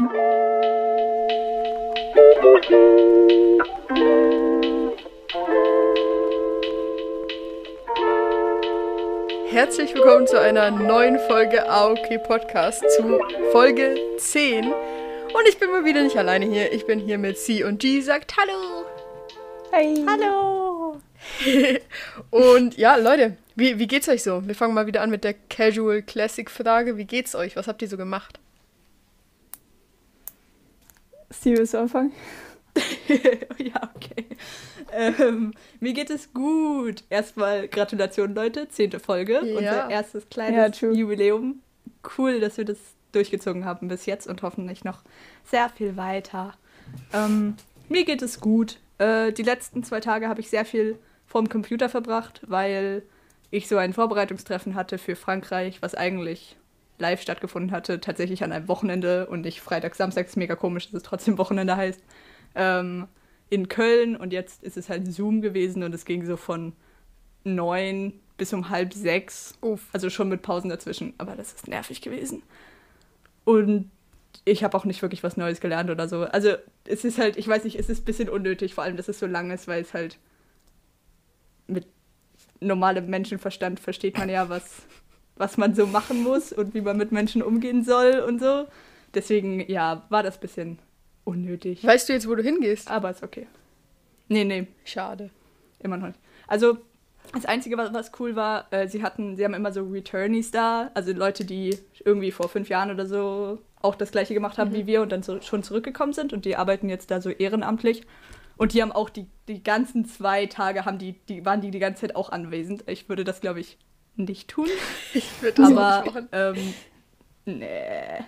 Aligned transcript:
Herzlich 0.00 0.08
willkommen 9.94 10.26
zu 10.26 10.40
einer 10.40 10.70
neuen 10.70 11.18
Folge 11.18 11.68
AOK 11.68 12.22
Podcast, 12.22 12.82
zu 12.96 13.20
Folge 13.52 13.94
10. 14.16 14.64
Und 14.64 14.72
ich 15.46 15.58
bin 15.58 15.70
mal 15.70 15.84
wieder 15.84 16.02
nicht 16.02 16.16
alleine 16.16 16.46
hier. 16.46 16.72
Ich 16.72 16.86
bin 16.86 16.98
hier 16.98 17.18
mit 17.18 17.36
C 17.36 17.64
und 17.64 17.80
G, 17.80 18.00
sagt 18.00 18.38
Hallo. 18.38 18.86
Hey. 19.70 20.02
Hallo. 20.08 20.98
und 22.30 22.78
ja, 22.78 22.96
Leute, 22.96 23.36
wie, 23.54 23.78
wie 23.78 23.86
geht's 23.86 24.08
euch 24.08 24.22
so? 24.22 24.48
Wir 24.48 24.54
fangen 24.54 24.72
mal 24.72 24.86
wieder 24.86 25.02
an 25.02 25.10
mit 25.10 25.24
der 25.24 25.34
Casual 25.34 26.00
Classic 26.00 26.50
Frage. 26.50 26.96
Wie 26.96 27.04
geht's 27.04 27.34
euch? 27.34 27.54
Was 27.56 27.68
habt 27.68 27.82
ihr 27.82 27.88
so 27.88 27.98
gemacht? 27.98 28.40
Du 31.44 31.78
anfangen? 31.78 32.12
ja, 33.58 33.90
okay. 33.94 34.26
Ähm, 34.92 35.52
mir 35.80 35.92
geht 35.92 36.10
es 36.10 36.32
gut. 36.32 37.04
Erstmal 37.10 37.68
Gratulation, 37.68 38.34
Leute. 38.34 38.68
Zehnte 38.68 39.00
Folge. 39.00 39.40
Ja. 39.44 39.58
Unser 39.58 39.90
erstes 39.90 40.24
Ja, 40.24 40.28
kleines 40.30 40.78
true. 40.78 40.92
Jubiläum. 40.92 41.60
Cool, 42.16 42.40
dass 42.40 42.56
wir 42.56 42.64
das 42.64 42.78
durchgezogen 43.12 43.64
haben 43.64 43.88
bis 43.88 44.06
jetzt 44.06 44.26
und 44.26 44.42
hoffentlich 44.42 44.84
noch 44.84 45.02
sehr 45.44 45.68
viel 45.68 45.96
weiter. 45.96 46.54
Ähm, 47.12 47.56
mir 47.88 48.04
geht 48.04 48.22
es 48.22 48.40
gut. 48.40 48.78
Äh, 48.98 49.32
die 49.32 49.42
letzten 49.42 49.82
zwei 49.84 50.00
Tage 50.00 50.28
habe 50.28 50.40
ich 50.40 50.50
sehr 50.50 50.64
viel 50.64 50.98
vorm 51.26 51.48
Computer 51.48 51.88
verbracht, 51.88 52.40
weil 52.46 53.02
ich 53.50 53.68
so 53.68 53.76
ein 53.76 53.92
Vorbereitungstreffen 53.92 54.74
hatte 54.74 54.98
für 54.98 55.16
Frankreich, 55.16 55.82
was 55.82 55.94
eigentlich 55.94 56.56
live 57.00 57.20
stattgefunden 57.22 57.72
hatte, 57.72 58.00
tatsächlich 58.00 58.44
an 58.44 58.52
einem 58.52 58.68
Wochenende 58.68 59.26
und 59.26 59.42
nicht 59.42 59.60
Freitag, 59.60 59.94
Samstag. 59.94 60.26
ist 60.26 60.36
mega 60.36 60.56
komisch, 60.56 60.86
dass 60.86 60.94
es 60.94 61.02
trotzdem 61.02 61.38
Wochenende 61.38 61.76
heißt. 61.76 62.00
Ähm, 62.54 63.06
in 63.48 63.68
Köln 63.68 64.16
und 64.16 64.32
jetzt 64.32 64.62
ist 64.62 64.76
es 64.76 64.88
halt 64.88 65.12
Zoom 65.12 65.42
gewesen 65.42 65.82
und 65.82 65.94
es 65.94 66.04
ging 66.04 66.24
so 66.24 66.36
von 66.36 66.72
neun 67.42 68.12
bis 68.36 68.52
um 68.52 68.70
halb 68.70 68.94
sechs. 68.94 69.58
Uff. 69.60 69.88
Also 69.92 70.08
schon 70.08 70.28
mit 70.28 70.42
Pausen 70.42 70.70
dazwischen, 70.70 71.14
aber 71.18 71.36
das 71.36 71.52
ist 71.52 71.68
nervig 71.68 72.00
gewesen. 72.00 72.42
Und 73.44 73.90
ich 74.44 74.64
habe 74.64 74.76
auch 74.76 74.84
nicht 74.84 75.02
wirklich 75.02 75.22
was 75.22 75.36
Neues 75.36 75.60
gelernt 75.60 75.90
oder 75.90 76.08
so. 76.08 76.22
Also 76.24 76.54
es 76.84 77.04
ist 77.04 77.18
halt, 77.18 77.36
ich 77.36 77.46
weiß 77.46 77.64
nicht, 77.64 77.78
es 77.78 77.88
ist 77.88 78.02
ein 78.02 78.04
bisschen 78.04 78.28
unnötig, 78.28 78.74
vor 78.74 78.84
allem, 78.84 78.96
dass 78.96 79.08
es 79.08 79.18
so 79.18 79.26
lang 79.26 79.50
ist, 79.50 79.68
weil 79.68 79.82
es 79.82 79.92
halt 79.92 80.18
mit 81.66 81.86
normalem 82.60 83.08
Menschenverstand 83.08 83.80
versteht 83.80 84.18
man 84.18 84.28
ja, 84.28 84.48
was, 84.48 84.82
was 85.40 85.56
man 85.56 85.74
so 85.74 85.86
machen 85.86 86.22
muss 86.22 86.52
und 86.52 86.74
wie 86.74 86.82
man 86.82 86.96
mit 86.96 87.12
Menschen 87.12 87.42
umgehen 87.42 87.82
soll 87.82 88.20
und 88.20 88.40
so. 88.40 88.66
Deswegen, 89.14 89.68
ja, 89.68 90.04
war 90.10 90.22
das 90.22 90.36
ein 90.36 90.40
bisschen 90.40 90.78
unnötig. 91.24 91.84
Weißt 91.84 92.08
du 92.08 92.12
jetzt, 92.12 92.28
wo 92.28 92.34
du 92.34 92.42
hingehst? 92.42 92.90
Aber 92.90 93.10
ist 93.10 93.22
okay. 93.22 93.46
Nee, 94.28 94.44
nee, 94.44 94.68
Schade. 94.84 95.30
immer 95.80 95.96
noch 95.96 96.08
nicht. 96.08 96.20
Also, 96.46 96.78
das 97.32 97.46
Einzige, 97.46 97.76
was, 97.76 97.92
was 97.92 98.12
cool 98.20 98.36
war, 98.36 98.72
äh, 98.72 98.86
sie 98.86 99.02
hatten, 99.02 99.36
sie 99.36 99.44
haben 99.44 99.54
immer 99.54 99.72
so 99.72 99.82
Returnees 99.82 100.50
da, 100.50 100.90
also 100.94 101.12
Leute, 101.12 101.44
die 101.44 101.78
irgendwie 102.04 102.30
vor 102.30 102.48
fünf 102.48 102.68
Jahren 102.68 102.90
oder 102.90 103.06
so 103.06 103.58
auch 103.82 103.94
das 103.94 104.12
gleiche 104.12 104.34
gemacht 104.34 104.58
haben 104.58 104.74
wie 104.74 104.86
wir 104.86 105.00
und 105.00 105.10
dann 105.10 105.22
so, 105.22 105.40
schon 105.40 105.62
zurückgekommen 105.62 106.12
sind 106.12 106.32
und 106.32 106.44
die 106.44 106.56
arbeiten 106.56 106.88
jetzt 106.88 107.10
da 107.10 107.20
so 107.20 107.30
ehrenamtlich. 107.30 108.02
Und 108.56 108.74
die 108.74 108.82
haben 108.82 108.92
auch 108.92 109.08
die, 109.08 109.26
die 109.48 109.62
ganzen 109.62 110.04
zwei 110.04 110.44
Tage, 110.46 110.84
haben 110.84 110.98
die, 110.98 111.14
die, 111.28 111.46
waren 111.46 111.62
die 111.62 111.70
die 111.70 111.78
ganze 111.78 112.02
Zeit 112.02 112.14
auch 112.14 112.30
anwesend. 112.30 112.84
Ich 112.88 113.08
würde 113.08 113.24
das, 113.24 113.40
glaube 113.40 113.60
ich, 113.60 113.78
nicht 114.16 114.48
tun. 114.48 114.68
Ich 115.14 115.42
würde 115.42 115.62
das 115.62 115.70
Aber 115.70 116.02
nicht 116.02 116.14
machen. 116.14 116.28
ähm, 116.32 116.74
nee. 117.46 118.24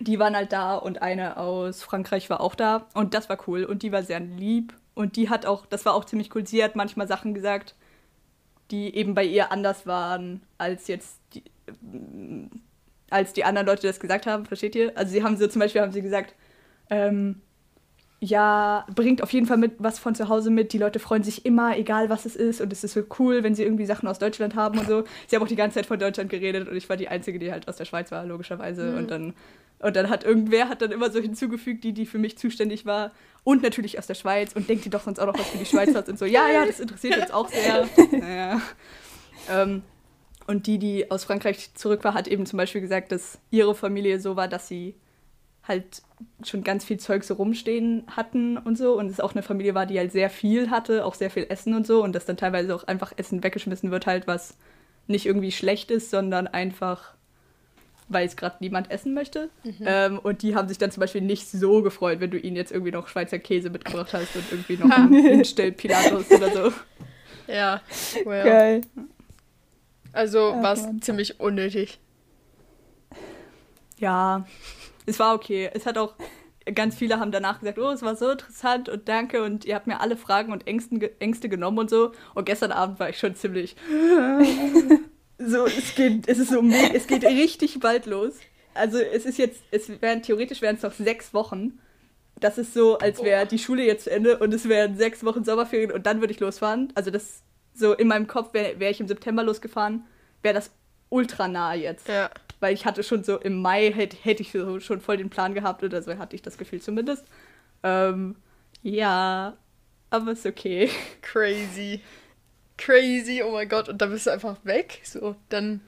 Die 0.00 0.18
waren 0.18 0.36
halt 0.36 0.52
da 0.52 0.76
und 0.76 1.02
eine 1.02 1.36
aus 1.36 1.82
Frankreich 1.82 2.30
war 2.30 2.40
auch 2.40 2.54
da 2.54 2.86
und 2.94 3.14
das 3.14 3.28
war 3.28 3.38
cool 3.48 3.64
und 3.64 3.82
die 3.82 3.90
war 3.92 4.02
sehr 4.02 4.20
lieb 4.20 4.72
und 4.94 5.16
die 5.16 5.28
hat 5.28 5.44
auch, 5.44 5.66
das 5.66 5.84
war 5.84 5.94
auch 5.94 6.04
ziemlich 6.04 6.34
cool, 6.34 6.46
sie 6.46 6.62
hat 6.62 6.76
manchmal 6.76 7.08
Sachen 7.08 7.34
gesagt, 7.34 7.74
die 8.70 8.94
eben 8.94 9.14
bei 9.14 9.24
ihr 9.24 9.50
anders 9.50 9.86
waren 9.86 10.42
als 10.56 10.86
jetzt 10.88 11.18
die, 11.34 11.42
ähm, 11.82 12.50
als 13.10 13.32
die 13.32 13.44
anderen 13.44 13.66
Leute 13.66 13.86
das 13.86 13.98
gesagt 14.00 14.26
haben, 14.26 14.46
versteht 14.46 14.74
ihr? 14.76 14.96
Also 14.96 15.12
sie 15.12 15.22
haben 15.22 15.36
so 15.36 15.46
zum 15.48 15.60
Beispiel 15.60 15.80
haben 15.80 15.92
sie 15.92 16.02
gesagt, 16.02 16.34
ähm, 16.90 17.40
ja, 18.20 18.84
bringt 18.94 19.22
auf 19.22 19.32
jeden 19.32 19.46
Fall 19.46 19.58
mit 19.58 19.74
was 19.78 19.98
von 19.98 20.14
zu 20.14 20.28
Hause 20.28 20.50
mit. 20.50 20.72
Die 20.72 20.78
Leute 20.78 20.98
freuen 20.98 21.22
sich 21.22 21.46
immer, 21.46 21.76
egal 21.76 22.10
was 22.10 22.26
es 22.26 22.34
ist. 22.34 22.60
Und 22.60 22.72
es 22.72 22.82
ist 22.82 22.94
so 22.94 23.02
cool, 23.18 23.44
wenn 23.44 23.54
sie 23.54 23.62
irgendwie 23.62 23.86
Sachen 23.86 24.08
aus 24.08 24.18
Deutschland 24.18 24.56
haben 24.56 24.78
und 24.78 24.88
so. 24.88 25.04
Sie 25.28 25.36
haben 25.36 25.42
auch 25.42 25.48
die 25.48 25.56
ganze 25.56 25.76
Zeit 25.76 25.86
von 25.86 25.98
Deutschland 25.98 26.28
geredet 26.28 26.68
und 26.68 26.76
ich 26.76 26.88
war 26.88 26.96
die 26.96 27.08
Einzige, 27.08 27.38
die 27.38 27.52
halt 27.52 27.68
aus 27.68 27.76
der 27.76 27.84
Schweiz 27.84 28.10
war, 28.10 28.24
logischerweise. 28.26 28.96
Und 28.96 29.10
dann 29.10 29.34
und 29.80 29.94
dann 29.94 30.10
hat 30.10 30.24
irgendwer 30.24 30.68
hat 30.68 30.82
dann 30.82 30.90
immer 30.90 31.10
so 31.10 31.20
hinzugefügt, 31.20 31.84
die, 31.84 31.92
die 31.92 32.06
für 32.06 32.18
mich 32.18 32.36
zuständig 32.36 32.84
war. 32.84 33.12
Und 33.44 33.62
natürlich 33.62 33.98
aus 33.98 34.08
der 34.08 34.14
Schweiz. 34.14 34.52
Und 34.54 34.68
denkt 34.68 34.84
ihr 34.84 34.90
doch 34.90 35.02
sonst 35.02 35.20
auch 35.20 35.26
noch 35.26 35.38
was 35.38 35.48
für 35.50 35.58
die 35.58 35.66
Schweiz 35.66 35.94
hat. 35.94 36.08
Und 36.08 36.18
so, 36.18 36.24
ja, 36.24 36.48
ja, 36.48 36.66
das 36.66 36.80
interessiert 36.80 37.16
uns 37.18 37.30
auch 37.30 37.48
sehr. 37.48 37.88
Naja. 38.12 38.60
Ähm, 39.48 39.82
und 40.48 40.66
die, 40.66 40.78
die 40.78 41.10
aus 41.10 41.24
Frankreich 41.24 41.74
zurück 41.74 42.02
war, 42.02 42.14
hat 42.14 42.26
eben 42.26 42.46
zum 42.46 42.56
Beispiel 42.56 42.80
gesagt, 42.80 43.12
dass 43.12 43.38
ihre 43.50 43.74
Familie 43.74 44.18
so 44.18 44.34
war, 44.34 44.48
dass 44.48 44.66
sie 44.66 44.94
halt 45.68 46.02
schon 46.42 46.64
ganz 46.64 46.84
viel 46.84 46.98
Zeug 46.98 47.22
so 47.24 47.34
rumstehen 47.34 48.04
hatten 48.08 48.56
und 48.56 48.76
so. 48.76 48.98
Und 48.98 49.10
es 49.10 49.20
auch 49.20 49.32
eine 49.32 49.42
Familie 49.42 49.74
war, 49.74 49.86
die 49.86 49.98
halt 49.98 50.10
sehr 50.10 50.30
viel 50.30 50.70
hatte, 50.70 51.04
auch 51.04 51.14
sehr 51.14 51.30
viel 51.30 51.46
Essen 51.48 51.74
und 51.74 51.86
so. 51.86 52.02
Und 52.02 52.14
dass 52.14 52.24
dann 52.26 52.36
teilweise 52.36 52.74
auch 52.74 52.84
einfach 52.84 53.12
Essen 53.16 53.44
weggeschmissen 53.44 53.90
wird, 53.90 54.06
halt, 54.06 54.26
was 54.26 54.56
nicht 55.06 55.26
irgendwie 55.26 55.52
schlecht 55.52 55.90
ist, 55.90 56.10
sondern 56.10 56.46
einfach, 56.46 57.14
weil 58.08 58.26
es 58.26 58.36
gerade 58.36 58.56
niemand 58.60 58.90
essen 58.90 59.14
möchte. 59.14 59.50
Ähm, 59.84 60.18
und 60.18 60.42
die 60.42 60.54
haben 60.54 60.68
sich 60.68 60.78
dann 60.78 60.90
zum 60.90 61.00
Beispiel 61.00 61.20
nicht 61.22 61.48
so 61.48 61.82
gefreut, 61.82 62.20
wenn 62.20 62.30
du 62.30 62.38
ihnen 62.38 62.56
jetzt 62.56 62.72
irgendwie 62.72 62.92
noch 62.92 63.08
Schweizer 63.08 63.38
Käse 63.38 63.70
mitgebracht 63.70 64.12
hast 64.12 64.34
und 64.36 64.44
irgendwie 64.50 64.76
noch 64.76 64.90
einen 64.90 65.74
Pilatus 65.76 66.30
oder 66.30 66.50
so. 66.50 66.72
Ja. 67.46 67.80
Well. 68.24 68.44
Geil. 68.44 68.80
Also 70.12 70.38
war 70.38 70.72
es 70.72 70.86
ziemlich 71.00 71.40
unnötig. 71.40 71.98
Ja, 73.98 74.46
es 75.08 75.18
war 75.18 75.34
okay. 75.34 75.70
Es 75.72 75.86
hat 75.86 75.98
auch 75.98 76.14
ganz 76.74 76.96
viele 76.96 77.18
haben 77.18 77.32
danach 77.32 77.60
gesagt, 77.60 77.78
oh, 77.78 77.90
es 77.90 78.02
war 78.02 78.16
so 78.16 78.30
interessant 78.30 78.88
und 78.88 79.08
danke 79.08 79.42
und 79.42 79.64
ihr 79.64 79.74
habt 79.74 79.86
mir 79.86 80.00
alle 80.00 80.16
Fragen 80.16 80.52
und 80.52 80.66
Ängsten, 80.66 81.00
Ängste 81.18 81.48
genommen 81.48 81.78
und 81.78 81.90
so. 81.90 82.12
Und 82.34 82.44
gestern 82.44 82.72
Abend 82.72 83.00
war 83.00 83.08
ich 83.08 83.18
schon 83.18 83.34
ziemlich 83.34 83.76
so, 85.38 85.66
es 85.66 85.94
geht, 85.94 86.28
es 86.28 86.38
ist 86.38 86.50
so, 86.50 86.62
es 86.92 87.06
geht 87.06 87.24
richtig 87.24 87.80
bald 87.80 88.06
los. 88.06 88.34
Also 88.74 88.98
es 88.98 89.24
ist 89.24 89.38
jetzt, 89.38 89.62
es 89.70 90.00
wären 90.00 90.22
theoretisch 90.22 90.60
wären 90.62 90.76
es 90.76 90.82
noch 90.82 90.92
sechs 90.92 91.32
Wochen. 91.34 91.80
Das 92.38 92.58
ist 92.58 92.74
so, 92.74 92.98
als 92.98 93.22
wäre 93.24 93.46
die 93.46 93.58
Schule 93.58 93.84
jetzt 93.84 94.04
zu 94.04 94.10
Ende 94.10 94.38
und 94.38 94.54
es 94.54 94.68
wären 94.68 94.96
sechs 94.96 95.24
Wochen 95.24 95.42
Sommerferien 95.42 95.90
und 95.90 96.06
dann 96.06 96.20
würde 96.20 96.32
ich 96.32 96.38
losfahren. 96.38 96.92
Also 96.94 97.10
das 97.10 97.42
so 97.74 97.94
in 97.94 98.08
meinem 98.08 98.26
Kopf 98.26 98.52
wäre 98.54 98.78
wär 98.78 98.90
ich 98.90 99.00
im 99.00 99.08
September 99.08 99.42
losgefahren, 99.42 100.04
wäre 100.42 100.54
das 100.54 100.70
ultra 101.08 101.48
nah 101.48 101.74
jetzt. 101.74 102.08
Ja. 102.08 102.30
Weil 102.60 102.74
ich 102.74 102.84
hatte 102.86 103.02
schon 103.02 103.22
so 103.24 103.36
im 103.38 103.60
Mai 103.62 103.92
hätte 103.92 104.16
hätte 104.22 104.42
ich 104.42 104.50
so 104.52 104.80
schon 104.80 105.00
voll 105.00 105.16
den 105.16 105.30
Plan 105.30 105.54
gehabt 105.54 105.82
oder 105.84 106.02
so 106.02 106.16
hatte 106.18 106.34
ich 106.34 106.42
das 106.42 106.58
Gefühl 106.58 106.80
zumindest. 106.80 107.24
Ähm, 107.82 108.34
ja, 108.82 109.56
aber 110.10 110.32
ist 110.32 110.46
okay. 110.46 110.90
Crazy. 111.22 112.00
Crazy, 112.76 113.42
oh 113.44 113.52
mein 113.52 113.68
Gott. 113.68 113.88
Und 113.88 114.00
dann 114.02 114.10
bist 114.10 114.26
du 114.26 114.30
einfach 114.30 114.56
weg. 114.64 115.00
So, 115.04 115.36
dann, 115.48 115.80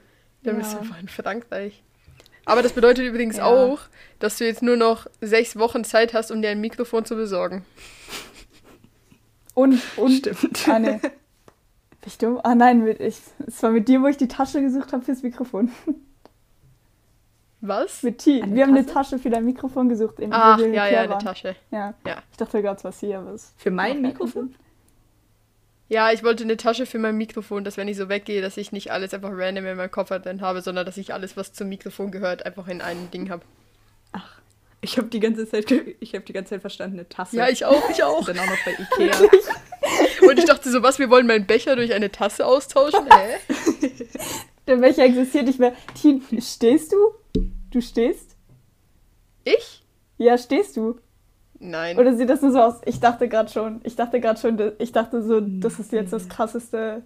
dann 0.43 0.57
bist 0.59 0.73
du 0.73 0.77
Ja. 0.77 0.83
einfach 0.83 1.01
in 1.01 1.09
Frankreich. 1.09 1.83
Aber 2.47 2.63
das 2.63 2.73
bedeutet 2.73 3.05
übrigens 3.05 3.37
Ja. 3.37 3.45
auch, 3.47 3.81
dass 4.19 4.39
du 4.39 4.45
jetzt 4.45 4.63
nur 4.63 4.77
noch 4.77 5.07
sechs 5.21 5.57
Wochen 5.57 5.85
Zeit 5.85 6.15
hast, 6.15 6.31
um 6.33 6.43
dir 6.43 6.51
ein 6.51 6.61
Mikrofon 6.61 7.05
zu 7.05 7.15
besorgen. 7.17 7.65
Und, 9.55 9.81
und, 9.97 10.13
Stimmt. 10.13 10.69
ah, 10.69 10.79
nee. 10.79 10.99
Bin 11.01 11.11
ich 12.07 12.19
dumm? 12.19 12.41
Ah, 12.43 12.55
nein, 12.55 12.83
mit, 12.83 13.01
ich, 13.01 13.19
es 13.47 13.63
war 13.63 13.71
mit 13.71 13.89
dir, 13.89 14.01
wo 14.03 14.07
ich 14.07 14.17
die 14.17 14.29
Tasche 14.29 14.61
gesucht 14.63 14.93
habe 14.93 15.05
fürs 15.05 15.23
Mikrofon. 15.23 15.71
Was? 17.61 18.03
Mit 18.03 18.19
T. 18.19 18.43
Eine 18.43 18.55
Wir 18.55 18.63
haben 18.63 18.75
eine 18.75 18.87
Tasche? 18.87 19.19
Für 19.19 19.31
dein 19.31 19.45
Mikrofon 19.45 19.89
gesucht. 19.89 20.19
Im 20.19 20.33
Ach, 20.33 20.59
ja, 20.59 20.89
ja, 20.89 21.01
eine. 21.03 21.19
Tasche. 21.19 21.57
Ja. 21.71 21.95
Ja. 22.07 22.23
Ich 22.31 22.39
dachte 22.39 22.63
gerade, 22.63 22.83
was 22.85 23.01
hier 23.01 23.23
was. 23.25 23.53
Für 23.57 23.71
mein 23.71 24.01
macht 24.01 24.15
Mikrofon? 24.15 24.55
Ja, 25.89 26.13
ich 26.13 26.23
wollte 26.23 26.45
eine 26.45 26.57
Tasche 26.57 26.87
für 26.87 26.99
mein 26.99 27.17
Mikrofon, 27.17 27.65
dass 27.65 27.77
wenn 27.77 27.89
ich 27.89 27.97
so 27.97 28.09
weggehe, 28.09 28.41
dass 28.41 28.57
ich 28.57 28.71
nicht 28.71 28.93
alles 28.93 29.13
einfach 29.13 29.31
random 29.33 29.67
in 29.67 29.77
meinem 29.77 29.91
Koffer 29.91 30.21
drin 30.21 30.41
habe, 30.41 30.63
sondern 30.63 30.87
dass 30.87 30.97
ich 30.97 31.13
alles, 31.13 31.37
was 31.37 31.53
zum 31.53 31.69
Mikrofon 31.69 32.13
gehört, 32.13 32.47
einfach 32.47 32.69
in 32.69 32.81
einem 32.81 33.11
Ding 33.11 33.29
habe. 33.29 33.43
Ach, 34.13 34.41
ich 34.81 34.97
habe 34.97 35.09
die 35.09 35.21
ganze 35.21 35.49
Zeit, 35.49 35.71
ich 36.01 36.15
habe 36.15 36.25
die 36.25 36.33
ganze 36.33 36.51
Zeit 36.51 36.61
verstanden, 36.61 37.01
eine 37.01 37.09
Tasse. 37.09 37.37
Ja, 37.37 37.49
ich 37.49 37.65
auch, 37.65 37.91
ich 37.91 38.03
auch. 38.05 38.21
Und 38.21 38.29
dann 38.29 38.39
auch 38.39 38.47
noch 38.47 38.65
bei 38.65 38.73
Ikea. 39.05 39.17
Und 40.29 40.39
ich 40.39 40.45
dachte 40.45 40.71
so, 40.71 40.83
was, 40.83 40.99
wir 40.99 41.11
wollen 41.11 41.27
meinen 41.27 41.47
Becher 41.47 41.75
durch 41.77 41.93
eine 41.93 42.11
Tasse 42.11 42.47
austauschen? 42.47 43.07
Hä? 43.11 43.57
Der 44.69 44.77
Becher 44.77 45.05
existiert 45.05 45.47
nicht 45.47 45.59
mehr. 45.59 45.75
T, 46.01 46.21
stehst 46.41 46.93
du? 46.93 46.97
Du 47.71 47.81
stehst? 47.81 48.37
Ich? 49.45 49.83
Ja, 50.19 50.37
stehst 50.37 50.77
du? 50.77 50.99
Nein. 51.59 51.99
Oder 51.99 52.15
sieht 52.17 52.29
das 52.31 52.43
nur 52.43 52.53
so 52.53 52.61
aus? 52.61 52.81
Ich 52.87 53.01
dachte 53.01 53.29
gerade 53.29 53.51
schon, 53.51 53.81
ich 53.85 53.97
dachte 53.97 54.21
gerade 54.21 54.41
schon, 54.41 54.59
ich 54.79 54.93
dachte 54.93 55.23
so, 55.23 55.41
das 55.41 55.79
ist 55.79 55.93
jetzt 55.93 56.13
das 56.13 56.29
krasseste. 56.29 57.03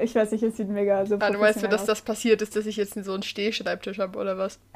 Ich 0.00 0.14
weiß 0.14 0.32
nicht, 0.32 0.42
es 0.42 0.56
sieht 0.56 0.68
mega 0.68 1.06
so 1.06 1.14
ah, 1.16 1.18
du 1.18 1.24
weißt, 1.24 1.38
professionell 1.38 1.70
dass 1.70 1.82
aus. 1.82 1.86
das 1.86 2.02
passiert 2.02 2.42
ist, 2.42 2.56
dass 2.56 2.66
ich 2.66 2.76
jetzt 2.76 2.94
so 3.04 3.12
einen 3.12 3.22
Stehschreibtisch 3.22 3.98
habe 3.98 4.18
oder 4.18 4.38
was? 4.38 4.58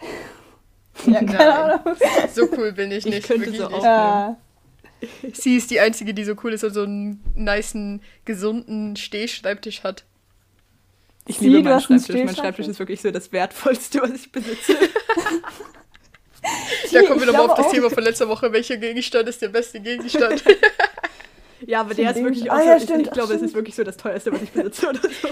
Ja, 1.07 1.21
keine 1.21 1.33
Nein. 1.33 1.49
Ahnung. 1.51 1.97
So 2.33 2.49
cool 2.57 2.73
bin 2.73 2.91
ich 2.91 3.07
Ich 3.07 3.15
nicht. 3.15 3.27
könnte 3.29 3.47
wirklich 3.47 3.61
so 3.61 3.69
nicht. 3.69 3.85
Ja. 3.85 4.37
Sie 5.33 5.57
ist 5.57 5.71
die 5.71 5.79
Einzige, 5.79 6.13
die 6.13 6.25
so 6.25 6.35
cool 6.43 6.53
ist 6.53 6.65
und 6.65 6.73
so 6.75 6.83
einen 6.83 7.23
nicen, 7.37 8.03
gesunden 8.25 8.97
Stehschreibtisch 8.97 9.85
hat. 9.85 10.05
Ich 11.29 11.41
liebe 11.41 11.63
meinen 11.63 11.81
Schreibtisch. 11.81 12.15
Mein? 12.15 12.35
Schreibtisch 12.35 12.67
ist 12.67 12.79
wirklich 12.79 13.01
so 13.01 13.11
das 13.11 13.31
Wertvollste, 13.33 14.03
was 14.03 14.11
ich 14.13 14.33
besitze. 14.33 14.77
Da 16.93 17.03
kommen 17.03 17.21
wir 17.21 17.27
nochmal 17.27 17.51
auf 17.51 17.57
das. 17.57 17.71
Thema 17.71 17.91
von 17.91 18.03
letzter 18.03 18.29
Woche. 18.29 18.51
Welcher 18.53 18.77
Gegenstand 18.79 19.29
ist 19.29 19.43
der 19.43 19.49
beste 19.49 19.81
Gegenstand? 19.81 20.43
Ja, 21.67 21.81
aber 21.81 21.93
der 21.93 22.13
ist 22.13 22.23
wirklich 22.23 22.49
auch 22.49 22.55
Ah, 22.55 22.61
so, 22.61 22.69
ja, 22.69 22.77
ich, 22.77 22.89
ich 22.89 23.11
glaube, 23.11 23.35
es 23.35 23.43
ist 23.43 23.53
wirklich 23.53 23.75
so 23.75 23.83
das 23.83 23.97
teuerste, 23.97 24.33
was 24.33 24.43
ich 24.43 24.51
besitze 24.51 24.89
oder 24.91 25.01
so. 25.01 25.09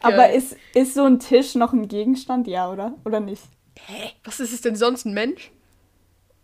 Aber 0.00 0.30
ist, 0.30 0.56
ist 0.74 0.94
so 0.94 1.04
ein 1.04 1.18
Tisch 1.20 1.54
noch 1.54 1.74
ein 1.74 1.86
Gegenstand? 1.86 2.46
Ja, 2.46 2.70
oder? 2.70 2.94
Oder 3.04 3.20
nicht? 3.20 3.42
Hä? 3.86 4.12
Was 4.24 4.40
ist 4.40 4.54
es 4.54 4.62
denn 4.62 4.74
sonst, 4.74 5.04
ein 5.04 5.12
Mensch? 5.12 5.50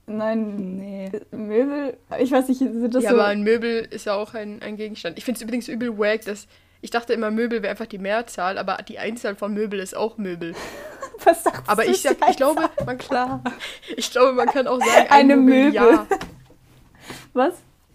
Nein, 0.06 0.76
Nee. 0.78 1.12
Möbel? 1.30 1.96
Ich 2.20 2.30
weiß 2.30 2.48
nicht, 2.48 2.58
sind 2.58 2.94
das 2.94 3.04
ja, 3.04 3.10
so... 3.10 3.16
aber 3.16 3.26
ein 3.26 3.42
Möbel 3.42 3.88
ist 3.90 4.06
ja 4.06 4.14
auch 4.14 4.34
ein, 4.34 4.60
ein 4.60 4.76
Gegenstand. 4.76 5.16
Ich 5.16 5.24
finde 5.24 5.38
es 5.38 5.42
übrigens 5.42 5.68
übel 5.68 5.96
wack, 5.98 6.26
dass. 6.26 6.46
Ich 6.82 6.90
dachte 6.90 7.12
immer, 7.14 7.30
Möbel 7.30 7.62
wäre 7.62 7.70
einfach 7.70 7.86
die 7.86 7.98
Mehrzahl, 7.98 8.58
aber 8.58 8.78
die 8.86 8.98
Einzahl 8.98 9.34
von 9.36 9.54
Möbel 9.54 9.78
ist 9.80 9.96
auch 9.96 10.18
Möbel. 10.18 10.54
Was 11.24 11.44
sagst 11.44 11.62
Aber 11.66 11.84
du 11.84 11.90
ich 11.90 12.02
sag, 12.02 12.16
ich 12.28 12.36
glaube, 12.36 12.68
man, 12.84 12.98
Klar. 12.98 13.42
ich 13.96 14.10
glaube, 14.10 14.32
man 14.34 14.48
kann 14.48 14.66
auch 14.66 14.78
sagen, 14.80 15.06
ein 15.08 15.30
Eine 15.30 15.36
Mobiliar. 15.36 16.06
Was? 17.32 17.54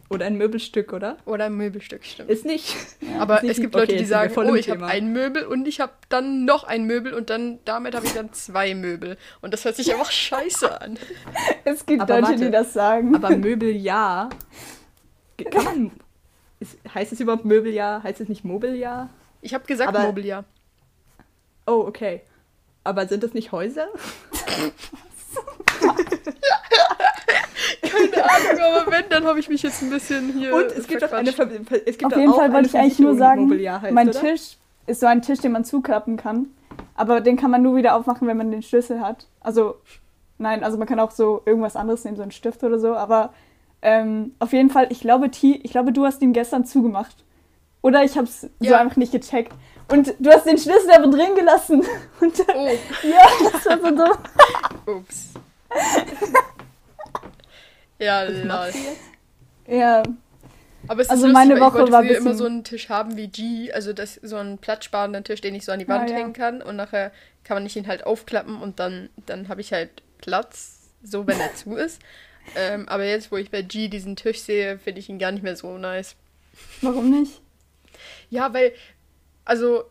Oder 0.10 0.25
ein 0.28 0.38
Möbelstück, 0.38 0.94
oder? 0.94 1.18
Oder 1.25 1.45
ein 1.45 1.56
Möbelstück, 1.56 2.06
stimmt. 2.06 2.30
Ist 2.30 2.45
nicht. 2.45 2.74
Aber 3.19 3.42
Sie- 3.42 3.50
es 3.50 3.57
gibt 3.60 3.75
okay, 3.75 3.81
Leute, 3.84 3.98
die 3.98 4.06
sagen, 4.06 4.34
oh, 4.38 4.56
ich 4.56 4.69
habe 4.69 4.86
ein 4.86 5.12
Möbel 5.12 5.45
und 5.45 5.68
ich 5.68 5.81
habe 5.81 5.92
dann 6.07 6.45
noch 6.45 6.63
ein 6.63 6.86
Möbel 6.86 7.13
und 7.13 7.30
dann 7.30 7.60
damit 7.66 7.94
habe 7.94 8.06
ich 8.06 8.13
dann 8.13 8.31
zwei 8.31 8.74
Möbel. 8.74 9.18
Und 9.42 9.54
das 9.54 9.66
hört 9.66 9.75
sich 9.75 9.92
einfach 9.92 10.10
scheiße 10.10 10.80
an. 10.80 10.98
Es 11.66 11.86
gibt 11.86 12.01
Aber 12.04 12.22
Leute, 12.22 12.28
warte. 12.31 12.45
die 12.45 12.51
das 12.51 12.72
sagen. 12.72 13.13
Aber 13.16 13.36
Möbeljahr. 13.36 14.30
Ge- 15.36 15.50
Kann 15.50 15.66
man. 15.66 15.92
Ist, 16.59 16.77
heißt 16.94 17.12
es 17.13 17.19
überhaupt 17.19 17.45
Möbeljahr? 17.45 18.04
Heißt 18.04 18.19
es 18.21 18.30
nicht 18.30 18.44
Mobiljahr? 18.44 19.09
Ich 19.42 19.54
habe 19.54 19.65
gesagt 19.65 19.89
Aber- 19.89 20.04
Mobiliar. 20.07 20.44
Oh, 21.65 21.83
okay. 21.88 22.21
Aber 22.83 23.06
sind 23.07 23.21
das 23.24 23.33
nicht 23.33 23.51
Häuser? 23.51 23.88
Keine 27.81 28.24
Ahnung, 28.24 28.62
aber 28.81 28.92
wenn, 28.92 29.09
dann 29.09 29.25
habe 29.25 29.39
ich 29.39 29.50
mich 29.50 29.62
jetzt 29.63 29.81
ein 29.81 29.89
bisschen 29.89 30.33
hier. 30.33 30.54
Und 30.54 30.71
es 30.71 30.88
gibt 30.88 31.04
auch 31.04 31.12
eine. 31.12 31.31
Ver 31.31 31.48
es 31.86 31.98
gibt 31.98 32.13
Auf 32.13 32.18
jeden 32.18 32.31
auch 32.31 32.38
Fall 32.38 32.54
wollte 32.54 32.68
ich 32.68 32.77
eigentlich 32.77 33.00
nur 33.00 33.15
sagen, 33.15 33.51
heißt, 33.51 33.92
mein 33.94 34.10
oder? 34.10 34.19
Tisch 34.19 34.57
ist 34.86 35.00
so 35.01 35.06
ein 35.06 35.21
Tisch, 35.21 35.39
den 35.39 35.51
man 35.51 35.65
zuklappen 35.65 36.18
kann. 36.18 36.48
Aber 36.95 37.21
den 37.21 37.38
kann 37.38 37.51
man 37.51 37.62
nur 37.62 37.75
wieder 37.75 37.95
aufmachen, 37.95 38.27
wenn 38.27 38.38
man 38.38 38.51
den 38.51 38.63
Schlüssel 38.63 39.01
hat. 39.01 39.27
Also, 39.42 39.75
nein, 40.38 40.63
also 40.63 40.77
man 40.77 40.88
kann 40.88 41.00
auch 41.00 41.12
so 41.12 41.42
irgendwas 41.45 41.75
anderes 41.75 42.03
nehmen, 42.03 42.18
so 42.18 42.24
einen 42.24 42.31
Stift 42.31 42.63
oder 42.63 42.80
so. 42.80 42.95
Aber 42.95 43.33
ähm, 43.89 44.34
auf 44.39 44.51
jeden 44.51 44.69
Fall, 44.69 44.88
ich 44.92 45.00
glaube, 45.00 45.31
T, 45.31 45.62
ich 45.63 45.72
glaube, 45.72 45.94
du 45.94 46.06
hast 46.06 46.22
ihn 46.22 46.34
gestern 46.34 46.66
zugemacht. 46.66 47.16
Oder 47.81 48.04
ich 48.04 48.18
habe 48.18 48.25
es 48.28 48.42
so 48.42 48.50
Ja. 48.60 48.80
einfach 48.80 48.98
nicht 48.98 49.13
gecheckt. 49.13 49.54
Und 49.89 50.13
du 50.19 50.30
hast 50.30 50.45
den 50.45 50.57
Schlüssel 50.57 50.92
aber 50.94 51.07
drin 51.07 51.36
gelassen. 51.36 51.81
Und, 52.19 52.34
Oh, 52.54 52.68
ja, 53.04 53.50
das 53.54 53.66
war 53.66 53.80
so 53.80 53.92
dumm. 53.95 54.98
ups. 54.98 55.30
ja, 58.00 58.24
lol. 58.24 58.72
Ja, 59.68 60.04
Aber 60.88 61.01
es 61.01 61.07
ist 61.07 61.12
Also 61.12 61.28
lustig, 61.28 61.34
meine 61.34 61.60
Woche 61.60 61.68
ich 61.69 61.74
wollte 61.81 61.92
war 61.92 62.04
früher 62.04 62.18
immer 62.18 62.34
so 62.34 62.45
einen 62.45 62.63
Tisch 62.63 62.89
haben 62.89 63.16
wie 63.18 63.28
G, 63.28 63.72
also 63.74 63.94
das, 63.94 64.16
so 64.16 64.36
einen 64.38 64.57
platzsparenden 64.57 65.24
Tisch, 65.24 65.42
den 65.42 65.56
ich 65.56 65.66
so 65.66 65.72
an 65.72 65.80
die 65.80 65.88
Wand 65.88 66.10
Ja, 66.10 66.16
ja. 66.16 66.22
hängen 66.22 66.34
kann 66.34 66.62
und 66.62 66.75
nachher 66.75 67.12
kann 67.44 67.56
man 67.56 67.63
nicht 67.63 67.75
ihn 67.75 67.88
halt 67.88 68.06
aufklappen 68.06 68.62
und 68.62 68.80
dann, 68.80 69.10
dann 69.25 69.48
habe 69.50 69.62
ich 69.62 69.72
halt 69.74 70.04
Platz, 70.19 70.89
so 71.04 71.25
wenn 71.28 71.39
er 71.39 71.54
zu 71.56 71.75
ist. 71.75 72.01
Ähm, 72.55 72.88
aber 72.88 73.05
jetzt, 73.05 73.31
wo 73.31 73.38
ich 73.38 73.51
bei 73.51 73.61
G 73.61 73.88
diesen 73.88 74.15
Tisch 74.15 74.39
sehe, 74.39 74.79
finde 74.79 74.99
ich 74.99 75.09
ihn 75.09 75.19
gar 75.19 75.31
nicht 75.31 75.44
mehr 75.44 75.55
so 75.55 75.77
nice. 75.77 76.15
warum 76.81 77.09
nicht? 77.09 77.41
Ja, 78.29 78.53
weil, 78.53 78.73
also, 79.45 79.83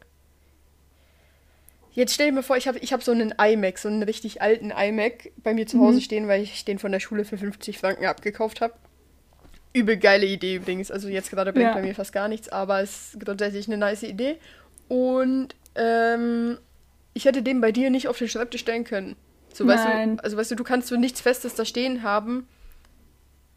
jetzt 1.92 2.14
stell 2.14 2.26
dir 2.28 2.32
mir 2.32 2.42
vor, 2.42 2.56
ich 2.56 2.68
habe 2.68 2.78
ich 2.78 2.92
hab 2.92 3.02
so 3.02 3.12
einen 3.12 3.34
iMac, 3.38 3.78
so 3.78 3.88
einen 3.88 4.02
richtig 4.02 4.42
alten 4.42 4.70
iMac 4.70 5.30
bei 5.42 5.54
mir 5.54 5.66
zu 5.66 5.78
Hause 5.80 5.98
Mhm. 5.98 6.02
stehen, 6.02 6.28
weil 6.28 6.42
ich 6.42 6.64
den 6.64 6.78
von 6.78 6.92
der 6.92 7.00
Schule 7.00 7.24
für 7.24 7.38
50 7.38 7.78
Franken 7.78 8.04
abgekauft 8.06 8.60
habe. 8.60 8.74
Übel 9.72 9.96
geile 9.98 10.26
Idee 10.26 10.56
übrigens. 10.56 10.90
Also 10.90 11.08
jetzt 11.08 11.30
gerade 11.30 11.52
bringt 11.52 11.66
Ja. 11.68 11.74
bei 11.74 11.82
mir 11.82 11.94
fast 11.94 12.12
gar 12.12 12.28
nichts, 12.28 12.48
aber 12.48 12.80
es 12.80 13.14
ist 13.14 13.20
grundsätzlich 13.24 13.66
eine 13.66 13.76
nice 13.76 14.02
Idee. 14.04 14.36
Und 14.88 15.54
ähm, 15.74 16.58
ich 17.12 17.24
hätte 17.26 17.42
den 17.42 17.60
bei 17.60 17.72
dir 17.72 17.90
nicht 17.90 18.08
auf 18.08 18.16
den 18.18 18.28
Schreibtisch 18.28 18.62
stellen 18.62 18.84
können. 18.84 19.16
So, 19.56 19.66
weißt 19.66 19.84
Nein. 19.86 20.16
du, 20.18 20.24
also 20.24 20.36
weißt 20.36 20.50
du, 20.50 20.54
du 20.54 20.64
kannst 20.64 20.88
so 20.88 20.96
nichts 20.96 21.20
Festes 21.20 21.54
da 21.54 21.64
stehen 21.64 22.02
haben, 22.02 22.46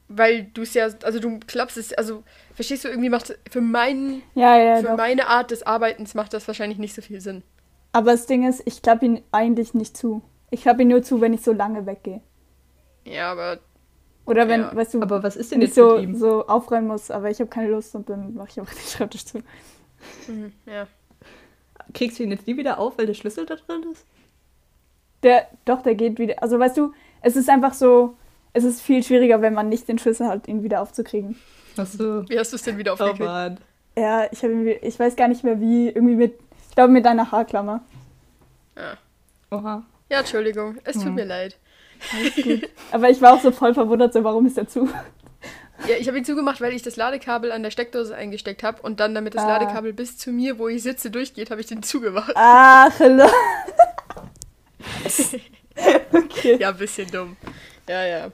weil 0.08 0.44
du 0.54 0.62
es 0.62 0.74
ja, 0.74 0.88
also 1.04 1.20
du 1.20 1.40
klappst 1.46 1.78
es, 1.78 1.94
also 1.94 2.24
verstehst 2.54 2.84
du, 2.86 2.88
irgendwie 2.90 3.10
macht 3.10 3.38
für 3.50 3.62
meinen 3.62 4.24
Ja, 4.34 4.58
ja, 4.58 4.82
für 4.82 4.88
doch. 4.90 4.98
meine 4.98 5.28
Art 5.28 5.52
des 5.52 5.64
Arbeitens 5.64 6.14
macht 6.16 6.34
das 6.34 6.48
wahrscheinlich 6.48 6.80
nicht 6.80 6.96
so 6.96 7.02
viel 7.02 7.22
Sinn. 7.22 7.44
Aber 7.92 8.12
das 8.12 8.26
Ding 8.28 8.48
ist, 8.48 8.62
ich 8.66 8.82
klappe 8.82 9.06
ihn 9.06 9.24
eigentlich 9.32 9.74
nicht 9.74 9.98
zu. 9.98 10.22
Ich 10.52 10.62
klappe 10.62 10.84
ihn 10.84 10.88
nur 10.88 11.04
zu, 11.04 11.22
wenn 11.22 11.34
ich 11.34 11.42
so 11.42 11.52
lange 11.54 11.86
weggehe. 11.86 12.22
Ja, 13.06 13.32
aber 13.32 13.60
Oder 14.26 14.48
wenn, 14.48 14.62
Ja. 14.62 14.76
weißt 14.76 14.94
du, 14.96 15.02
Aber 15.02 15.24
was 15.24 15.36
ist 15.36 15.52
denn 15.52 15.62
wenn 15.62 15.68
ich 15.68 15.70
jetzt 15.70 15.76
so, 15.76 15.96
mit 15.96 16.04
ihm? 16.04 16.16
so 16.16 16.48
aufräumen 16.48 16.88
muss, 16.88 17.12
aber 17.12 17.30
ich 17.30 17.40
habe 17.40 17.50
keine 17.50 17.70
Lust 17.72 17.96
und 17.96 18.10
dann 18.10 18.36
mache 18.36 18.50
ich 18.52 18.60
einfach 18.60 18.74
den 18.74 18.84
Schreibtisch 18.88 19.26
zu. 19.28 19.40
mhm, 20.28 20.54
ja. 20.66 20.88
Kriegst 21.94 22.20
du 22.20 22.24
ihn 22.24 22.32
jetzt 22.32 22.48
nie 22.48 22.58
wieder 22.58 22.78
auf, 22.80 22.98
weil 22.98 23.06
der 23.08 23.14
Schlüssel 23.14 23.46
da 23.46 23.56
drin 23.56 23.84
ist? 23.92 24.06
Der, 25.24 25.48
doch, 25.66 25.82
der 25.82 25.96
geht 25.96 26.18
wieder. 26.20 26.42
Also 26.42 26.60
weißt 26.60 26.78
du, 26.78 26.94
es 27.22 27.36
ist 27.36 27.50
einfach 27.50 27.74
so, 27.74 28.16
es 28.54 28.64
ist 28.64 28.82
viel 28.82 29.04
schwieriger, 29.04 29.42
wenn 29.42 29.54
man 29.54 29.70
nicht 29.70 29.88
den 29.88 30.00
Schlüssel 30.00 30.28
hat, 30.28 30.48
ihn 30.48 30.64
wieder 30.64 30.82
aufzukriegen. 30.82 31.38
Achso. 31.78 32.28
Wie 32.30 32.38
hast 32.40 32.52
du 32.52 32.56
es 32.56 32.64
denn 32.64 32.78
wieder 32.78 32.92
Oh 32.92 32.94
aufgekriegt? 32.96 33.20
Mann. 33.20 33.58
Ja, 33.98 34.26
ich 34.32 34.42
wie- 34.44 34.80
ich 34.82 34.98
weiß 35.00 35.16
gar 35.16 35.28
nicht 35.28 35.44
mehr 35.44 35.60
wie, 35.60 35.90
irgendwie 35.90 36.16
mit, 36.16 36.34
ich 36.70 36.76
glaube 36.76 36.92
mit 36.94 37.06
einer 37.06 37.32
Haarklammer. 37.32 37.82
ja. 38.78 38.94
Oha. 39.52 39.84
ja, 40.10 40.20
Entschuldigung, 40.20 40.78
es 40.84 40.94
tut 40.96 41.06
Hm. 41.06 41.16
mir 41.16 41.26
leid. 41.26 41.58
Aber 42.92 43.10
ich 43.10 43.20
war 43.22 43.34
auch 43.34 43.42
so 43.42 43.52
voll 43.52 43.74
verwundert, 43.74 44.14
so 44.14 44.24
warum 44.24 44.46
ist 44.46 44.58
er 44.58 44.68
zu? 44.68 44.88
Ja, 45.88 45.96
ich 45.98 46.08
habe 46.08 46.18
ihn 46.18 46.26
zugemacht, 46.26 46.60
weil 46.62 46.74
ich 46.74 46.82
das 46.84 46.98
Ladekabel 46.98 47.52
an 47.52 47.64
der 47.64 47.72
Steckdose 47.72 48.14
eingesteckt 48.16 48.64
habe 48.64 48.82
und 48.82 49.00
dann, 49.00 49.16
damit 49.16 49.34
das 49.36 49.44
Ah. 49.44 49.48
Ladekabel 49.48 49.94
bis 49.94 50.18
zu 50.18 50.32
mir, 50.32 50.60
wo 50.60 50.68
ich 50.68 50.84
sitze, 50.84 51.10
durchgeht, 51.10 51.52
habe 51.52 51.62
ich 51.62 51.68
den 51.68 51.82
zugemacht. 51.84 52.34
Ach, 52.36 52.92
okay. 56.14 56.58
Ja, 56.60 56.70
ein 56.70 56.78
bisschen 56.78 57.10
dumm. 57.12 57.38
Ja, 57.88 58.06
ja. 58.06 58.32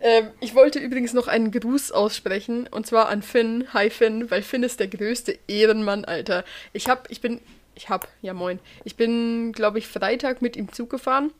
ähm, 0.00 0.28
ich 0.40 0.54
wollte 0.54 0.78
übrigens 0.78 1.12
noch 1.12 1.28
einen 1.28 1.50
Gruß 1.50 1.92
aussprechen 1.92 2.68
und 2.70 2.86
zwar 2.86 3.08
an 3.08 3.22
Finn. 3.22 3.66
Hi 3.74 3.90
Finn, 3.90 4.30
weil 4.30 4.42
Finn 4.42 4.62
ist 4.62 4.80
der 4.80 4.88
größte 4.88 5.38
Ehrenmann, 5.48 6.04
Alter. 6.04 6.44
Ich 6.72 6.88
hab, 6.88 7.10
ich 7.10 7.20
bin, 7.20 7.40
ich 7.74 7.88
hab, 7.90 8.08
ja 8.22 8.32
moin. 8.32 8.58
Ich 8.84 8.96
bin, 8.96 9.52
glaube 9.52 9.78
ich, 9.78 9.88
Freitag 9.88 10.40
mit 10.40 10.56
ihm 10.56 10.72
Zug 10.72 10.88
gefahren 10.90 11.32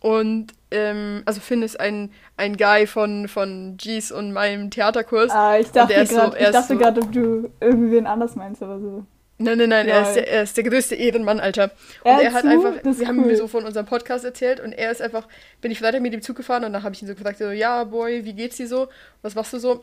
und, 0.00 0.48
ähm, 0.72 1.22
also 1.26 1.40
Finn 1.40 1.62
ist 1.62 1.78
ein, 1.78 2.10
ein 2.36 2.56
Guy 2.56 2.86
von, 2.88 3.28
von 3.28 3.76
G's 3.76 4.10
und 4.10 4.32
meinem 4.32 4.70
Theaterkurs. 4.70 5.30
Ah, 5.30 5.58
ich 5.58 5.70
dachte 5.70 6.06
so- 6.06 6.14
gerade, 6.16 6.36
er 6.36 6.40
ich 6.40 6.46
ist 6.48 6.54
dachte 6.54 6.72
so- 6.72 6.78
gerade, 6.78 7.00
ob 7.02 7.12
du 7.12 7.50
irgendwen 7.60 8.06
anders 8.06 8.34
meinst 8.34 8.62
oder 8.62 8.80
so. 8.80 9.04
Nein, 9.42 9.56
nein, 9.56 9.70
nein, 9.70 9.88
er 9.88 10.02
ist, 10.02 10.14
der, 10.14 10.28
er 10.28 10.42
ist 10.42 10.56
der 10.56 10.64
größte 10.64 10.94
Ehrenmann, 10.94 11.40
Alter. 11.40 11.70
Und 12.04 12.10
Er 12.10 12.22
er 12.24 12.32
hat 12.34 12.44
einfach, 12.44 12.74
wir 12.84 13.08
haben 13.08 13.20
cool. 13.20 13.26
mir 13.26 13.36
so 13.36 13.48
von 13.48 13.64
unserem 13.64 13.86
Podcast 13.86 14.24
erzählt 14.24 14.60
und 14.60 14.72
er 14.72 14.90
ist 14.90 15.00
einfach, 15.00 15.26
bin 15.62 15.70
ich 15.72 15.78
Freitag 15.78 16.02
mit 16.02 16.12
ihm 16.12 16.20
Zug 16.20 16.36
gefahren 16.36 16.64
und 16.64 16.74
dann 16.74 16.82
habe 16.82 16.94
ich 16.94 17.00
ihn 17.02 17.08
so 17.08 17.14
gefragt, 17.14 17.38
so, 17.38 17.50
ja, 17.50 17.84
Boy, 17.84 18.24
wie 18.26 18.34
geht's 18.34 18.58
dir 18.58 18.68
so? 18.68 18.88
Was 19.22 19.34
machst 19.34 19.52
du 19.54 19.58
so? 19.58 19.82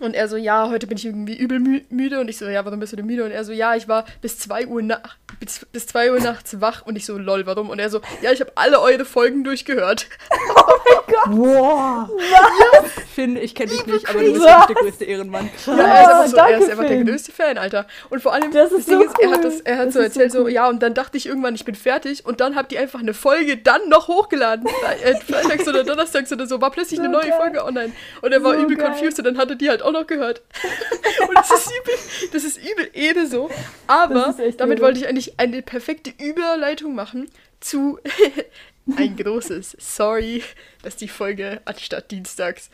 Und 0.00 0.14
er 0.14 0.28
so, 0.28 0.36
ja, 0.36 0.70
heute 0.70 0.86
bin 0.86 0.96
ich 0.96 1.06
irgendwie 1.06 1.36
übel 1.36 1.60
mü 1.60 1.80
müde. 1.90 2.20
Und 2.20 2.28
ich 2.28 2.36
so, 2.38 2.48
ja, 2.48 2.64
warum 2.64 2.80
bist 2.80 2.92
du 2.92 2.96
denn 2.96 3.06
müde? 3.06 3.24
Und 3.24 3.30
er 3.30 3.44
so, 3.44 3.52
ja, 3.52 3.74
ich 3.76 3.86
war 3.88 4.04
bis 4.22 4.38
2 4.38 4.66
Uhr, 4.66 4.82
na 4.82 5.00
bis, 5.40 5.66
bis 5.72 5.86
2 5.86 6.12
Uhr 6.12 6.20
nachts 6.20 6.60
wach. 6.60 6.82
Und 6.86 6.96
ich 6.96 7.04
so, 7.06 7.18
lol, 7.18 7.46
warum? 7.46 7.70
Und 7.70 7.78
er 7.78 7.90
so, 7.90 8.00
ja, 8.22 8.32
ich 8.32 8.40
habe 8.40 8.52
alle 8.54 8.80
eure 8.80 9.04
Folgen 9.04 9.44
durchgehört. 9.44 10.06
Wow. 11.26 12.10
Finn, 13.14 13.36
ich 13.36 13.54
kenne 13.54 13.70
dich 13.70 13.86
nicht, 13.86 14.08
aber 14.08 14.20
du 14.20 14.32
bist 14.32 14.44
Was? 14.44 14.68
wirklich 14.68 14.76
der 14.76 14.84
größte 14.84 15.04
Ehrenmann. 15.04 15.50
Ja, 15.66 15.72
er 15.76 16.02
ist 16.02 16.08
einfach 16.08 16.26
so, 16.26 16.36
er 16.36 16.48
ist 16.58 16.60
danke, 16.60 16.70
einfach 16.72 16.86
der 16.86 17.04
größte 17.04 17.32
Fan, 17.32 17.58
Alter. 17.58 17.86
Und 18.10 18.22
vor 18.22 18.32
allem, 18.34 18.50
Das 18.52 18.72
ist 18.72 18.88
Ding 18.88 18.98
so 18.98 19.04
ist, 19.04 19.18
er 19.18 19.30
hat 19.30 19.38
cool. 19.38 19.42
das, 19.44 19.60
er 19.60 19.78
hat 19.78 19.86
Das 19.88 19.94
so 19.94 20.00
erzählt, 20.00 20.32
so, 20.32 20.42
cool. 20.42 20.50
ja, 20.50 20.68
und 20.68 20.82
dann 20.82 20.92
dachte 20.94 21.16
ich 21.16 21.26
irgendwann, 21.26 21.54
ich 21.54 21.64
bin 21.64 21.74
fertig. 21.74 22.26
Und 22.26 22.40
dann 22.40 22.56
habt 22.56 22.72
ihr 22.72 22.80
einfach 22.80 23.00
eine 23.00 23.14
Folge 23.14 23.56
dann 23.56 23.88
noch 23.88 24.08
hochgeladen. 24.08 24.66
Äh, 25.02 25.14
Freitags 25.26 25.66
oder 25.68 25.84
Donnerstags 25.84 26.30
oder 26.32 26.46
so, 26.46 26.60
war 26.60 26.70
plötzlich 26.70 26.98
So 26.98 27.04
eine 27.04 27.12
neue 27.12 27.28
geil. 27.28 27.38
Folge 27.40 27.64
online. 27.64 27.92
Und 28.20 28.32
er 28.32 28.42
war 28.42 28.54
So 28.54 28.60
übel 28.60 28.76
geil. 28.76 28.88
confused 28.90 29.18
und 29.18 29.24
dann 29.24 29.38
hat 29.38 29.48
er 29.50 29.56
die 29.56 29.68
halt 29.70 29.82
auch 29.82 29.92
noch 29.92 30.06
gehört. 30.06 30.42
und 31.28 31.36
das 31.36 31.50
ist 31.50 31.66
übel, 31.70 31.94
das 32.32 32.44
ist 32.44 32.58
übel 32.58 32.90
Ede 32.92 33.26
so. 33.26 33.48
Aber 33.86 34.34
Das 34.36 34.56
damit 34.58 34.78
Ede. 34.78 34.86
wollte 34.86 34.98
ich 34.98 35.08
eigentlich 35.08 35.23
eine 35.38 35.62
perfekte 35.62 36.12
Überleitung 36.22 36.94
machen 36.94 37.30
zu 37.60 37.98
ein 38.96 39.16
großes 39.16 39.76
Sorry, 39.78 40.42
dass 40.82 40.96
die 40.96 41.08
Folge 41.08 41.60
anstatt 41.64 42.10
dienstags 42.10 42.70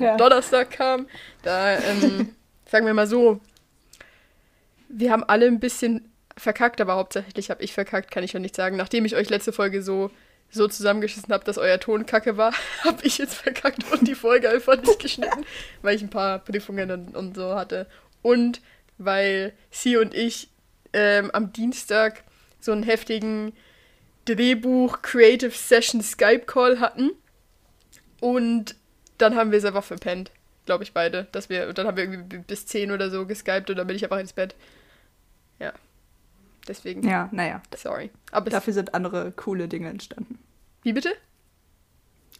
ja. 0.00 0.16
Donnerstag 0.16 0.70
kam. 0.72 1.06
Da, 1.42 1.78
ähm, 1.78 2.34
sagen 2.66 2.86
wir 2.86 2.94
mal 2.94 3.06
so, 3.06 3.40
wir 4.88 5.10
haben 5.10 5.24
alle 5.24 5.46
ein 5.46 5.60
bisschen 5.60 6.10
verkackt, 6.36 6.80
aber 6.80 6.94
hauptsächlich 6.94 7.50
habe 7.50 7.62
ich 7.62 7.72
verkackt, 7.72 8.10
kann 8.10 8.24
ich 8.24 8.32
schon 8.32 8.42
nicht 8.42 8.56
sagen. 8.56 8.76
Nachdem 8.76 9.04
ich 9.04 9.16
euch 9.16 9.30
letzte 9.30 9.52
Folge 9.52 9.82
so, 9.82 10.10
so 10.50 10.68
zusammengeschissen 10.68 11.32
habe, 11.32 11.44
dass 11.44 11.58
euer 11.58 11.78
Ton 11.78 12.06
kacke 12.06 12.36
war, 12.36 12.52
habe 12.84 13.04
ich 13.04 13.18
jetzt 13.18 13.34
verkackt 13.34 13.90
und 13.92 14.06
die 14.06 14.14
Folge 14.14 14.48
einfach 14.48 14.76
nicht 14.76 14.98
geschnitten, 14.98 15.44
weil 15.82 15.96
ich 15.96 16.02
ein 16.02 16.10
paar 16.10 16.38
Prüfungen 16.38 16.90
und, 16.90 17.16
und 17.16 17.36
so 17.36 17.54
hatte. 17.54 17.86
Und 18.22 18.60
weil 18.98 19.52
sie 19.70 19.96
und 19.96 20.14
ich 20.14 20.48
ähm, 20.92 21.30
am 21.32 21.52
Dienstag 21.52 22.24
so 22.60 22.72
einen 22.72 22.82
heftigen 22.82 23.52
Drehbuch 24.24 25.02
Creative 25.02 25.50
Session 25.50 26.02
Skype 26.02 26.46
Call 26.46 26.80
hatten. 26.80 27.10
Und 28.20 28.76
dann 29.18 29.34
haben 29.36 29.50
wir 29.50 29.58
es 29.58 29.64
einfach 29.64 29.84
verpennt, 29.84 30.30
glaube 30.66 30.84
ich 30.84 30.92
beide, 30.92 31.26
dass 31.32 31.48
wir 31.48 31.68
und 31.68 31.78
dann 31.78 31.86
haben 31.86 31.96
wir 31.96 32.04
irgendwie 32.04 32.38
bis 32.38 32.66
10 32.66 32.92
oder 32.92 33.10
so 33.10 33.26
geskypt 33.26 33.70
und 33.70 33.76
dann 33.76 33.86
bin 33.86 33.96
ich 33.96 34.04
einfach 34.04 34.18
ins 34.18 34.32
Bett. 34.32 34.54
Ja. 35.58 35.72
Deswegen. 36.68 37.02
Ja, 37.08 37.28
naja. 37.32 37.60
Sorry. 37.76 38.10
Aber 38.30 38.50
dafür 38.50 38.72
sind 38.72 38.94
andere 38.94 39.32
coole 39.32 39.66
Dinge 39.66 39.88
entstanden. 39.88 40.38
Wie 40.82 40.92
bitte? 40.92 41.12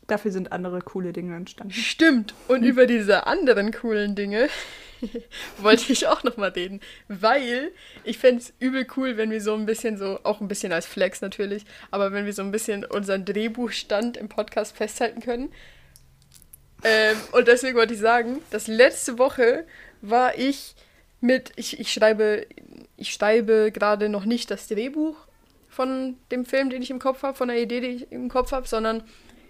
Dafür 0.07 0.31
sind 0.31 0.53
andere 0.53 0.81
coole 0.81 1.13
Dinge 1.13 1.37
entstanden. 1.37 1.73
Stimmt. 1.73 2.35
Und 2.49 2.63
über 2.63 2.87
diese 2.87 3.27
anderen 3.27 3.73
coolen 3.73 4.15
Dinge 4.15 4.49
wollte 5.59 5.93
ich 5.93 6.07
auch 6.07 6.23
nochmal 6.23 6.51
reden. 6.51 6.81
Weil 7.09 7.73
ich 8.05 8.19
fände 8.19 8.43
es 8.43 8.53
übel 8.59 8.87
cool, 8.97 9.17
wenn 9.17 9.31
wir 9.31 9.41
so 9.41 9.55
ein 9.55 9.67
bisschen 9.67 9.97
so, 9.97 10.21
auch 10.23 10.41
ein 10.41 10.49
bisschen 10.49 10.73
als 10.73 10.87
Flex 10.87 11.21
natürlich, 11.21 11.65
aber 11.91 12.13
wenn 12.13 12.25
wir 12.25 12.33
so 12.33 12.43
ein 12.43 12.51
bisschen 12.51 12.85
unseren 12.85 13.25
Drehbuchstand 13.25 14.17
im 14.17 14.29
Podcast 14.29 14.77
festhalten 14.77 15.21
können. 15.21 15.53
Ähm, 16.85 17.17
und 17.33 17.49
deswegen 17.49 17.77
wollte 17.77 17.95
ich 17.95 18.01
sagen, 18.01 18.39
dass 18.51 18.67
letzte 18.67 19.19
Woche 19.19 19.65
war 20.01 20.37
ich 20.37 20.75
mit, 21.21 21.53
ich, 21.57 21.79
ich 21.79 21.93
schreibe, 21.93 22.47
ich 22.97 23.13
schreibe 23.13 23.71
gerade 23.73 24.09
noch 24.09 24.25
nicht 24.25 24.51
das 24.51 24.67
Drehbuch 24.67 25.17
von 25.69 26.17
dem 26.31 26.45
Film, 26.45 26.71
den 26.71 26.83
ich 26.83 26.91
im 26.91 26.99
Kopf 26.99 27.23
habe, 27.23 27.37
von 27.37 27.49
der 27.49 27.61
Idee, 27.61 27.81
die 27.81 27.87
ich 27.89 28.13
im 28.13 28.29
Kopf 28.29 28.53
habe, 28.53 28.67
sondern 28.67 29.05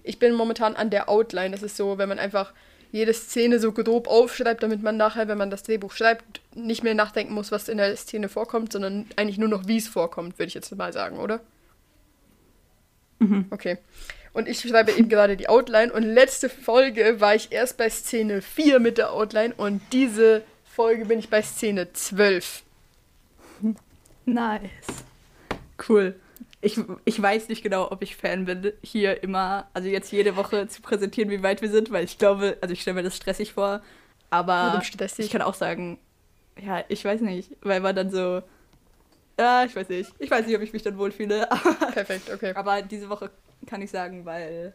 ich 0.05 0.19
bin 0.19 0.35
momentan 0.35 0.77
an 0.77 0.91
der 0.91 1.09
Outline. 1.09 1.51
Das 1.53 1.63
ist 1.63 1.77
so, 1.77 1.97
wenn 1.99 2.09
man 2.09 2.19
einfach 2.19 2.53
jede 2.93 3.15
Szene 3.15 3.59
so 3.59 3.73
grob 3.73 4.07
aufschreibt, 4.07 4.63
damit 4.63 4.83
man 4.83 4.97
nachher, 4.97 5.27
wenn 5.27 5.39
man 5.39 5.51
das 5.51 5.63
Drehbuch 5.63 5.93
schreibt, 5.93 6.41
nicht 6.55 6.85
mehr 6.85 6.95
nachdenken 6.95 7.33
muss, 7.33 7.51
was 7.51 7.69
in 7.69 7.79
der 7.79 7.97
Szene 7.97 8.29
vorkommt, 8.29 8.73
sondern 8.73 9.07
eigentlich 9.17 9.39
nur 9.39 9.49
noch, 9.49 9.67
wie 9.67 9.79
es 9.79 9.89
vorkommt, 9.89 10.39
würde 10.39 10.49
ich 10.49 10.55
jetzt 10.55 10.75
mal 10.77 10.93
sagen, 10.93 11.19
oder? 11.19 11.41
Mhm. 13.19 13.47
Okay. 13.51 13.79
Und 14.35 14.49
ich 14.49 14.61
schreibe 14.61 14.93
eben 14.93 15.09
gerade 15.09 15.37
die 15.37 15.49
Outline 15.49 15.93
und 15.93 16.03
letzte 16.03 16.49
Folge 16.49 17.21
war 17.21 17.35
ich 17.35 17.51
erst 17.51 17.79
bei 17.79 17.89
Szene 17.89 18.43
4 18.43 18.79
mit 18.79 18.99
der 18.99 19.13
Outline 19.13 19.55
und 19.55 19.81
diese 19.93 20.43
Folge 20.65 21.07
bin 21.07 21.19
ich 21.19 21.29
bei 21.29 21.43
Szene 21.43 21.93
12. 21.93 22.63
Nice. 24.25 25.05
Cool 25.89 26.15
ich, 26.63 26.81
ich 27.05 27.21
weiß 27.21 27.49
nicht 27.49 27.63
genau, 27.63 27.91
ob 27.91 28.03
ich 28.03 28.17
Fan 28.17 28.45
bin, 28.45 28.73
hier 28.83 29.23
immer, 29.23 29.69
also 29.75 29.89
jetzt 29.89 30.13
jede 30.13 30.37
Woche 30.37 30.69
zu 30.69 30.81
präsentieren, 30.81 31.29
wie 31.29 31.43
weit 31.43 31.61
wir 31.61 31.69
sind, 31.69 31.91
weil 31.91 32.05
ich 32.05 32.19
glaube, 32.19 32.57
also 32.61 32.73
ich 32.73 32.81
stelle 32.81 32.95
mir 32.95 33.03
das 33.03 33.17
stressig 33.17 33.53
vor, 33.53 33.83
aber 34.31 34.81
ich 35.19 35.31
kann 35.31 35.43
auch 35.43 35.55
sagen, 35.55 35.99
ja, 36.61 36.85
ich 36.89 37.05
weiß 37.05 37.21
nicht, 37.21 37.51
weil 37.63 37.81
man 37.81 37.97
dann 37.97 38.11
so, 38.11 38.43
ja, 39.39 39.65
ich 39.65 39.75
weiß 39.75 39.89
nicht, 39.89 40.13
ich 40.21 40.31
weiß 40.31 40.47
nicht, 40.47 40.57
ob 40.57 40.63
ich 40.63 40.73
mich 40.73 40.83
dann 40.83 40.97
wohlfühle. 40.99 41.49
Perfekt, 41.93 42.31
okay. 42.33 42.55
Aber 42.55 42.81
diese 42.81 43.09
Woche 43.11 43.31
kann 43.67 43.83
ich 43.83 43.91
sagen, 43.91 44.25
weil 44.25 44.73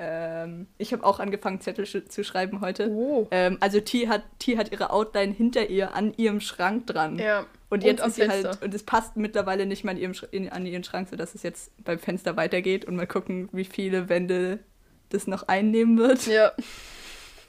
ähm, 0.00 0.68
ich 0.78 0.92
habe 0.92 1.04
auch 1.04 1.18
angefangen, 1.18 1.60
Zettel 1.60 1.84
zu 1.84 2.24
schreiben 2.24 2.60
heute. 2.60 2.88
Oh. 2.88 3.26
Ähm, 3.32 3.58
also 3.60 3.80
T 3.80 4.08
hat, 4.08 4.22
T 4.38 4.56
hat 4.56 4.70
ihre 4.70 4.90
Outline 4.90 5.32
hinter 5.32 5.68
ihr 5.68 5.92
an 5.92 6.14
ihrem 6.16 6.40
Schrank 6.40 6.86
dran. 6.86 7.18
Ja. 7.18 7.46
Und 7.68 7.82
jetzt 7.82 8.00
und 8.00 8.08
ist 8.08 8.14
sie 8.14 8.22
Fenster. 8.22 8.50
halt, 8.50 8.62
und 8.62 8.72
es 8.72 8.84
passt 8.84 9.16
mittlerweile 9.16 9.66
nicht 9.66 9.82
mehr 9.82 9.94
an, 9.94 10.00
ihrem, 10.00 10.14
in, 10.30 10.48
an 10.50 10.64
ihren 10.66 10.84
Schrank, 10.84 11.08
sodass 11.08 11.34
es 11.34 11.42
jetzt 11.42 11.72
beim 11.84 11.98
Fenster 11.98 12.36
weitergeht 12.36 12.84
und 12.84 12.94
mal 12.94 13.08
gucken, 13.08 13.48
wie 13.50 13.64
viele 13.64 14.08
Wände 14.08 14.60
das 15.08 15.26
noch 15.26 15.48
einnehmen 15.48 15.98
wird. 15.98 16.26
Ja. 16.26 16.52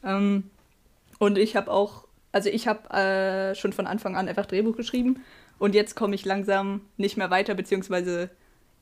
Ähm, 0.03 0.49
und 1.19 1.37
ich 1.37 1.55
habe 1.55 1.69
auch, 1.69 2.07
also 2.31 2.49
ich 2.49 2.67
habe 2.67 2.89
äh, 2.89 3.55
schon 3.55 3.73
von 3.73 3.85
Anfang 3.85 4.15
an 4.15 4.27
einfach 4.27 4.47
Drehbuch 4.47 4.75
geschrieben 4.75 5.23
und 5.59 5.75
jetzt 5.75 5.95
komme 5.95 6.15
ich 6.15 6.25
langsam 6.25 6.81
nicht 6.97 7.15
mehr 7.15 7.29
weiter, 7.29 7.53
beziehungsweise 7.53 8.29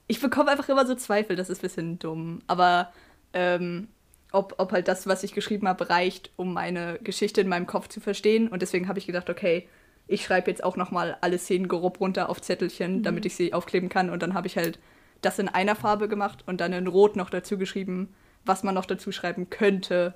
ich 0.08 0.22
bekomme 0.22 0.52
einfach 0.52 0.70
immer 0.70 0.86
so 0.86 0.96
Zweifel, 0.96 1.36
das 1.36 1.50
ist 1.50 1.60
ein 1.60 1.62
bisschen 1.62 2.00
dumm, 2.00 2.42
aber 2.48 2.94
ähm, 3.34 3.88
ob, 4.32 4.56
ob 4.58 4.72
halt 4.72 4.88
das, 4.88 5.08
was 5.08 5.24
ich 5.24 5.34
geschrieben 5.34 5.68
habe, 5.68 5.90
reicht, 5.90 6.32
um 6.36 6.54
meine 6.54 7.00
Geschichte 7.04 7.42
in 7.42 7.48
meinem 7.48 7.68
Kopf 7.68 7.88
zu 7.88 8.00
verstehen 8.00 8.48
und 8.48 8.62
deswegen 8.62 8.88
habe 8.88 9.00
ich 9.00 9.08
gedacht, 9.08 9.30
okay, 9.30 9.68
ich 10.08 10.24
schreibe 10.24 10.50
jetzt 10.50 10.64
auch 10.64 10.78
nochmal 10.78 11.18
alle 11.22 11.38
Szenen 11.38 11.68
grob 11.68 12.00
runter 12.00 12.30
auf 12.30 12.42
Zettelchen, 12.42 12.98
mhm. 12.98 13.04
damit 13.04 13.26
ich 13.26 13.36
sie 13.36 13.54
aufkleben 13.54 13.90
kann. 13.90 14.10
Und 14.10 14.24
dann 14.24 14.34
habe 14.34 14.48
ich 14.48 14.58
halt 14.58 14.80
das 15.22 15.40
in 15.40 15.50
einer 15.50 15.76
Farbe 15.76 16.08
gemacht 16.08 16.44
und 16.48 16.62
dann 16.62 16.74
in 16.74 16.88
Rot 16.88 17.16
noch 17.16 17.30
dazu 17.30 17.58
geschrieben, 17.58 18.14
was 18.46 18.64
man 18.64 18.76
noch 18.76 18.86
dazu 18.86 19.12
schreiben 19.12 19.50
könnte, 19.50 20.14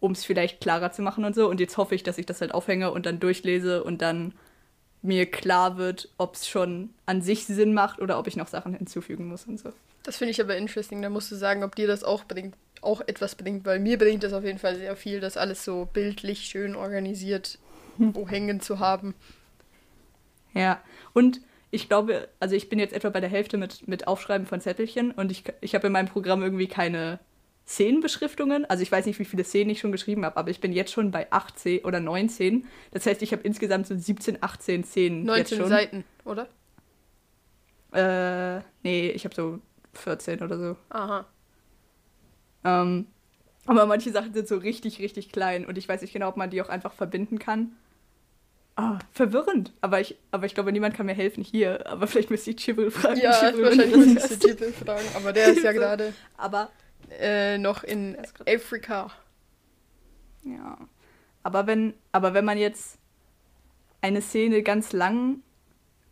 um 0.00 0.12
es 0.12 0.24
vielleicht 0.24 0.60
klarer 0.60 0.92
zu 0.92 1.02
machen 1.02 1.24
und 1.24 1.34
so. 1.34 1.48
Und 1.48 1.60
jetzt 1.60 1.76
hoffe 1.76 1.94
ich, 1.94 2.02
dass 2.02 2.18
ich 2.18 2.26
das 2.26 2.40
halt 2.40 2.54
aufhänge 2.54 2.90
und 2.90 3.06
dann 3.06 3.20
durchlese 3.20 3.84
und 3.84 4.00
dann 4.00 4.32
mir 5.02 5.30
klar 5.30 5.76
wird, 5.76 6.08
ob 6.16 6.36
es 6.36 6.48
schon 6.48 6.90
an 7.04 7.20
sich 7.20 7.44
Sinn 7.44 7.74
macht 7.74 8.00
oder 8.00 8.18
ob 8.18 8.26
ich 8.26 8.36
noch 8.36 8.48
Sachen 8.48 8.74
hinzufügen 8.74 9.28
muss 9.28 9.44
und 9.44 9.60
so. 9.60 9.72
Das 10.04 10.18
finde 10.18 10.30
ich 10.30 10.40
aber 10.40 10.56
interesting. 10.56 11.02
Da 11.02 11.10
musst 11.10 11.32
du 11.32 11.34
sagen, 11.34 11.64
ob 11.64 11.74
dir 11.74 11.88
das 11.88 12.04
auch 12.04 12.24
bringt, 12.24 12.54
auch 12.80 13.00
etwas 13.00 13.34
bringt, 13.34 13.64
weil 13.64 13.80
mir 13.80 13.98
bringt 13.98 14.22
das 14.22 14.32
auf 14.32 14.44
jeden 14.44 14.58
Fall 14.58 14.76
sehr 14.76 14.94
viel, 14.94 15.18
das 15.18 15.36
alles 15.36 15.64
so 15.64 15.88
bildlich 15.92 16.40
schön 16.40 16.76
organisiert 16.76 17.58
wo 17.98 18.28
hängen 18.28 18.60
zu 18.60 18.78
haben. 18.78 19.14
Ja, 20.52 20.80
und 21.12 21.40
ich 21.70 21.88
glaube, 21.88 22.28
also 22.38 22.54
ich 22.54 22.68
bin 22.68 22.78
jetzt 22.78 22.94
etwa 22.94 23.10
bei 23.10 23.20
der 23.20 23.30
Hälfte 23.30 23.56
mit, 23.56 23.88
mit 23.88 24.06
Aufschreiben 24.06 24.46
von 24.46 24.60
Zettelchen 24.60 25.10
und 25.10 25.32
ich, 25.32 25.44
ich 25.60 25.74
habe 25.74 25.88
in 25.88 25.92
meinem 25.92 26.08
Programm 26.08 26.42
irgendwie 26.42 26.68
keine 26.68 27.18
Szenenbeschriftungen. 27.66 28.64
Also 28.66 28.82
ich 28.82 28.92
weiß 28.92 29.06
nicht, 29.06 29.18
wie 29.18 29.24
viele 29.24 29.42
Szenen 29.42 29.70
ich 29.70 29.80
schon 29.80 29.90
geschrieben 29.90 30.24
habe, 30.24 30.36
aber 30.36 30.50
ich 30.50 30.60
bin 30.60 30.72
jetzt 30.72 30.92
schon 30.92 31.10
bei 31.10 31.30
18 31.32 31.84
oder 31.84 31.98
19. 31.98 32.66
Das 32.92 33.06
heißt, 33.06 33.22
ich 33.22 33.32
habe 33.32 33.42
insgesamt 33.42 33.86
so 33.86 33.96
17, 33.96 34.38
18 34.40 34.84
Szenen. 34.84 35.24
19 35.24 35.66
Seiten, 35.66 36.04
oder? 36.24 36.48
Äh, 37.92 38.62
nee, 38.82 39.08
ich 39.10 39.24
habe 39.24 39.34
so 39.34 39.60
14 39.98 40.42
oder 40.42 40.58
so. 40.58 40.76
Aha. 40.90 41.26
Ähm, 42.64 43.06
aber 43.66 43.86
manche 43.86 44.12
Sachen 44.12 44.34
sind 44.34 44.48
so 44.48 44.56
richtig, 44.56 44.98
richtig 44.98 45.32
klein 45.32 45.64
und 45.64 45.78
ich 45.78 45.88
weiß 45.88 46.02
nicht 46.02 46.12
genau, 46.12 46.28
ob 46.28 46.36
man 46.36 46.50
die 46.50 46.60
auch 46.60 46.68
einfach 46.68 46.92
verbinden 46.92 47.38
kann. 47.38 47.72
Ah, 48.76 48.98
verwirrend. 49.12 49.72
Aber 49.80 50.00
ich, 50.00 50.16
aber 50.32 50.46
ich 50.46 50.54
glaube, 50.54 50.72
niemand 50.72 50.96
kann 50.96 51.06
mir 51.06 51.14
helfen 51.14 51.44
hier. 51.44 51.86
Aber 51.86 52.06
vielleicht 52.06 52.30
müsste 52.30 52.50
ich 52.50 52.56
Chibril 52.56 52.90
fragen. 52.90 53.20
Ja, 53.20 53.32
Chibril, 53.32 53.64
wahrscheinlich 53.66 53.96
müsste 54.14 54.34
ich 54.34 54.40
Chibril 54.40 54.72
fragen. 54.72 55.06
Aber 55.14 55.32
der 55.32 55.48
ist 55.52 55.62
ja 55.62 55.72
gerade 55.72 56.12
aber 56.36 56.70
äh, 57.20 57.56
noch 57.58 57.84
in 57.84 58.16
Afrika. 58.46 59.12
Ja. 60.42 60.76
Aber 61.44 61.66
wenn, 61.66 61.94
aber 62.10 62.34
wenn 62.34 62.44
man 62.44 62.58
jetzt 62.58 62.98
eine 64.00 64.20
Szene 64.20 64.62
ganz 64.62 64.92
lang 64.92 65.40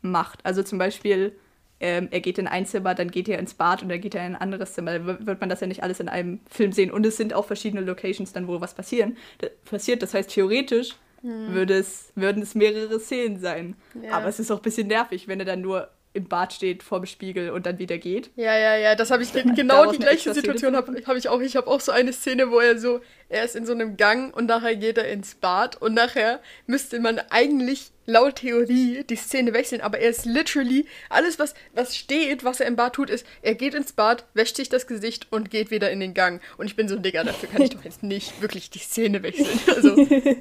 macht, 0.00 0.44
also 0.46 0.62
zum 0.62 0.78
Beispiel 0.78 1.36
ähm, 1.82 2.08
er 2.12 2.20
geht 2.20 2.38
in 2.38 2.46
ein 2.46 2.64
Zimmer, 2.64 2.94
dann 2.94 3.10
geht 3.10 3.28
er 3.28 3.38
ins 3.38 3.54
Bad 3.54 3.82
und 3.82 3.88
dann 3.88 4.00
geht 4.00 4.14
er 4.14 4.24
in 4.24 4.34
ein 4.34 4.40
anderes 4.40 4.72
Zimmer. 4.74 4.98
Dann 4.98 5.26
wird 5.26 5.40
man 5.40 5.48
das 5.48 5.60
ja 5.60 5.66
nicht 5.66 5.82
alles 5.82 5.98
in 5.98 6.08
einem 6.08 6.40
Film 6.48 6.72
sehen. 6.72 6.92
Und 6.92 7.04
es 7.04 7.16
sind 7.16 7.34
auch 7.34 7.44
verschiedene 7.44 7.82
Locations 7.82 8.32
dann, 8.32 8.46
wo 8.46 8.60
was 8.60 8.74
passieren, 8.74 9.16
passiert. 9.64 10.00
Das 10.00 10.14
heißt, 10.14 10.30
theoretisch 10.30 10.94
hm. 11.22 11.52
würde 11.52 11.74
es, 11.74 12.12
würden 12.14 12.40
es 12.40 12.54
mehrere 12.54 13.00
Szenen 13.00 13.40
sein. 13.40 13.74
Ja. 14.00 14.12
Aber 14.12 14.28
es 14.28 14.38
ist 14.38 14.50
auch 14.52 14.58
ein 14.58 14.62
bisschen 14.62 14.86
nervig, 14.86 15.26
wenn 15.26 15.40
er 15.40 15.44
dann 15.44 15.60
nur 15.60 15.88
im 16.14 16.28
Bad 16.28 16.52
steht 16.52 16.82
vor 16.82 17.00
dem 17.00 17.06
Spiegel 17.06 17.50
und 17.50 17.64
dann 17.64 17.78
wieder 17.78 17.98
geht. 17.98 18.30
Ja, 18.36 18.56
ja, 18.56 18.76
ja, 18.76 18.94
das 18.94 19.10
habe 19.10 19.22
ich 19.22 19.32
genau 19.56 19.90
die 19.90 19.98
gleiche 19.98 20.34
Situation 20.34 20.76
habe 20.76 21.02
hab 21.06 21.16
ich 21.16 21.28
auch. 21.28 21.40
Ich 21.40 21.56
habe 21.56 21.66
auch 21.68 21.80
so 21.80 21.92
eine 21.92 22.12
Szene, 22.12 22.50
wo 22.50 22.60
er 22.60 22.78
so, 22.78 23.00
er 23.28 23.44
ist 23.44 23.56
in 23.56 23.64
so 23.64 23.72
einem 23.72 23.96
Gang 23.96 24.34
und 24.36 24.46
nachher 24.46 24.76
geht 24.76 24.98
er 24.98 25.08
ins 25.08 25.34
Bad 25.34 25.80
und 25.80 25.94
nachher 25.94 26.40
müsste 26.66 27.00
man 27.00 27.18
eigentlich 27.30 27.92
laut 28.04 28.36
Theorie 28.36 29.04
die 29.08 29.16
Szene 29.16 29.54
wechseln, 29.54 29.80
aber 29.80 30.00
er 30.00 30.10
ist 30.10 30.26
literally 30.26 30.86
alles 31.08 31.38
was 31.38 31.54
was 31.72 31.96
steht, 31.96 32.44
was 32.44 32.60
er 32.60 32.66
im 32.66 32.76
Bad 32.76 32.94
tut, 32.94 33.10
ist, 33.10 33.26
er 33.42 33.54
geht 33.54 33.74
ins 33.74 33.92
Bad, 33.92 34.26
wäscht 34.34 34.56
sich 34.56 34.68
das 34.68 34.86
Gesicht 34.86 35.28
und 35.30 35.50
geht 35.50 35.70
wieder 35.70 35.90
in 35.90 36.00
den 36.00 36.12
Gang 36.12 36.42
und 36.58 36.66
ich 36.66 36.76
bin 36.76 36.88
so 36.88 36.96
ein 36.96 37.02
Digger, 37.02 37.24
dafür 37.24 37.48
kann 37.48 37.62
ich 37.62 37.70
doch 37.70 37.84
jetzt 37.84 38.02
nicht 38.02 38.42
wirklich 38.42 38.70
die 38.70 38.80
Szene 38.80 39.22
wechseln. 39.22 39.48
Also 39.74 39.96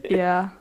ja. 0.10 0.54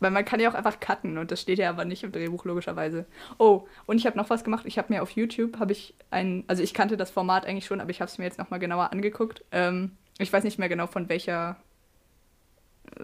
Weil 0.00 0.10
man 0.10 0.24
kann 0.24 0.40
ja 0.40 0.50
auch 0.50 0.54
einfach 0.54 0.80
cutten 0.80 1.18
und 1.18 1.30
das 1.30 1.42
steht 1.42 1.58
ja 1.58 1.68
aber 1.68 1.84
nicht 1.84 2.02
im 2.02 2.10
Drehbuch 2.10 2.44
logischerweise. 2.46 3.04
Oh, 3.38 3.66
und 3.86 3.98
ich 3.98 4.06
habe 4.06 4.16
noch 4.16 4.30
was 4.30 4.44
gemacht. 4.44 4.64
Ich 4.66 4.78
habe 4.78 4.92
mir 4.92 5.02
auf 5.02 5.10
YouTube, 5.10 5.58
habe 5.58 5.72
ich 5.72 5.94
ein, 6.10 6.44
also 6.46 6.62
ich 6.62 6.74
kannte 6.74 6.96
das 6.96 7.10
Format 7.10 7.44
eigentlich 7.44 7.66
schon, 7.66 7.80
aber 7.80 7.90
ich 7.90 8.00
habe 8.00 8.10
es 8.10 8.16
mir 8.16 8.24
jetzt 8.24 8.38
nochmal 8.38 8.58
genauer 8.58 8.92
angeguckt. 8.92 9.44
Ähm, 9.52 9.92
ich 10.18 10.32
weiß 10.32 10.42
nicht 10.44 10.58
mehr 10.58 10.70
genau 10.70 10.86
von 10.86 11.08
welcher, 11.10 11.56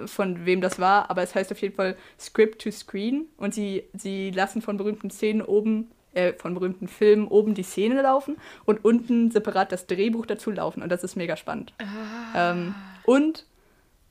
von 0.06 0.46
wem 0.46 0.60
das 0.62 0.78
war, 0.78 1.10
aber 1.10 1.22
es 1.22 1.34
heißt 1.34 1.52
auf 1.52 1.60
jeden 1.60 1.74
Fall 1.74 1.96
Script 2.18 2.62
to 2.62 2.70
Screen 2.70 3.26
und 3.36 3.54
sie, 3.54 3.84
sie 3.92 4.30
lassen 4.30 4.62
von 4.62 4.78
berühmten 4.78 5.10
Szenen 5.10 5.42
oben, 5.42 5.90
äh, 6.14 6.32
von 6.32 6.54
berühmten 6.54 6.88
Filmen 6.88 7.28
oben 7.28 7.54
die 7.54 7.62
Szene 7.62 8.00
laufen 8.00 8.36
und 8.64 8.84
unten 8.84 9.30
separat 9.30 9.70
das 9.70 9.86
Drehbuch 9.86 10.24
dazu 10.24 10.50
laufen 10.50 10.82
und 10.82 10.88
das 10.90 11.04
ist 11.04 11.14
mega 11.16 11.36
spannend. 11.36 11.74
Ah. 11.78 12.52
Ähm, 12.52 12.74
und 13.04 13.46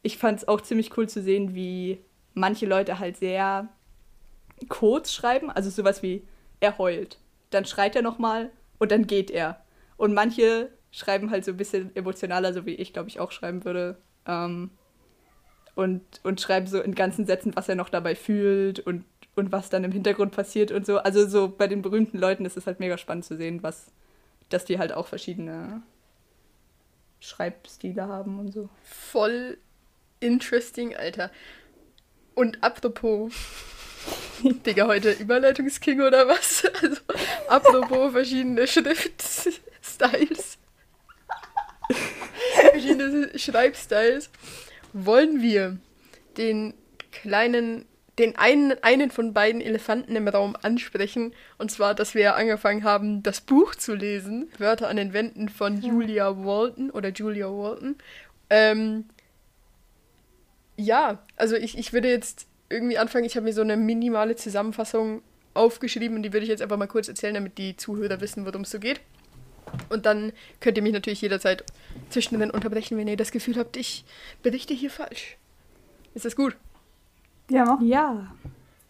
ich 0.03 0.19
fand 0.19 0.39
es 0.39 0.47
auch 0.47 0.61
ziemlich 0.61 0.95
cool 0.97 1.09
zu 1.09 1.21
sehen, 1.21 1.55
wie 1.55 1.99
manche 2.35 2.67
Leute 2.67 2.99
halt 2.99 3.17
sehr 3.17 3.69
kurz 4.69 5.11
schreiben, 5.11 5.49
also 5.49 5.69
sowas 5.69 6.03
wie 6.03 6.23
er 6.59 6.77
heult, 6.77 7.17
dann 7.49 7.65
schreit 7.65 7.95
er 7.95 8.01
nochmal 8.01 8.51
und 8.77 8.91
dann 8.91 9.07
geht 9.07 9.31
er. 9.31 9.61
Und 9.97 10.13
manche 10.13 10.69
schreiben 10.91 11.31
halt 11.31 11.43
so 11.43 11.51
ein 11.51 11.57
bisschen 11.57 11.95
emotionaler, 11.95 12.53
so 12.53 12.65
wie 12.65 12.75
ich, 12.75 12.93
glaube 12.93 13.09
ich, 13.09 13.19
auch 13.19 13.31
schreiben 13.31 13.65
würde. 13.65 13.97
Ähm, 14.25 14.69
und, 15.75 16.01
und 16.23 16.39
schreiben 16.39 16.67
so 16.67 16.81
in 16.81 16.95
ganzen 16.95 17.25
Sätzen, 17.25 17.55
was 17.55 17.67
er 17.67 17.75
noch 17.75 17.89
dabei 17.89 18.15
fühlt 18.15 18.79
und, 18.79 19.03
und 19.35 19.51
was 19.51 19.69
dann 19.69 19.83
im 19.83 19.91
Hintergrund 19.91 20.31
passiert 20.31 20.71
und 20.71 20.85
so. 20.85 20.99
Also 20.99 21.27
so 21.27 21.49
bei 21.49 21.67
den 21.67 21.81
berühmten 21.81 22.17
Leuten 22.17 22.45
ist 22.45 22.55
es 22.55 22.65
halt 22.65 22.79
mega 22.79 22.97
spannend 22.97 23.25
zu 23.25 23.35
sehen, 23.35 23.61
was, 23.61 23.91
dass 24.49 24.63
die 24.63 24.79
halt 24.79 24.93
auch 24.93 25.07
verschiedene 25.07 25.81
Schreibstile 27.19 28.07
haben 28.07 28.39
und 28.39 28.53
so. 28.53 28.69
Voll 28.83 29.57
interesting, 30.21 30.95
Alter. 30.95 31.29
Und 32.35 32.61
apropos, 32.61 33.33
Digga, 34.43 34.87
heute 34.87 35.11
Überleitungsking 35.11 36.01
oder 36.01 36.27
was? 36.27 36.69
Also, 36.81 37.01
apropos 37.47 38.11
verschiedene 38.11 38.67
Schriftstyles. 38.67 40.57
verschiedene 42.71 43.37
Schreibstyles. 43.37 44.29
Wollen 44.93 45.41
wir 45.41 45.77
den 46.37 46.73
kleinen, 47.11 47.85
den 48.19 48.35
einen, 48.37 48.75
einen 48.83 49.11
von 49.11 49.33
beiden 49.33 49.61
Elefanten 49.61 50.15
im 50.15 50.27
Raum 50.27 50.57
ansprechen? 50.61 51.33
Und 51.57 51.71
zwar, 51.71 51.95
dass 51.95 52.15
wir 52.15 52.35
angefangen 52.35 52.83
haben, 52.83 53.23
das 53.23 53.41
Buch 53.41 53.75
zu 53.75 53.95
lesen. 53.95 54.49
Wörter 54.57 54.89
an 54.89 54.97
den 54.97 55.13
Wänden 55.13 55.47
von 55.47 55.81
Julia 55.81 56.35
Walton 56.37 56.91
oder 56.91 57.09
Julia 57.09 57.47
Walton. 57.47 57.95
Ähm, 58.49 59.05
ja, 60.77 61.19
also 61.35 61.55
ich, 61.55 61.77
ich 61.77 61.93
würde 61.93 62.09
jetzt 62.09 62.47
irgendwie 62.69 62.97
anfangen. 62.97 63.25
Ich 63.25 63.35
habe 63.35 63.45
mir 63.45 63.53
so 63.53 63.61
eine 63.61 63.77
minimale 63.77 64.35
Zusammenfassung 64.35 65.21
aufgeschrieben 65.53 66.17
und 66.17 66.23
die 66.23 66.33
würde 66.33 66.43
ich 66.43 66.49
jetzt 66.49 66.61
einfach 66.61 66.77
mal 66.77 66.87
kurz 66.87 67.07
erzählen, 67.07 67.35
damit 67.35 67.57
die 67.57 67.77
Zuhörer 67.77 68.19
wissen, 68.21 68.45
worum 68.45 68.61
es 68.61 68.71
so 68.71 68.79
geht. 68.79 69.01
Und 69.89 70.05
dann 70.05 70.31
könnt 70.59 70.77
ihr 70.77 70.83
mich 70.83 70.93
natürlich 70.93 71.21
jederzeit 71.21 71.63
zwischendrin 72.09 72.51
unterbrechen, 72.51 72.97
wenn 72.97 73.07
ihr 73.07 73.17
das 73.17 73.31
Gefühl 73.31 73.57
habt, 73.57 73.77
ich 73.77 74.05
berichte 74.43 74.73
hier 74.73 74.89
falsch. 74.89 75.37
Ist 76.13 76.25
das 76.25 76.35
gut? 76.35 76.55
Ja. 77.49 77.77
Ja. 77.81 78.33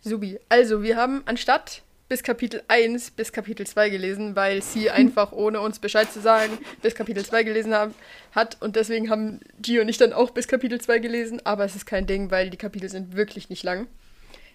Subi. 0.02 0.40
Also, 0.50 0.84
wir 0.84 0.98
haben 0.98 1.24
anstatt 1.26 1.82
bis 2.08 2.22
Kapitel 2.22 2.62
1 2.68 3.12
bis 3.12 3.32
Kapitel 3.32 3.66
2 3.66 3.90
gelesen, 3.90 4.36
weil 4.36 4.62
sie 4.62 4.90
einfach, 4.92 5.32
ohne 5.32 5.60
uns 5.60 5.80
Bescheid 5.80 6.12
zu 6.12 6.22
sagen, 6.22 6.58
bis 6.82 6.96
Kapitel 6.96 7.26
2 7.26 7.44
gelesen 7.44 7.74
haben, 7.74 7.94
hat. 8.32 8.62
Und 8.62 8.76
deswegen 8.76 9.10
haben 9.10 9.40
Gio 9.62 9.82
und 9.82 9.90
ich 9.90 9.98
dann 9.98 10.14
auch 10.14 10.32
bis 10.32 10.48
Kapitel 10.48 10.80
2 10.80 11.00
gelesen. 11.00 11.42
Aber 11.46 11.66
es 11.66 11.76
ist 11.76 11.86
kein 11.86 12.08
Ding, 12.08 12.32
weil 12.32 12.50
die 12.50 12.58
Kapitel 12.58 12.90
sind 12.90 13.16
wirklich 13.16 13.50
nicht 13.50 13.64
lang. 13.64 13.88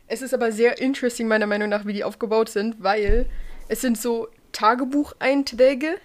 Es 0.06 0.22
ist 0.22 0.34
aber 0.34 0.50
sehr 0.52 0.80
interesting, 0.80 1.28
meiner 1.28 1.46
Meinung 1.46 1.68
nach, 1.68 1.86
wie 1.86 1.92
die 1.92 2.04
aufgebaut 2.04 2.48
sind, 2.48 2.82
weil 2.82 3.26
es 3.68 3.80
sind 3.80 3.96
so 3.96 4.28
Tagebucheinträge, 4.52 5.96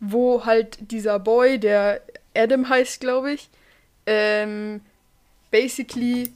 wo 0.00 0.46
halt 0.46 0.78
dieser 0.80 1.18
Boy, 1.18 1.58
der 1.58 2.00
Adam 2.34 2.68
heißt, 2.68 3.00
glaube 3.00 3.32
ich, 3.32 3.50
ähm, 4.06 4.80
basically 5.50 6.32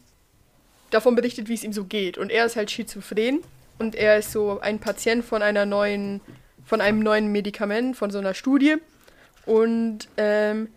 davon 0.91 1.15
berichtet, 1.15 1.49
wie 1.49 1.55
es 1.55 1.65
ihm 1.65 1.73
so 1.73 1.85
geht. 1.85 2.19
Und 2.19 2.31
er 2.31 2.45
ist 2.45 2.57
halt 2.57 2.71
schizophren 2.71 3.41
und 3.83 3.95
er 3.97 4.19
ist 4.19 4.33
so 4.33 4.61
ein 4.61 4.79
Patient 4.79 5.25
von 5.25 5.43
einer 5.43 5.67
neuen, 5.67 6.21
von 6.65 6.81
einem 6.81 7.01
neuen 7.01 7.33
Medikament, 7.33 7.97
von 7.97 8.11
so 8.11 8.19
einer 8.19 8.35
Studie. 8.35 8.77
Und 9.45 10.09
ähm, 10.17 10.69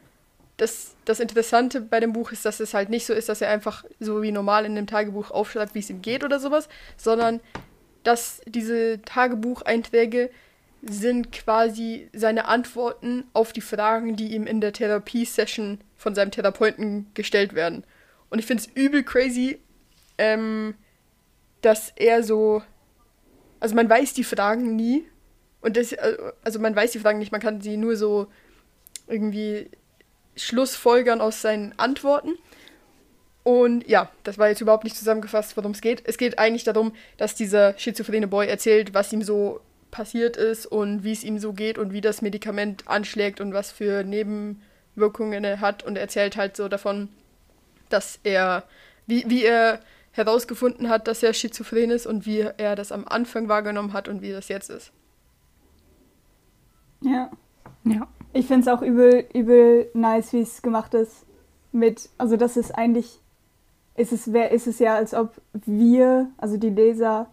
das, 0.58 0.96
das 1.06 1.20
Interessante 1.20 1.82
bei 1.82 2.00
dem 2.00 2.14
Buch 2.14 2.32
ist, 2.32 2.46
dass 2.46 2.60
es 2.60 2.74
halt 2.74 2.90
nicht 2.90 3.06
so 3.06 3.14
ist, 3.14 3.30
dass 3.30 3.42
er 3.42 3.50
einfach 3.50 3.86
so 4.00 4.22
wie 4.22 4.32
normal 4.32 4.66
in 4.66 4.72
einem 4.72 4.88
Tagebuch 4.88 5.30
aufschreibt, 5.30 5.76
wie 5.76 5.80
es 5.80 5.90
ihm 5.90 6.02
geht 6.02 6.24
oder 6.24 6.40
sowas, 6.40 6.68
sondern 6.98 7.42
dass 8.04 8.42
diese 8.48 9.02
Tagebucheinträge 9.04 10.32
sind 10.82 11.32
quasi 11.32 12.10
seine 12.14 12.46
Antworten 12.46 13.26
auf 13.34 13.54
die 13.54 13.62
Fragen, 13.62 14.16
die 14.16 14.34
ihm 14.34 14.48
in 14.48 14.62
der 14.62 14.74
Therapiesession 14.74 15.80
von 15.96 16.16
seinem 16.16 16.32
Therapeuten 16.32 17.08
gestellt 17.14 17.54
werden. 17.54 17.84
Und 18.30 18.40
ich 18.40 18.46
finde 18.46 18.64
es 18.64 18.70
übel 18.76 19.04
crazy, 19.04 19.60
ähm, 20.18 20.76
dass 21.62 21.92
er 21.96 22.24
so. 22.24 22.62
Also 23.60 23.76
man 23.76 23.90
weiß 23.90 24.14
die 24.14 24.24
Fragen 24.24 24.76
nie. 24.76 25.06
Und 25.62 25.78
das, 25.78 25.96
also 26.44 26.60
man 26.60 26.76
weiß 26.76 26.92
die 26.92 27.00
Fragen 27.00 27.20
nicht, 27.20 27.32
man 27.32 27.42
kann 27.42 27.62
sie 27.62 27.78
nur 27.78 27.96
so 27.96 28.28
irgendwie 29.08 29.70
Schlussfolgern 30.36 31.22
aus 31.22 31.42
seinen 31.42 31.74
Antworten. 31.78 32.34
Und 33.44 33.88
ja, 33.88 34.10
das 34.24 34.38
war 34.38 34.50
jetzt 34.50 34.62
überhaupt 34.62 34.84
nicht 34.84 34.96
zusammengefasst, 34.96 35.56
worum 35.56 35.72
es 35.72 35.82
geht. 35.82 36.02
Es 36.06 36.18
geht 36.18 36.40
eigentlich 36.40 36.64
darum, 36.64 36.94
dass 37.18 37.36
dieser 37.36 37.78
schizophrene 37.78 38.28
Boy 38.28 38.48
erzählt, 38.48 38.94
was 38.94 39.14
ihm 39.14 39.22
so 39.22 39.62
passiert 39.92 40.36
ist 40.36 40.66
und 40.66 41.04
wie 41.04 41.12
es 41.12 41.24
ihm 41.24 41.38
so 41.40 41.54
geht 41.54 41.78
und 41.78 41.94
wie 41.94 42.02
das 42.02 42.22
Medikament 42.22 42.88
anschlägt 42.88 43.40
und 43.40 43.54
was 43.54 43.72
für 43.72 44.04
Nebenwirkungen 44.04 45.44
er 45.44 45.62
hat. 45.62 45.84
Und 45.84 45.96
er 45.96 46.02
erzählt 46.02 46.38
halt 46.38 46.58
so 46.58 46.68
davon, 46.68 47.10
dass 47.90 48.20
er, 48.24 48.64
wie, 49.06 49.24
wie 49.28 49.46
er 49.46 49.80
herausgefunden 50.16 50.90
hat, 50.90 51.08
dass 51.08 51.24
er 51.24 51.34
schizophren 51.34 51.92
ist 51.92 52.08
und 52.08 52.26
wie 52.26 52.40
er 52.40 52.76
das 52.76 52.92
am 52.92 53.06
Anfang 53.08 53.48
wahrgenommen 53.50 53.94
hat 53.94 54.08
und 54.08 54.22
wie 54.22 54.32
das 54.32 54.48
jetzt 54.48 54.70
ist. 54.70 54.92
Ja. 57.02 57.30
Ja. 57.84 58.08
Ich 58.34 58.48
finde 58.48 58.62
es 58.62 58.68
auch 58.68 58.82
übel, 58.82 59.26
übel 59.34 59.90
nice, 59.94 60.34
wie 60.34 60.42
es 60.42 60.62
gemacht 60.62 60.94
ist. 60.94 61.26
Mit, 61.72 62.10
also 62.18 62.38
das 62.38 62.58
ist 62.58 62.72
eigentlich, 62.72 63.20
ist 63.96 64.12
es, 64.14 64.32
wär, 64.34 64.52
ist 64.52 64.68
es 64.68 64.80
ja, 64.80 64.96
als 64.96 65.14
ob 65.14 65.34
wir, 65.54 66.30
also 66.38 66.58
die 66.58 66.70
Leser, 66.70 67.28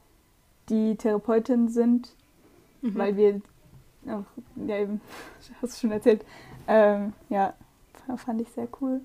die 0.68 0.96
Therapeutin 0.96 1.68
sind, 1.68 2.14
Mhm. 2.82 2.98
weil 2.98 3.16
wir, 3.16 3.40
auch, 4.08 4.24
ja 4.66 4.78
eben, 4.78 5.00
hast 5.62 5.76
du 5.76 5.80
schon 5.80 5.92
erzählt, 5.92 6.24
ähm, 6.66 7.12
ja, 7.28 7.54
fand 8.16 8.40
ich 8.40 8.48
sehr 8.50 8.66
cool. 8.80 9.00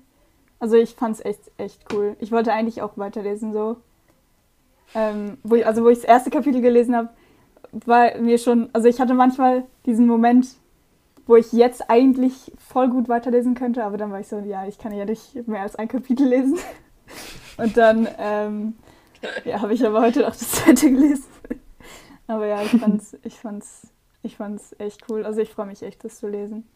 Also 0.60 0.76
ich 0.76 0.94
fand 0.94 1.16
es 1.16 1.24
echt, 1.24 1.40
echt 1.56 1.92
cool. 1.92 2.16
Ich 2.20 2.32
wollte 2.32 2.52
eigentlich 2.52 2.82
auch 2.82 2.96
weiterlesen 2.96 3.52
so. 3.52 3.76
Ähm, 4.94 5.38
wo 5.42 5.54
ich, 5.54 5.66
also 5.66 5.84
wo 5.84 5.88
ich 5.88 5.98
das 5.98 6.06
erste 6.06 6.30
Kapitel 6.30 6.60
gelesen 6.60 6.96
habe, 6.96 7.10
war 7.72 8.16
mir 8.18 8.38
schon, 8.38 8.70
also 8.72 8.88
ich 8.88 9.00
hatte 9.00 9.14
manchmal 9.14 9.64
diesen 9.84 10.06
Moment, 10.06 10.48
wo 11.26 11.36
ich 11.36 11.52
jetzt 11.52 11.90
eigentlich 11.90 12.52
voll 12.56 12.88
gut 12.88 13.08
weiterlesen 13.08 13.54
könnte, 13.54 13.84
aber 13.84 13.98
dann 13.98 14.10
war 14.10 14.20
ich 14.20 14.28
so, 14.28 14.38
ja, 14.38 14.66
ich 14.66 14.78
kann 14.78 14.92
ja 14.92 15.04
nicht 15.04 15.46
mehr 15.46 15.60
als 15.60 15.76
ein 15.76 15.88
Kapitel 15.88 16.26
lesen. 16.26 16.58
Und 17.58 17.76
dann 17.76 18.08
ähm, 18.18 18.74
ja, 19.44 19.60
habe 19.60 19.74
ich 19.74 19.84
aber 19.84 20.00
heute 20.00 20.26
auch 20.26 20.32
das 20.32 20.50
zweite 20.52 20.90
gelesen. 20.90 21.24
Aber 22.26 22.46
ja, 22.46 22.62
ich 22.62 22.70
fand's, 22.70 23.16
ich 23.24 23.38
fand's, 23.38 23.88
ich 24.22 24.36
fand's 24.36 24.74
echt 24.78 25.04
cool. 25.10 25.24
Also 25.24 25.40
ich 25.40 25.50
freue 25.50 25.66
mich 25.66 25.82
echt, 25.82 26.04
das 26.04 26.18
zu 26.18 26.28
lesen. 26.28 26.66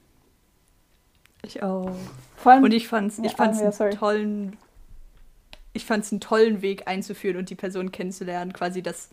Ich 1.45 1.63
auch. 1.63 1.91
Vor 2.37 2.53
allem, 2.53 2.65
Und 2.65 2.73
ich 2.73 2.89
fand's, 2.89 3.19
ich 3.19 3.25
Ja, 3.25 3.31
fand's 3.37 3.61
ja, 3.61 3.73
sorry. 3.73 3.91
einen 3.91 3.99
tollen, 3.99 4.57
ich 5.73 5.85
fand's 5.85 6.13
einen 6.13 6.21
tollen 6.21 6.63
Weg 6.63 6.87
einzuführen 6.87 7.37
und 7.37 7.51
die 7.51 7.55
Person 7.55 7.93
kennenzulernen. 7.93 8.53
Quasi, 8.53 8.83
dass 8.83 9.11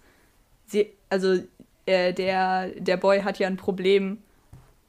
sie, 0.67 0.91
also 1.09 1.39
äh, 1.85 2.13
der, 2.13 2.67
der 2.77 2.97
Boy 2.97 3.21
hat 3.21 3.39
ja 3.39 3.47
ein 3.47 3.57
Problem 3.57 4.21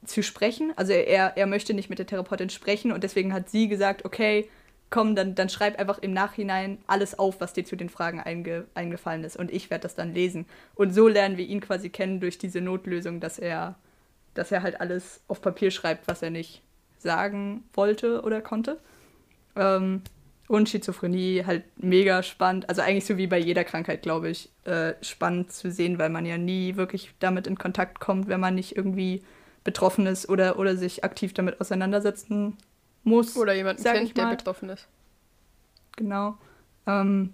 zu 0.05 0.23
sprechen. 0.23 0.73
Also 0.75 0.93
er, 0.93 1.37
er 1.37 1.47
möchte 1.47 1.73
nicht 1.73 1.89
mit 1.89 1.99
der 1.99 2.07
Therapeutin 2.07 2.49
sprechen 2.49 2.91
und 2.91 3.03
deswegen 3.03 3.33
hat 3.33 3.49
sie 3.49 3.67
gesagt, 3.67 4.05
okay, 4.05 4.49
komm, 4.89 5.15
dann, 5.15 5.35
dann 5.35 5.49
schreib 5.49 5.79
einfach 5.79 5.99
im 5.99 6.13
Nachhinein 6.13 6.77
alles 6.87 7.17
auf, 7.17 7.39
was 7.39 7.53
dir 7.53 7.63
zu 7.63 7.75
den 7.75 7.89
Fragen 7.89 8.19
einge, 8.19 8.65
eingefallen 8.73 9.23
ist 9.23 9.37
und 9.37 9.51
ich 9.51 9.69
werde 9.69 9.83
das 9.83 9.95
dann 9.95 10.13
lesen. 10.13 10.45
Und 10.75 10.93
so 10.93 11.07
lernen 11.07 11.37
wir 11.37 11.45
ihn 11.45 11.61
quasi 11.61 11.89
kennen 11.89 12.19
durch 12.19 12.37
diese 12.37 12.61
Notlösung, 12.61 13.19
dass 13.19 13.39
er, 13.39 13.75
dass 14.33 14.51
er 14.51 14.63
halt 14.63 14.81
alles 14.81 15.21
auf 15.27 15.41
Papier 15.41 15.71
schreibt, 15.71 16.07
was 16.07 16.21
er 16.21 16.29
nicht 16.31 16.61
sagen 17.01 17.63
wollte 17.73 18.21
oder 18.21 18.41
konnte. 18.41 18.77
Ähm, 19.55 20.01
und 20.47 20.67
Schizophrenie 20.67 21.43
halt 21.45 21.63
mega 21.77 22.23
spannend. 22.23 22.67
Also 22.67 22.81
eigentlich 22.81 23.05
so 23.05 23.17
wie 23.17 23.27
bei 23.27 23.39
jeder 23.39 23.63
Krankheit, 23.63 24.01
glaube 24.01 24.29
ich, 24.29 24.49
äh, 24.65 24.93
spannend 25.01 25.51
zu 25.53 25.71
sehen, 25.71 25.97
weil 25.97 26.09
man 26.09 26.25
ja 26.25 26.37
nie 26.37 26.75
wirklich 26.75 27.13
damit 27.19 27.47
in 27.47 27.57
Kontakt 27.57 27.99
kommt, 28.01 28.27
wenn 28.27 28.41
man 28.41 28.55
nicht 28.55 28.75
irgendwie 28.75 29.23
betroffen 29.63 30.07
ist 30.07 30.27
oder, 30.27 30.59
oder 30.59 30.75
sich 30.75 31.03
aktiv 31.03 31.33
damit 31.33 31.61
auseinandersetzen 31.61 32.57
muss. 33.03 33.37
Oder 33.37 33.53
jemanden 33.53 33.81
kennt, 33.81 34.17
der 34.17 34.25
betroffen 34.27 34.69
ist. 34.69 34.87
Genau. 35.95 36.37
Ähm, 36.85 37.33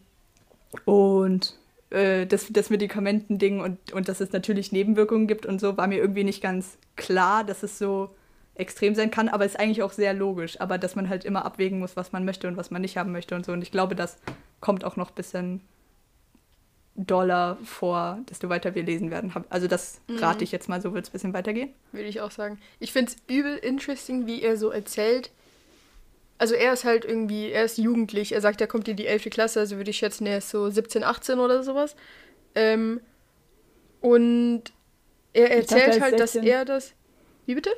und 0.85 1.55
äh, 1.89 2.25
das, 2.25 2.47
das 2.51 2.69
Medikamentending 2.69 3.61
und, 3.61 3.93
und 3.93 4.09
dass 4.09 4.19
es 4.19 4.31
natürlich 4.31 4.71
Nebenwirkungen 4.71 5.27
gibt 5.27 5.45
und 5.45 5.59
so, 5.59 5.77
war 5.77 5.87
mir 5.87 5.97
irgendwie 5.97 6.23
nicht 6.23 6.41
ganz 6.41 6.77
klar, 6.95 7.43
dass 7.43 7.63
es 7.63 7.79
so 7.79 8.15
extrem 8.59 8.95
sein 8.95 9.11
kann, 9.11 9.29
aber 9.29 9.45
ist 9.45 9.59
eigentlich 9.59 9.83
auch 9.83 9.91
sehr 9.93 10.13
logisch. 10.13 10.59
Aber 10.59 10.77
dass 10.77 10.95
man 10.95 11.09
halt 11.09 11.25
immer 11.25 11.45
abwägen 11.45 11.79
muss, 11.79 11.95
was 11.95 12.11
man 12.11 12.25
möchte 12.25 12.47
und 12.47 12.57
was 12.57 12.71
man 12.71 12.81
nicht 12.81 12.97
haben 12.97 13.11
möchte 13.11 13.35
und 13.35 13.45
so. 13.45 13.51
Und 13.51 13.61
ich 13.61 13.71
glaube, 13.71 13.95
das 13.95 14.17
kommt 14.61 14.83
auch 14.83 14.95
noch 14.95 15.09
ein 15.09 15.15
bisschen 15.15 15.61
doller 16.95 17.57
vor, 17.63 18.19
desto 18.29 18.49
weiter 18.49 18.73
wir 18.73 18.81
lesen 18.83 19.11
werden. 19.11 19.31
Also 19.49 19.67
das 19.67 20.01
Mhm. 20.07 20.17
rate 20.17 20.43
ich 20.43 20.51
jetzt 20.51 20.67
mal, 20.67 20.81
so 20.81 20.93
wird 20.95 21.05
es 21.05 21.09
ein 21.09 21.13
bisschen 21.13 21.33
weitergehen. 21.33 21.69
Würde 21.91 22.07
ich 22.07 22.21
auch 22.21 22.31
sagen. 22.31 22.59
Ich 22.79 22.91
finde 22.91 23.11
es 23.11 23.17
übel 23.33 23.55
interesting, 23.57 24.25
wie 24.25 24.41
er 24.41 24.57
so 24.57 24.71
erzählt. 24.71 25.29
Also 26.39 26.55
er 26.55 26.73
ist 26.73 26.85
halt 26.85 27.05
irgendwie, 27.05 27.51
er 27.51 27.65
ist 27.65 27.77
jugendlich. 27.77 28.31
Er 28.31 28.41
sagt, 28.41 28.61
er 28.61 28.67
kommt 28.67 28.87
in 28.87 28.95
die 28.95 29.05
11. 29.05 29.29
Klasse, 29.29 29.59
also 29.59 29.77
würde 29.77 29.91
ich 29.91 29.97
schätzen, 29.97 30.25
er 30.25 30.39
ist 30.39 30.49
so 30.49 30.69
17, 30.69 31.03
18 31.03 31.37
oder 31.39 31.61
sowas. 31.63 31.95
Ähm, 32.55 33.01
und 34.01 34.63
er 35.33 35.43
dachte, 35.43 35.53
er 35.53 35.57
erzählt 35.57 36.01
halt, 36.01 36.19
dass 36.19 36.33
16. 36.33 36.43
er 36.51 36.65
das. 36.65 36.93
Wie 37.45 37.55
bitte? 37.55 37.69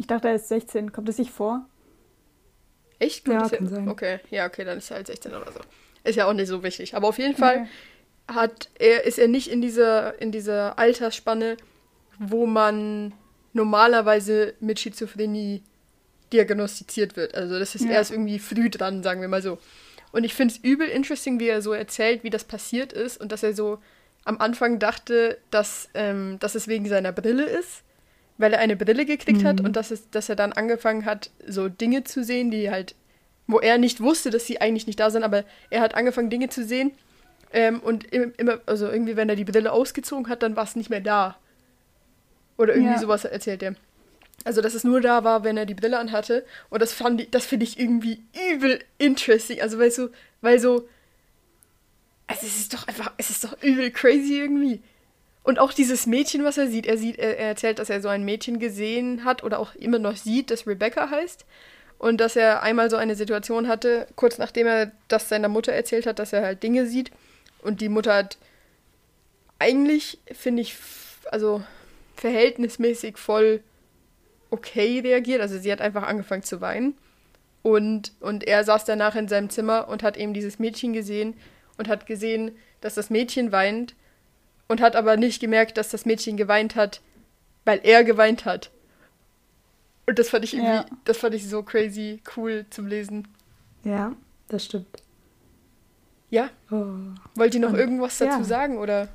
Ich 0.00 0.06
dachte, 0.06 0.28
er 0.28 0.34
ist 0.36 0.48
16. 0.48 0.92
Kommt 0.92 1.08
das 1.10 1.18
nicht 1.18 1.30
vor? 1.30 1.66
Echt? 2.98 3.28
Ja, 3.28 3.40
Das 3.42 3.50
kann 3.52 3.66
sein. 3.68 3.86
Okay, 3.88 4.20
ja, 4.30 4.46
okay, 4.46 4.64
dann 4.64 4.78
ist 4.78 4.90
er 4.90 4.96
halt 4.96 5.06
16 5.06 5.32
oder 5.34 5.52
so. 5.52 5.60
Ist 6.04 6.16
ja 6.16 6.26
auch 6.26 6.32
nicht 6.32 6.48
so 6.48 6.62
wichtig. 6.62 6.94
Aber 6.96 7.08
auf 7.08 7.18
jeden 7.18 7.36
Fall 7.36 7.68
hat 8.26 8.70
er, 8.78 9.04
ist 9.04 9.18
er 9.18 9.28
nicht 9.28 9.48
in 9.48 9.60
dieser, 9.60 10.18
in 10.20 10.32
dieser 10.32 10.78
Altersspanne, 10.78 11.58
wo 12.18 12.46
man 12.46 13.12
normalerweise 13.52 14.54
mit 14.60 14.80
Schizophrenie 14.80 15.62
diagnostiziert 16.32 17.16
wird. 17.16 17.34
Also 17.34 17.58
das 17.58 17.74
ist 17.74 17.84
Ja. 17.84 17.90
erst 17.90 18.10
irgendwie 18.10 18.38
früh 18.38 18.70
dran, 18.70 19.02
sagen 19.02 19.20
wir 19.20 19.28
mal 19.28 19.42
so. 19.42 19.58
Und 20.12 20.24
ich 20.24 20.32
finde 20.32 20.54
es 20.54 20.60
übel 20.64 20.88
interesting, 20.88 21.38
wie 21.40 21.48
er 21.48 21.60
so 21.60 21.72
erzählt, 21.74 22.24
wie 22.24 22.30
das 22.30 22.44
passiert 22.44 22.92
ist 22.94 23.20
und 23.20 23.32
dass 23.32 23.42
er 23.42 23.52
so 23.54 23.78
am 24.24 24.38
Anfang 24.38 24.78
dachte, 24.78 25.36
dass, 25.50 25.90
ähm, 25.92 26.38
dass 26.40 26.54
es 26.54 26.68
wegen 26.68 26.88
seiner 26.88 27.12
Brille 27.12 27.44
ist, 27.44 27.82
weil 28.40 28.52
er 28.52 28.60
eine 28.60 28.76
Brille 28.76 29.04
gekriegt 29.04 29.44
hat 29.44 29.60
und 29.60 29.76
dass, 29.76 29.90
es, 29.90 30.08
dass 30.10 30.28
er 30.28 30.36
dann 30.36 30.52
angefangen 30.52 31.04
hat, 31.04 31.30
so 31.46 31.68
Dinge 31.68 32.04
zu 32.04 32.24
sehen, 32.24 32.50
die 32.50 32.70
halt, 32.70 32.94
wo 33.46 33.58
er 33.60 33.78
nicht 33.78 34.00
wusste, 34.00 34.30
dass 34.30 34.46
sie 34.46 34.60
eigentlich 34.60 34.86
nicht 34.86 34.98
da 35.00 35.10
sind, 35.10 35.22
aber 35.24 35.44
er 35.70 35.80
hat 35.80 35.94
angefangen, 35.94 36.30
Dinge 36.30 36.48
zu 36.48 36.64
sehen 36.64 36.92
ähm, 37.52 37.80
und 37.80 38.04
im- 38.12 38.32
immer, 38.38 38.60
also 38.66 38.88
irgendwie, 38.88 39.16
wenn 39.16 39.28
er 39.28 39.36
die 39.36 39.44
Brille 39.44 39.72
ausgezogen 39.72 40.28
hat, 40.28 40.42
dann 40.42 40.56
war 40.56 40.64
es 40.64 40.76
nicht 40.76 40.88
mehr 40.90 41.00
da. 41.00 41.36
Oder 42.56 42.74
irgendwie 42.74 42.92
Ja. 42.92 42.98
sowas 42.98 43.24
erzählt 43.24 43.62
er. 43.62 43.74
Also, 44.44 44.60
dass 44.62 44.74
es 44.74 44.84
nur 44.84 45.00
da 45.00 45.22
war, 45.24 45.44
wenn 45.44 45.56
er 45.56 45.66
die 45.66 45.74
Brille 45.74 45.98
anhatte. 45.98 46.44
Und 46.70 46.80
das 46.80 46.92
fand 46.92 47.20
ich, 47.20 47.30
das 47.30 47.44
finde 47.44 47.64
ich 47.64 47.78
irgendwie 47.78 48.22
übel 48.52 48.78
interesting. 48.98 49.60
Also, 49.60 49.78
weil 49.78 49.90
so, 49.90 50.08
weil 50.40 50.58
so, 50.58 50.88
also 52.26 52.46
es 52.46 52.56
ist 52.58 52.72
doch 52.74 52.86
einfach, 52.88 53.12
es 53.18 53.30
ist 53.30 53.44
doch 53.44 53.60
übel 53.62 53.90
crazy 53.90 54.38
irgendwie. 54.38 54.80
Und 55.42 55.58
auch 55.58 55.72
dieses 55.72 56.06
Mädchen, 56.06 56.44
was 56.44 56.58
er 56.58 56.68
sieht, 56.68 56.86
er 56.86 56.98
sieht, 56.98 57.18
er, 57.18 57.38
er 57.38 57.48
erzählt, 57.48 57.78
dass 57.78 57.90
er 57.90 58.02
so 58.02 58.08
ein 58.08 58.24
Mädchen 58.24 58.58
gesehen 58.58 59.24
hat 59.24 59.42
oder 59.42 59.58
auch 59.58 59.74
immer 59.74 59.98
noch 59.98 60.16
sieht, 60.16 60.50
das 60.50 60.66
Rebecca 60.66 61.10
heißt. 61.10 61.46
Und 61.98 62.18
dass 62.20 62.36
er 62.36 62.62
einmal 62.62 62.90
so 62.90 62.96
eine 62.96 63.14
Situation 63.14 63.68
hatte, 63.68 64.06
kurz 64.16 64.38
nachdem 64.38 64.66
er 64.66 64.92
das 65.08 65.28
seiner 65.28 65.48
Mutter 65.48 65.72
erzählt 65.72 66.06
hat, 66.06 66.18
dass 66.18 66.32
er 66.32 66.42
halt 66.42 66.62
Dinge 66.62 66.86
sieht. 66.86 67.10
Und 67.62 67.80
die 67.80 67.88
Mutter 67.88 68.14
hat 68.14 68.38
eigentlich, 69.58 70.18
finde 70.32 70.62
ich, 70.62 70.76
also 71.30 71.62
verhältnismäßig 72.16 73.18
voll 73.18 73.62
okay 74.50 75.00
reagiert. 75.00 75.40
Also 75.40 75.58
sie 75.58 75.70
hat 75.72 75.80
einfach 75.80 76.02
angefangen 76.02 76.42
zu 76.42 76.60
weinen. 76.60 76.94
Und, 77.62 78.12
und 78.20 78.44
er 78.44 78.64
saß 78.64 78.84
danach 78.84 79.14
in 79.16 79.28
seinem 79.28 79.50
Zimmer 79.50 79.88
und 79.88 80.02
hat 80.02 80.16
eben 80.16 80.32
dieses 80.32 80.58
Mädchen 80.58 80.92
gesehen 80.92 81.34
und 81.76 81.88
hat 81.88 82.06
gesehen, 82.06 82.56
dass 82.80 82.94
das 82.94 83.10
Mädchen 83.10 83.52
weint 83.52 83.94
und 84.70 84.80
hat 84.80 84.94
aber 84.94 85.16
nicht 85.16 85.40
gemerkt, 85.40 85.76
dass 85.76 85.88
das 85.88 86.06
Mädchen 86.06 86.36
geweint 86.36 86.76
hat, 86.76 87.00
weil 87.64 87.80
er 87.82 88.04
geweint 88.04 88.44
hat. 88.44 88.70
Und 90.06 90.18
das 90.18 90.30
fand 90.30 90.44
ich 90.44 90.54
irgendwie, 90.54 90.70
Ja. 90.72 90.86
das 91.04 91.18
fand 91.18 91.34
ich 91.34 91.48
so 91.48 91.62
crazy 91.64 92.20
cool 92.36 92.64
zum 92.70 92.86
Lesen. 92.86 93.26
Ja, 93.84 94.14
das 94.48 94.64
stimmt. 94.64 94.86
Ja, 96.30 96.50
Oh. 96.70 96.84
wollt 97.34 97.54
ihr 97.54 97.60
noch 97.60 97.70
Und- 97.72 97.78
irgendwas 97.80 98.18
dazu 98.18 98.38
ja. 98.38 98.44
sagen 98.44 98.78
oder? 98.78 99.08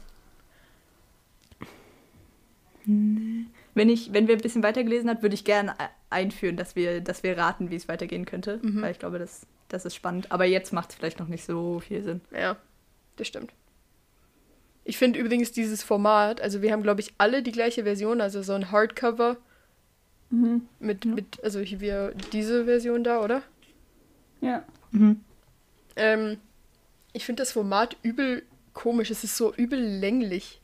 Wenn, 2.86 3.90
ich, 3.90 4.14
wenn 4.14 4.28
wir 4.28 4.36
ein 4.36 4.42
bisschen 4.42 4.62
weitergelesen 4.64 5.10
hat, 5.10 5.22
würde 5.22 5.36
ich 5.36 5.44
gerne 5.46 5.74
einführen, 6.10 6.58
dass 6.58 6.76
wir, 6.76 7.02
dass 7.02 7.24
wir 7.24 7.38
raten, 7.38 7.72
wie 7.72 7.76
es 7.76 7.88
weitergehen 7.88 8.26
könnte. 8.26 8.60
Mhm. 8.62 8.82
Weil 8.82 8.92
ich 8.92 9.00
glaube, 9.00 9.18
das, 9.20 9.48
das 9.70 9.86
ist 9.86 9.96
spannend. 9.96 10.32
Aber 10.32 10.46
jetzt 10.46 10.72
macht 10.74 10.90
es 10.92 10.96
vielleicht 10.96 11.20
noch 11.20 11.28
nicht 11.28 11.46
so 11.46 11.80
viel 11.80 12.04
Sinn. 12.04 12.22
Ja, 12.32 12.58
das 13.16 13.28
stimmt. 13.28 13.52
Ich 14.88 14.98
finde 14.98 15.20
übrigens 15.20 15.52
dieses 15.52 15.84
Format, 15.84 16.40
also 16.42 16.62
wir 16.62 16.72
haben, 16.72 16.84
glaube 16.84 17.02
ich, 17.02 17.14
alle 17.18 17.42
die 17.44 17.52
gleiche 17.52 17.84
Version, 17.84 18.22
also 18.22 18.42
so 18.44 18.54
ein 18.54 18.72
Hardcover 18.72 19.38
Mhm. 20.30 20.68
mit, 20.80 21.06
Ja. 21.06 21.12
mit 21.12 21.44
also 21.44 21.60
hier 21.60 21.80
wir 21.82 22.14
diese 22.34 22.66
Version 22.66 23.04
da, 23.04 23.22
oder? 23.24 23.42
Ja. 24.42 24.64
Ähm, 25.96 26.38
ich 27.14 27.26
finde 27.26 27.42
das 27.42 27.52
Format 27.52 27.96
übel 28.04 28.44
komisch, 28.74 29.10
es 29.12 29.24
ist 29.24 29.38
so 29.38 29.54
übel 29.54 29.80
länglich. 29.80 30.62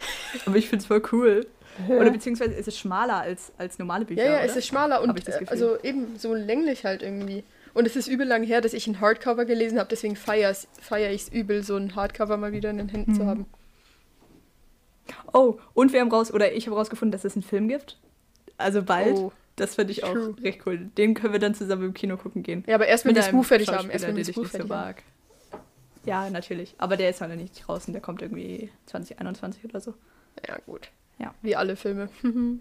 Aber 0.46 0.56
ich 0.56 0.68
finde 0.68 0.82
es 0.82 0.86
voll 0.86 1.02
cool. 1.12 1.46
Oder 1.88 2.10
beziehungsweise 2.10 2.52
ist 2.54 2.68
es 2.68 2.78
schmaler 2.78 3.16
als, 3.20 3.52
als 3.56 3.78
normale 3.78 4.04
Bücher. 4.04 4.22
Ja, 4.22 4.30
ja, 4.32 4.36
oder? 4.38 4.44
es 4.44 4.56
ist 4.56 4.66
schmaler 4.66 5.00
und 5.02 5.18
ich 5.18 5.24
das 5.24 5.36
äh, 5.40 5.46
also 5.48 5.78
eben 5.82 6.18
so 6.18 6.34
länglich 6.34 6.84
halt 6.84 7.02
irgendwie. 7.02 7.44
Und 7.72 7.86
es 7.86 7.96
ist 7.96 8.08
übel 8.08 8.26
lang 8.26 8.42
her, 8.42 8.60
dass 8.60 8.74
ich 8.74 8.86
ein 8.86 9.00
Hardcover 9.00 9.46
gelesen 9.46 9.78
habe, 9.78 9.88
deswegen 9.88 10.14
feiere 10.16 10.54
feier 10.80 11.10
ich 11.10 11.22
es 11.22 11.28
übel, 11.32 11.62
so 11.62 11.76
ein 11.76 11.94
Hardcover 11.96 12.36
mal 12.36 12.52
wieder 12.52 12.68
in 12.70 12.76
den 12.78 12.88
Händen 12.90 13.14
zu 13.14 13.22
Mhm. 13.22 13.26
haben. 13.26 13.46
Oh, 15.32 15.58
und 15.74 15.92
wir 15.92 16.00
haben 16.00 16.10
raus, 16.10 16.32
oder 16.32 16.52
ich 16.52 16.66
habe 16.66 16.76
rausgefunden, 16.76 17.12
dass 17.12 17.24
es 17.24 17.34
einen 17.34 17.42
Film 17.42 17.68
gibt. 17.68 17.98
Also 18.58 18.82
bald. 18.82 19.16
Oh. 19.16 19.32
Das 19.56 19.74
finde 19.74 19.92
ich 19.92 20.04
auch 20.04 20.12
True. 20.12 20.34
recht 20.42 20.60
cool. 20.66 20.78
Den 20.96 21.14
können 21.14 21.32
wir 21.32 21.40
dann 21.40 21.54
zusammen 21.54 21.84
im 21.84 21.94
Kino 21.94 22.16
gucken 22.16 22.42
gehen. 22.42 22.64
Ja, 22.66 22.74
aber 22.74 22.86
erst 22.86 23.04
wenn 23.04 23.14
wir 23.14 23.22
das 23.22 23.30
Buch 23.30 23.44
fertig 23.44 23.68
haben. 23.68 23.90
Erst 23.90 24.06
wenn 24.06 24.16
wir 24.16 24.24
das 24.24 24.34
Buch 24.34 24.42
nicht 24.42 24.52
so 24.52 24.58
fertig 24.58 24.72
haben. 24.72 24.86
mag. 24.86 25.02
Ja, 26.06 26.30
natürlich. 26.30 26.74
Aber 26.78 26.96
der 26.96 27.10
ist 27.10 27.20
halt 27.20 27.30
noch 27.30 27.38
nicht 27.38 27.66
draußen. 27.66 27.92
Der 27.92 28.00
kommt 28.00 28.22
irgendwie 28.22 28.70
2021 28.86 29.64
oder 29.64 29.80
so. 29.80 29.94
Ja, 30.46 30.56
gut. 30.66 30.90
Ja. 31.18 31.34
Wie 31.42 31.54
alle 31.56 31.76
Filme. 31.76 32.08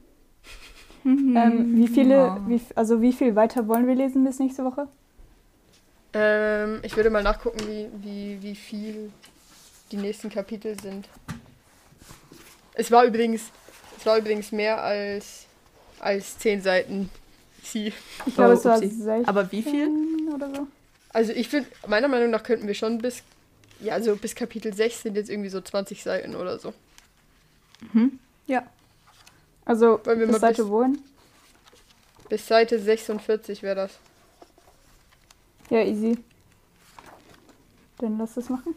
Ähm, 1.03 1.77
wie 1.77 1.87
viele, 1.87 2.41
wie, 2.45 2.61
also 2.75 3.01
wie 3.01 3.11
viel 3.11 3.35
weiter 3.35 3.67
wollen 3.67 3.87
wir 3.87 3.95
lesen 3.95 4.23
bis 4.23 4.37
nächste 4.37 4.63
Woche? 4.63 4.87
Ähm, 6.13 6.79
ich 6.83 6.95
würde 6.95 7.09
mal 7.09 7.23
nachgucken, 7.23 7.59
wie, 7.67 7.87
wie, 8.03 8.43
wie 8.43 8.55
viel 8.55 9.11
die 9.91 9.97
nächsten 9.97 10.29
Kapitel 10.29 10.79
sind. 10.79 11.09
Es 12.73 12.91
war 12.91 13.05
übrigens, 13.05 13.43
es 13.97 14.05
war 14.05 14.17
übrigens 14.17 14.51
mehr 14.51 14.81
als, 14.83 15.45
als 15.99 16.37
zehn 16.39 16.61
Seiten. 16.61 17.09
Sie. 17.63 17.93
Ich 18.25 18.35
glaube, 18.35 18.51
Oh, 18.51 18.57
es 18.57 18.65
war 18.65 18.75
upsie. 18.77 18.89
16 18.89 19.27
Aber 19.27 19.51
wie 19.51 19.61
viel? 19.61 19.87
oder 20.33 20.49
so. 20.55 20.67
Also 21.13 21.31
ich 21.33 21.47
finde, 21.49 21.69
meiner 21.87 22.07
Meinung 22.07 22.31
nach 22.31 22.41
könnten 22.43 22.65
wir 22.67 22.73
schon 22.73 22.97
bis, 22.97 23.21
ja, 23.79 23.93
also 23.93 24.15
bis 24.15 24.33
Kapitel 24.33 24.73
6 24.73 25.03
sind 25.03 25.15
jetzt 25.15 25.29
irgendwie 25.29 25.49
so 25.49 25.61
20 25.61 26.01
Seiten 26.01 26.35
oder 26.35 26.57
so. 26.57 26.73
Ja. 28.47 28.65
Also 29.65 29.99
Wollen 30.05 30.19
wir 30.19 30.27
bis 30.27 30.33
mal 30.33 30.39
Seite 30.39 30.63
bis- 30.63 30.71
wohin? 30.71 31.01
Bis 32.29 32.47
Seite 32.47 32.79
46 32.79 33.61
wäre 33.61 33.75
das. 33.75 33.91
Ja, 35.69 35.83
easy. 35.83 36.17
Dann 37.97 38.17
lass 38.17 38.33
das 38.35 38.49
machen. 38.49 38.73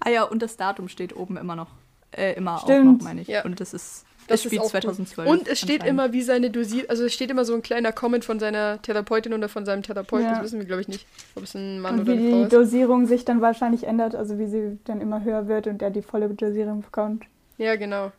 Ah 0.00 0.10
ja, 0.10 0.22
und 0.24 0.40
das 0.42 0.56
Datum 0.56 0.88
steht 0.88 1.16
oben 1.16 1.36
immer 1.36 1.56
noch. 1.56 1.68
Äh, 2.16 2.34
immer 2.34 2.56
auch 2.56 2.62
Stimmt. 2.64 2.98
noch, 3.00 3.04
meine 3.04 3.22
ich. 3.22 3.28
Ja. 3.28 3.44
Und 3.44 3.58
das 3.60 3.72
ist, 3.74 4.04
Das 4.28 4.42
das 4.42 4.52
auch 4.58 4.62
gut. 4.62 4.70
2012. 4.70 5.28
Und 5.28 5.48
es 5.48 5.58
steht 5.60 5.82
immer, 5.84 6.12
wie 6.12 6.22
seine 6.22 6.50
Dosierung, 6.50 6.88
also 6.90 7.04
es 7.04 7.12
steht 7.14 7.30
immer 7.30 7.44
so 7.44 7.54
ein 7.54 7.62
kleiner 7.62 7.92
Comment 7.92 8.24
von 8.24 8.38
seiner 8.38 8.80
Therapeutin 8.82 9.32
oder 9.34 9.48
von 9.48 9.64
seinem 9.64 9.82
Therapeuten, 9.82 10.26
Ja. 10.26 10.34
das 10.34 10.42
wissen 10.44 10.58
wir 10.58 10.66
glaube 10.66 10.82
ich 10.82 10.88
nicht, 10.88 11.06
ob 11.34 11.42
es 11.44 11.54
ein 11.54 11.80
Mann 11.80 11.94
Und 11.94 12.00
oder 12.02 12.12
wie 12.12 12.18
eine 12.18 12.30
Frau 12.30 12.36
die 12.38 12.42
ist. 12.44 12.52
Dosierung 12.52 13.06
sich 13.06 13.24
dann 13.24 13.40
wahrscheinlich 13.40 13.84
ändert, 13.84 14.14
also 14.14 14.38
wie 14.38 14.46
sie 14.46 14.78
dann 14.84 15.00
immer 15.00 15.22
höher 15.24 15.48
wird 15.48 15.66
und 15.66 15.80
er 15.82 15.90
die 15.90 16.02
volle 16.02 16.28
Dosierung 16.28 16.82
bekommt. 16.82 17.24
Ja, 17.58 17.76
genau. 17.76 18.12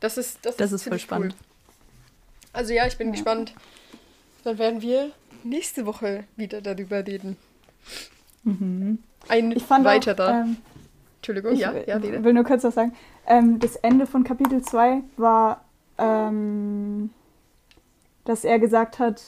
Das 0.00 0.18
ist, 0.18 0.38
das 0.46 0.56
Das 0.56 0.72
ist, 0.72 0.82
ist 0.82 0.88
voll 0.88 0.98
spannend. 0.98 1.34
Cool. 1.38 1.46
Also 2.54 2.72
ja, 2.72 2.86
ich 2.86 2.96
bin 2.98 3.08
Ja. 3.08 3.12
gespannt. 3.12 3.54
Dann 4.44 4.58
werden 4.58 4.82
wir 4.82 5.10
nächste 5.44 5.86
Woche 5.86 6.24
wieder 6.36 6.60
darüber 6.60 7.06
reden. 7.06 7.36
Mhm. 8.44 8.98
Ein 9.28 9.52
Ich 9.52 9.62
fand 9.62 9.84
weiterer. 9.84 10.28
auch, 10.28 10.44
ähm, 10.46 10.56
Entschuldigung, 11.22 11.52
ich 11.52 11.60
ja, 11.60 11.72
will- 11.72 11.84
ja, 11.86 11.96
rede. 11.98 12.24
will 12.24 12.32
nur 12.32 12.42
kurz 12.42 12.64
was 12.64 12.74
sagen. 12.74 12.92
Ähm, 13.28 13.60
das 13.60 13.76
Ende 13.76 14.06
von 14.06 14.24
Kapitel 14.24 14.60
2 14.60 15.02
war, 15.16 15.64
ähm, 15.98 17.10
dass 18.24 18.44
er 18.44 18.58
gesagt 18.58 18.98
hat, 18.98 19.22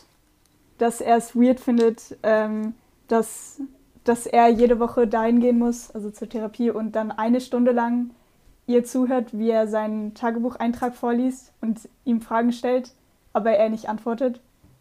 dass 0.79 1.01
er 1.01 1.17
es 1.17 1.37
weird 1.37 1.61
findet, 1.61 2.17
ähm, 2.25 2.75
dass, 3.07 3.61
dass 4.03 4.27
er 4.27 4.49
jede 4.49 4.81
Woche 4.81 5.07
dahin 5.07 5.39
gehen 5.39 5.59
muss, 5.59 5.93
also 5.93 6.11
zur 6.11 6.29
Therapie, 6.29 6.71
und 6.71 6.97
dann 6.97 7.13
eine 7.13 7.41
Stunde 7.41 7.71
lang 7.71 8.11
ihr 8.67 8.85
zuhört, 8.85 9.37
wie 9.39 9.51
er 9.51 9.69
seinen 9.69 10.15
Tagebucheintrag 10.15 10.97
vorliest 10.97 11.53
und 11.61 11.89
ihm 12.05 12.21
Fragen 12.23 12.51
stellt, 12.51 12.93
aber 13.33 13.53
er 13.53 13.69
nicht 13.69 13.89
antwortet. 13.89 14.41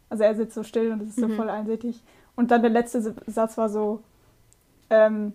Also 0.09 0.23
er 0.23 0.33
sitzt 0.35 0.55
so 0.55 0.63
still 0.63 0.91
und 0.91 1.01
es 1.03 1.09
ist 1.09 1.19
so 1.19 1.27
Mhm. 1.27 1.35
voll 1.35 1.49
einsichtig. 1.49 2.01
Und 2.35 2.49
dann 2.49 2.61
der 2.61 2.71
letzte 2.71 3.01
Satz 3.27 3.57
war 3.57 3.69
so, 3.69 4.01
ähm, 4.89 5.33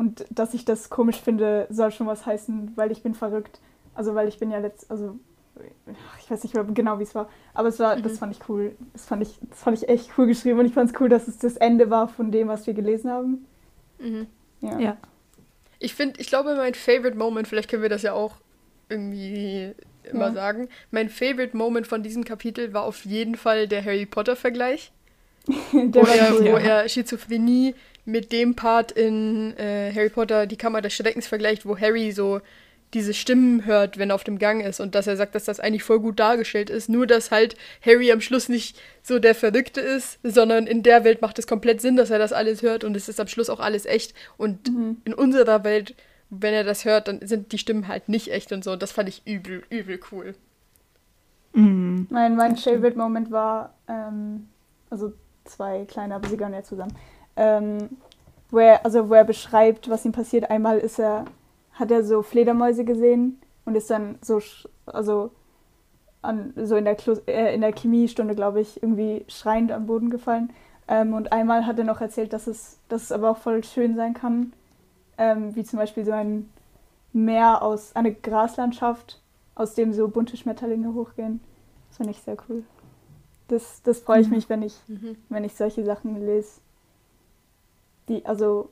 und 0.00 0.24
dass 0.30 0.54
ich 0.54 0.64
das 0.64 0.88
komisch 0.90 1.20
finde, 1.20 1.66
soll 1.70 1.90
schon 1.92 2.06
was 2.06 2.24
heißen, 2.26 2.72
weil 2.76 2.90
ich 2.90 3.02
bin 3.02 3.14
verrückt. 3.14 3.60
Also 3.94 4.14
weil 4.14 4.28
ich 4.28 4.38
bin 4.38 4.50
ja 4.50 4.58
letzt, 4.58 4.90
also 4.90 5.18
ich 6.22 6.30
weiß 6.30 6.42
nicht 6.42 6.54
mehr 6.54 6.64
genau, 6.64 6.98
wie 6.98 7.02
es 7.02 7.14
war, 7.14 7.28
aber 7.54 7.68
es 7.68 7.78
war, 7.78 7.96
Mhm. 7.96 8.02
das 8.02 8.18
fand 8.18 8.34
ich 8.34 8.48
cool. 8.48 8.74
Das 8.94 9.04
fand 9.06 9.22
ich, 9.22 9.38
das 9.50 9.62
fand 9.62 9.76
ich 9.76 9.88
echt 9.88 10.10
cool 10.16 10.26
geschrieben 10.26 10.58
und 10.58 10.66
ich 10.66 10.72
fand 10.74 10.90
es 10.90 11.00
cool, 11.00 11.08
dass 11.10 11.28
es 11.28 11.38
das 11.38 11.56
Ende 11.56 11.90
war 11.90 12.08
von 12.08 12.30
dem, 12.32 12.48
was 12.48 12.66
wir 12.66 12.72
gelesen 12.74 13.10
haben. 13.10 13.46
Mhm. 13.98 14.26
Ja. 14.62 14.78
Ja. 14.78 14.96
Ich 15.78 15.94
finde, 15.94 16.20
ich 16.20 16.28
glaube, 16.28 16.54
mein 16.56 16.74
Favorite 16.74 17.16
Moment, 17.16 17.46
vielleicht 17.48 17.68
können 17.70 17.82
wir 17.82 17.88
das 17.90 18.02
ja 18.02 18.12
auch 18.14 18.34
irgendwie 18.88 19.72
immer 20.04 20.28
Ja. 20.28 20.32
sagen. 20.32 20.68
Mein 20.90 21.08
Favorite 21.08 21.56
Moment 21.56 21.86
von 21.86 22.02
diesem 22.02 22.24
Kapitel 22.24 22.72
war 22.72 22.84
auf 22.84 23.04
jeden 23.04 23.34
Fall 23.36 23.68
der 23.68 23.84
Harry 23.84 24.06
Potter-Vergleich. 24.06 24.92
Der 25.72 26.02
wo, 26.02 26.06
war 26.06 26.14
er, 26.14 26.32
cool. 26.34 26.40
wo 26.52 26.58
ja. 26.58 26.82
er 26.82 26.88
Schizophrenie 26.88 27.74
mit 28.10 28.32
dem 28.32 28.54
Part 28.54 28.92
in 28.92 29.56
äh, 29.56 29.92
Harry 29.94 30.08
Potter, 30.08 30.46
die 30.46 30.56
Kammer 30.56 30.80
des 30.80 30.94
Schreckens 30.94 31.26
vergleicht, 31.26 31.66
wo 31.66 31.78
Harry 31.78 32.12
so 32.12 32.40
diese 32.92 33.14
Stimmen 33.14 33.66
hört, 33.66 33.98
wenn 33.98 34.10
er 34.10 34.16
auf 34.16 34.24
dem 34.24 34.38
Gang 34.38 34.64
ist 34.64 34.80
und 34.80 34.94
dass 34.94 35.06
er 35.06 35.16
sagt, 35.16 35.34
dass 35.34 35.44
das 35.44 35.60
eigentlich 35.60 35.84
voll 35.84 36.00
gut 36.00 36.18
dargestellt 36.18 36.70
ist. 36.70 36.88
Nur, 36.88 37.06
dass 37.06 37.30
halt 37.30 37.56
Harry 37.84 38.10
am 38.10 38.20
Schluss 38.20 38.48
nicht 38.48 38.80
so 39.02 39.18
der 39.18 39.34
Verrückte 39.34 39.80
ist, 39.80 40.18
sondern 40.24 40.66
in 40.66 40.82
der 40.82 41.04
Welt 41.04 41.22
macht 41.22 41.38
es 41.38 41.46
komplett 41.46 41.80
Sinn, 41.80 41.96
dass 41.96 42.10
er 42.10 42.18
das 42.18 42.32
alles 42.32 42.62
hört 42.62 42.82
und 42.82 42.96
es 42.96 43.08
ist 43.08 43.20
am 43.20 43.28
Schluss 43.28 43.48
auch 43.48 43.60
alles 43.60 43.86
echt. 43.86 44.14
Und 44.36 44.68
mhm. 44.68 45.02
in 45.04 45.14
unserer 45.14 45.62
Welt, 45.62 45.94
wenn 46.30 46.52
er 46.52 46.64
das 46.64 46.84
hört, 46.84 47.06
dann 47.06 47.24
sind 47.24 47.52
die 47.52 47.58
Stimmen 47.58 47.86
halt 47.86 48.08
nicht 48.08 48.32
echt 48.32 48.50
und 48.52 48.64
so. 48.64 48.72
Und 48.72 48.82
das 48.82 48.92
fand 48.92 49.08
ich 49.08 49.22
übel, 49.24 49.62
übel 49.70 50.00
cool. 50.10 50.34
Mhm. 51.52 52.08
Mein, 52.10 52.34
mein 52.34 52.56
Favorite 52.56 52.98
Moment 52.98 53.30
war, 53.30 53.74
ähm, 53.88 54.48
also 54.88 55.12
zwei 55.44 55.84
kleine, 55.84 56.16
aber 56.16 56.28
sie 56.28 56.36
gehören 56.36 56.54
ja 56.54 56.62
zusammen, 56.62 56.96
ähm, 57.40 57.88
wo 58.50 58.58
er, 58.58 58.84
also 58.84 59.08
wo 59.08 59.14
er 59.14 59.24
beschreibt, 59.24 59.88
was 59.88 60.04
ihm 60.04 60.12
passiert. 60.12 60.50
Einmal 60.50 60.78
ist 60.78 61.00
er 61.00 61.24
hat 61.72 61.90
er 61.90 62.04
so 62.04 62.22
Fledermäuse 62.22 62.84
gesehen 62.84 63.40
und 63.64 63.74
ist 63.74 63.90
dann 63.90 64.18
so, 64.20 64.40
also 64.84 65.30
an, 66.20 66.52
so 66.56 66.76
in 66.76 66.84
der, 66.84 66.96
äh, 67.26 67.54
in 67.54 67.62
der 67.62 67.72
Chemiestunde, 67.74 68.34
glaube 68.34 68.60
ich, 68.60 68.82
irgendwie 68.82 69.24
schreiend 69.28 69.72
am 69.72 69.86
Boden 69.86 70.10
gefallen. 70.10 70.52
Ähm, 70.86 71.14
und 71.14 71.32
einmal 71.32 71.66
hat 71.66 71.78
er 71.78 71.84
noch 71.84 72.02
erzählt, 72.02 72.34
dass 72.34 72.46
es, 72.46 72.78
dass 72.90 73.04
es 73.04 73.12
aber 73.12 73.30
auch 73.30 73.38
voll 73.38 73.64
schön 73.64 73.96
sein 73.96 74.12
kann, 74.12 74.52
ähm, 75.16 75.56
wie 75.56 75.64
zum 75.64 75.78
Beispiel 75.78 76.04
so 76.04 76.12
ein 76.12 76.50
Meer 77.12 77.62
aus, 77.62 77.96
eine 77.96 78.12
Graslandschaft, 78.12 79.20
aus 79.54 79.74
dem 79.74 79.94
so 79.94 80.08
bunte 80.08 80.36
Schmetterlinge 80.36 80.92
hochgehen. 80.92 81.40
Das 81.88 81.96
finde 81.96 82.12
ich 82.12 82.20
sehr 82.20 82.36
cool. 82.48 82.62
Das, 83.48 83.82
das 83.82 84.00
freue 84.00 84.20
ich 84.20 84.28
mhm. 84.28 84.34
mich, 84.34 84.48
wenn 84.48 84.62
ich, 84.62 84.76
mhm. 84.86 85.16
wenn 85.28 85.44
ich 85.44 85.54
solche 85.54 85.84
Sachen 85.84 86.24
lese. 86.24 86.60
Die, 88.10 88.26
also 88.26 88.70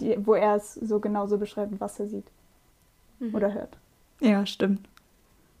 die, 0.00 0.16
wo 0.26 0.34
er 0.34 0.56
es 0.56 0.74
so 0.74 0.98
genauso 0.98 1.36
beschreibt, 1.36 1.78
was 1.80 2.00
er 2.00 2.08
sieht 2.08 2.26
mhm. 3.18 3.34
oder 3.34 3.52
hört. 3.52 3.76
Ja, 4.20 4.46
stimmt. 4.46 4.88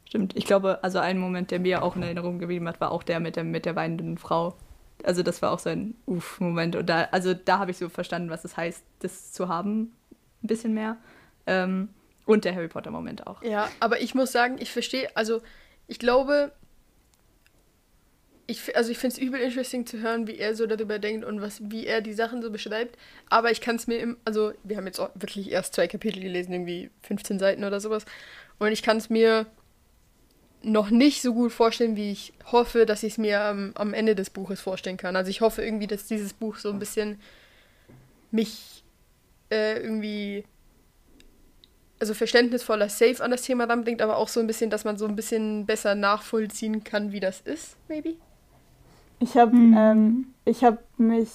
Stimmt. 0.06 0.36
Ich 0.36 0.46
glaube, 0.46 0.82
also 0.82 0.98
ein 0.98 1.18
Moment, 1.18 1.50
der 1.50 1.60
mir 1.60 1.82
auch 1.82 1.96
in 1.96 2.02
Erinnerung 2.02 2.38
geblieben 2.38 2.66
hat, 2.66 2.80
war 2.80 2.92
auch 2.92 3.02
der 3.02 3.20
mit 3.20 3.36
der, 3.36 3.44
mit 3.44 3.66
der 3.66 3.76
weinenden 3.76 4.16
Frau. 4.16 4.54
Also 5.02 5.22
das 5.22 5.42
war 5.42 5.52
auch 5.52 5.58
so 5.58 5.70
ein 5.70 5.94
Uff-Moment. 6.06 6.76
Und 6.76 6.88
da, 6.88 7.08
also 7.10 7.34
da 7.34 7.58
habe 7.58 7.72
ich 7.72 7.76
so 7.76 7.88
verstanden, 7.88 8.30
was 8.30 8.44
es 8.44 8.56
heißt, 8.56 8.82
das 9.00 9.32
zu 9.32 9.48
haben, 9.48 9.92
ein 10.42 10.46
bisschen 10.46 10.72
mehr. 10.72 10.96
Ähm, 11.46 11.90
und 12.26 12.44
der 12.44 12.54
Harry 12.54 12.68
Potter-Moment 12.68 13.26
auch. 13.26 13.42
Ja, 13.42 13.68
aber 13.80 14.00
ich 14.00 14.14
muss 14.14 14.32
sagen, 14.32 14.56
ich 14.58 14.72
verstehe, 14.72 15.08
also 15.14 15.42
ich 15.88 15.98
glaube, 15.98 16.52
ich, 18.46 18.76
also 18.76 18.90
ich 18.90 18.98
finde 18.98 19.16
es 19.16 19.22
übel 19.22 19.40
interesting 19.40 19.86
zu 19.86 20.00
hören, 20.00 20.26
wie 20.26 20.36
er 20.36 20.54
so 20.54 20.66
darüber 20.66 20.98
denkt 20.98 21.24
und 21.24 21.40
was, 21.40 21.60
wie 21.62 21.86
er 21.86 22.00
die 22.00 22.12
Sachen 22.12 22.42
so 22.42 22.50
beschreibt. 22.50 22.98
Aber 23.30 23.50
ich 23.50 23.60
kann 23.60 23.76
es 23.76 23.86
mir 23.86 23.98
im, 23.98 24.16
also 24.24 24.52
wir 24.64 24.76
haben 24.76 24.86
jetzt 24.86 25.00
wirklich 25.14 25.50
erst 25.50 25.74
zwei 25.74 25.88
Kapitel 25.88 26.20
gelesen, 26.20 26.52
irgendwie 26.52 26.90
15 27.02 27.38
Seiten 27.38 27.64
oder 27.64 27.80
sowas. 27.80 28.04
Und 28.58 28.72
ich 28.72 28.82
kann 28.82 28.98
es 28.98 29.08
mir 29.08 29.46
noch 30.62 30.90
nicht 30.90 31.22
so 31.22 31.34
gut 31.34 31.52
vorstellen, 31.52 31.96
wie 31.96 32.12
ich 32.12 32.32
hoffe, 32.50 32.86
dass 32.86 33.02
ich 33.02 33.12
es 33.12 33.18
mir 33.18 33.40
am, 33.40 33.72
am 33.74 33.94
Ende 33.94 34.14
des 34.14 34.30
Buches 34.30 34.60
vorstellen 34.60 34.96
kann. 34.96 35.16
Also 35.16 35.30
ich 35.30 35.40
hoffe 35.40 35.62
irgendwie, 35.62 35.86
dass 35.86 36.06
dieses 36.06 36.32
Buch 36.32 36.56
so 36.56 36.70
ein 36.70 36.78
bisschen 36.78 37.20
mich 38.30 38.84
äh, 39.50 39.78
irgendwie 39.80 40.44
also 42.00 42.12
verständnisvoller 42.12 42.88
safe 42.88 43.22
an 43.22 43.30
das 43.30 43.42
Thema 43.42 43.64
ranbringt, 43.64 44.02
aber 44.02 44.16
auch 44.16 44.28
so 44.28 44.40
ein 44.40 44.46
bisschen, 44.46 44.68
dass 44.68 44.84
man 44.84 44.98
so 44.98 45.06
ein 45.06 45.16
bisschen 45.16 45.64
besser 45.64 45.94
nachvollziehen 45.94 46.84
kann, 46.84 47.12
wie 47.12 47.20
das 47.20 47.40
ist, 47.40 47.76
maybe. 47.88 48.16
Ich 49.20 49.36
habe 49.36 49.54
mhm. 49.54 49.74
ähm, 49.76 50.26
ich 50.44 50.62
habe 50.62 50.78
mich, 50.98 51.30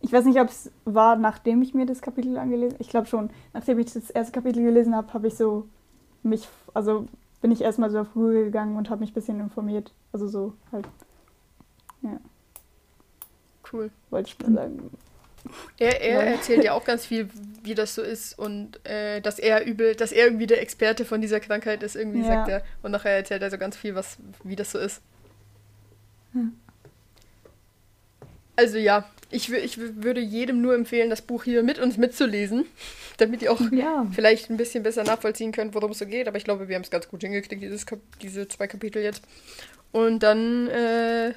ich 0.00 0.12
weiß 0.12 0.24
nicht, 0.24 0.40
ob 0.40 0.48
es 0.48 0.70
war, 0.84 1.16
nachdem 1.16 1.62
ich 1.62 1.74
mir 1.74 1.86
das 1.86 2.02
Kapitel 2.02 2.36
angelesen, 2.36 2.76
ich 2.78 2.88
glaube 2.88 3.06
schon, 3.06 3.30
nachdem 3.54 3.78
ich 3.78 3.92
das 3.92 4.10
erste 4.10 4.32
Kapitel 4.32 4.62
gelesen 4.62 4.94
habe, 4.94 5.12
habe 5.12 5.28
ich 5.28 5.36
so 5.36 5.66
mich, 6.22 6.48
also 6.74 7.06
bin 7.40 7.50
ich 7.50 7.62
erstmal 7.62 7.90
so 7.90 8.00
auf 8.00 8.12
Google 8.12 8.44
gegangen 8.44 8.76
und 8.76 8.90
habe 8.90 9.00
mich 9.00 9.10
ein 9.10 9.14
bisschen 9.14 9.40
informiert. 9.40 9.92
Also 10.12 10.28
so 10.28 10.54
halt, 10.70 10.86
ja. 12.02 12.20
Cool. 13.72 13.90
Wollte 14.10 14.28
ich 14.28 14.38
mal 14.46 14.54
sagen. 14.54 14.90
Er, 15.78 16.00
er 16.00 16.22
erzählt 16.22 16.62
ja 16.62 16.72
auch 16.72 16.84
ganz 16.84 17.04
viel, 17.04 17.28
wie 17.64 17.74
das 17.74 17.96
so 17.96 18.02
ist 18.02 18.38
und 18.38 18.84
äh, 18.86 19.20
dass 19.20 19.40
er 19.40 19.64
übel, 19.64 19.96
dass 19.96 20.12
er 20.12 20.26
irgendwie 20.26 20.46
der 20.46 20.62
Experte 20.62 21.04
von 21.04 21.20
dieser 21.20 21.40
Krankheit 21.40 21.82
ist, 21.82 21.96
irgendwie 21.96 22.20
ja. 22.20 22.26
sagt 22.26 22.48
er. 22.48 22.62
Und 22.82 22.92
nachher 22.92 23.16
erzählt 23.16 23.42
er 23.42 23.50
so 23.50 23.58
ganz 23.58 23.76
viel, 23.76 23.96
was, 23.96 24.18
wie 24.44 24.54
das 24.54 24.70
so 24.70 24.78
ist. 24.78 25.00
Hm. 26.32 26.52
Also 28.62 28.78
ja, 28.78 29.04
ich, 29.32 29.52
ich 29.52 29.76
würde 29.76 30.20
jedem 30.20 30.62
nur 30.62 30.76
empfehlen, 30.76 31.10
das 31.10 31.20
Buch 31.20 31.42
hier 31.42 31.64
mit 31.64 31.80
uns 31.80 31.96
mitzulesen, 31.96 32.64
damit 33.16 33.42
ihr 33.42 33.50
auch 33.50 33.60
ja. 33.72 34.06
vielleicht 34.12 34.50
ein 34.50 34.56
bisschen 34.56 34.84
besser 34.84 35.02
nachvollziehen 35.02 35.50
könnt, 35.50 35.74
worum 35.74 35.90
es 35.90 35.98
so 35.98 36.06
geht. 36.06 36.28
Aber 36.28 36.36
ich 36.36 36.44
glaube, 36.44 36.68
wir 36.68 36.76
haben 36.76 36.82
es 36.82 36.90
ganz 36.90 37.08
gut 37.08 37.22
hingekriegt, 37.22 37.60
dieses 37.60 37.84
diese 38.22 38.46
zwei 38.46 38.68
Kapitel 38.68 39.02
jetzt. 39.02 39.24
Und 39.90 40.20
dann 40.20 40.68
äh, 40.68 41.34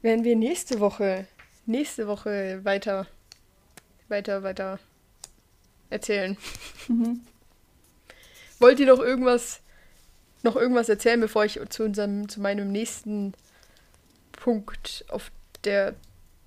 werden 0.00 0.24
wir 0.24 0.36
nächste 0.36 0.80
Woche, 0.80 1.26
nächste 1.66 2.08
Woche 2.08 2.60
weiter, 2.62 3.06
weiter, 4.08 4.42
weiter 4.42 4.78
erzählen. 5.90 6.38
Mhm. 6.88 7.20
Wollt 8.58 8.80
ihr 8.80 8.86
noch 8.86 9.00
irgendwas, 9.00 9.60
noch 10.42 10.56
irgendwas 10.56 10.88
erzählen, 10.88 11.20
bevor 11.20 11.44
ich 11.44 11.60
zu 11.68 11.84
unserem, 11.84 12.30
zu 12.30 12.40
meinem 12.40 12.72
nächsten 12.72 13.34
Punkt 14.32 15.04
auf 15.08 15.30
der 15.64 15.94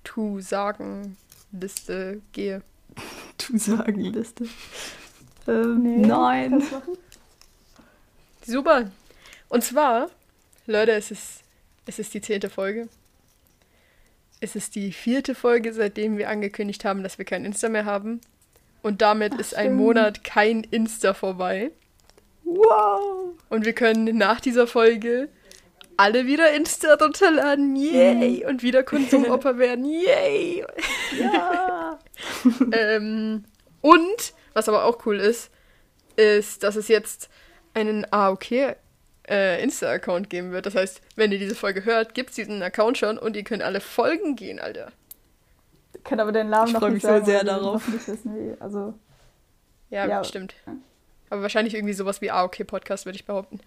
To-Sagen-Liste 0.06 2.22
gehe. 2.32 2.62
To-Sagen-Liste. 3.38 4.46
Ähm, 5.48 5.82
nee, 5.82 6.06
nein. 6.06 6.62
Super. 8.44 8.90
Und 9.48 9.64
zwar, 9.64 10.10
Leute, 10.66 10.92
es 10.92 11.10
ist, 11.10 11.42
es 11.86 11.98
ist 11.98 12.14
die 12.14 12.20
zehnte 12.20 12.50
Folge. 12.50 12.88
Es 14.40 14.56
ist 14.56 14.74
die 14.74 14.92
vierte 14.92 15.34
Folge, 15.34 15.72
seitdem 15.72 16.18
wir 16.18 16.28
angekündigt 16.30 16.84
haben, 16.84 17.02
dass 17.02 17.18
wir 17.18 17.24
kein 17.24 17.44
Insta 17.44 17.68
mehr 17.68 17.84
haben. 17.84 18.20
Und 18.82 19.02
damit 19.02 19.32
Ach, 19.34 19.40
ist 19.40 19.48
stimmt. 19.48 19.62
ein 19.62 19.74
Monat 19.74 20.24
kein 20.24 20.62
Insta 20.62 21.14
vorbei. 21.14 21.72
Wow! 22.44 23.34
Und 23.48 23.64
wir 23.64 23.72
können 23.72 24.16
nach 24.16 24.40
dieser 24.40 24.66
Folge 24.66 25.28
alle 25.96 26.26
wieder 26.26 26.52
Insta 26.52 26.94
runterladen, 26.94 27.76
yay! 27.76 28.42
Mhm. 28.42 28.48
Und 28.48 28.62
wieder 28.62 28.82
Konsumopfer 28.82 29.58
werden, 29.58 29.84
yay! 29.84 30.64
Ja! 31.18 31.98
ähm, 32.72 33.44
und, 33.80 34.34
was 34.52 34.68
aber 34.68 34.84
auch 34.84 35.04
cool 35.06 35.18
ist, 35.20 35.50
ist, 36.16 36.62
dass 36.62 36.76
es 36.76 36.88
jetzt 36.88 37.28
einen 37.74 38.06
AOK 38.10 38.76
äh, 39.28 39.62
Insta-Account 39.62 40.30
geben 40.30 40.52
wird. 40.52 40.66
Das 40.66 40.74
heißt, 40.74 41.00
wenn 41.16 41.32
ihr 41.32 41.38
diese 41.38 41.54
Folge 41.54 41.84
hört, 41.84 42.14
gibt 42.14 42.30
es 42.30 42.36
diesen 42.36 42.62
Account 42.62 42.98
schon 42.98 43.18
und 43.18 43.36
ihr 43.36 43.44
könnt 43.44 43.62
alle 43.62 43.80
Folgen 43.80 44.36
gehen, 44.36 44.58
Alter. 44.58 44.92
Ich 45.94 46.04
kann 46.04 46.20
aber 46.20 46.32
den 46.32 46.50
Namen 46.50 46.68
ich 46.68 46.72
noch 46.74 46.88
nicht 46.88 47.02
sagen. 47.02 47.24
Ich 47.24 47.24
freue 47.24 47.24
mich 47.24 47.26
so 47.26 47.32
sehr 47.32 47.44
darauf. 47.44 48.08
Wissen, 48.08 48.56
also, 48.60 48.94
ja, 49.90 50.06
ja, 50.06 50.24
stimmt. 50.24 50.54
Aber 51.30 51.42
wahrscheinlich 51.42 51.74
irgendwie 51.74 51.94
sowas 51.94 52.20
wie 52.20 52.30
AOK 52.30 52.66
Podcast, 52.66 53.04
würde 53.06 53.16
ich 53.16 53.24
behaupten. 53.24 53.60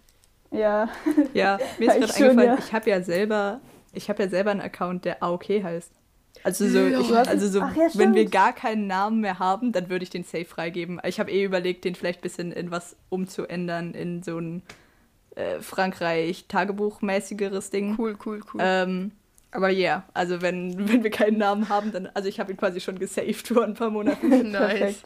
Ja. 0.51 0.89
Ja, 1.33 1.59
mir 1.77 1.89
ist 1.89 1.99
gerade 1.99 2.13
eingefallen, 2.13 2.39
ja. 2.39 2.57
ich 2.57 2.73
habe 2.73 2.89
ja 2.89 3.01
selber, 3.01 3.61
ich 3.93 4.09
habe 4.09 4.23
ja 4.23 4.29
selber 4.29 4.51
einen 4.51 4.61
Account, 4.61 5.05
der 5.05 5.23
AOK 5.23 5.49
heißt. 5.49 5.91
Also 6.43 6.67
so, 6.67 6.85
ich, 6.85 7.15
also 7.15 7.47
so 7.47 7.61
Ach, 7.61 7.75
ja, 7.75 7.87
wenn 7.95 8.13
wir 8.13 8.29
gar 8.29 8.53
keinen 8.53 8.87
Namen 8.87 9.19
mehr 9.19 9.39
haben, 9.39 9.71
dann 9.71 9.89
würde 9.89 10.03
ich 10.03 10.09
den 10.09 10.23
safe 10.23 10.45
freigeben. 10.45 11.01
Ich 11.03 11.19
habe 11.19 11.31
eh 11.31 11.43
überlegt, 11.43 11.83
den 11.83 11.95
vielleicht 11.95 12.19
ein 12.19 12.23
bisschen 12.23 12.51
in 12.51 12.71
was 12.71 12.95
umzuändern, 13.09 13.93
in 13.93 14.23
so 14.23 14.39
ein 14.39 14.63
äh, 15.35 15.59
Frankreich-Tagebuch-mäßigeres 15.59 17.71
Ding. 17.71 17.95
Cool, 17.97 18.17
cool, 18.25 18.41
cool. 18.53 18.61
Ähm, 18.63 19.11
aber 19.51 19.69
ja, 19.69 19.79
yeah, 19.79 20.03
also 20.13 20.41
wenn, 20.41 20.87
wenn 20.87 21.03
wir 21.03 21.11
keinen 21.11 21.39
Namen 21.39 21.69
haben, 21.69 21.91
dann, 21.91 22.07
also 22.13 22.29
ich 22.29 22.39
habe 22.39 22.51
ihn 22.51 22.57
quasi 22.57 22.79
schon 22.79 22.99
gesaved 22.99 23.47
vor 23.47 23.63
ein 23.63 23.73
paar 23.73 23.89
Monaten. 23.89 24.29
nice. 24.51 25.03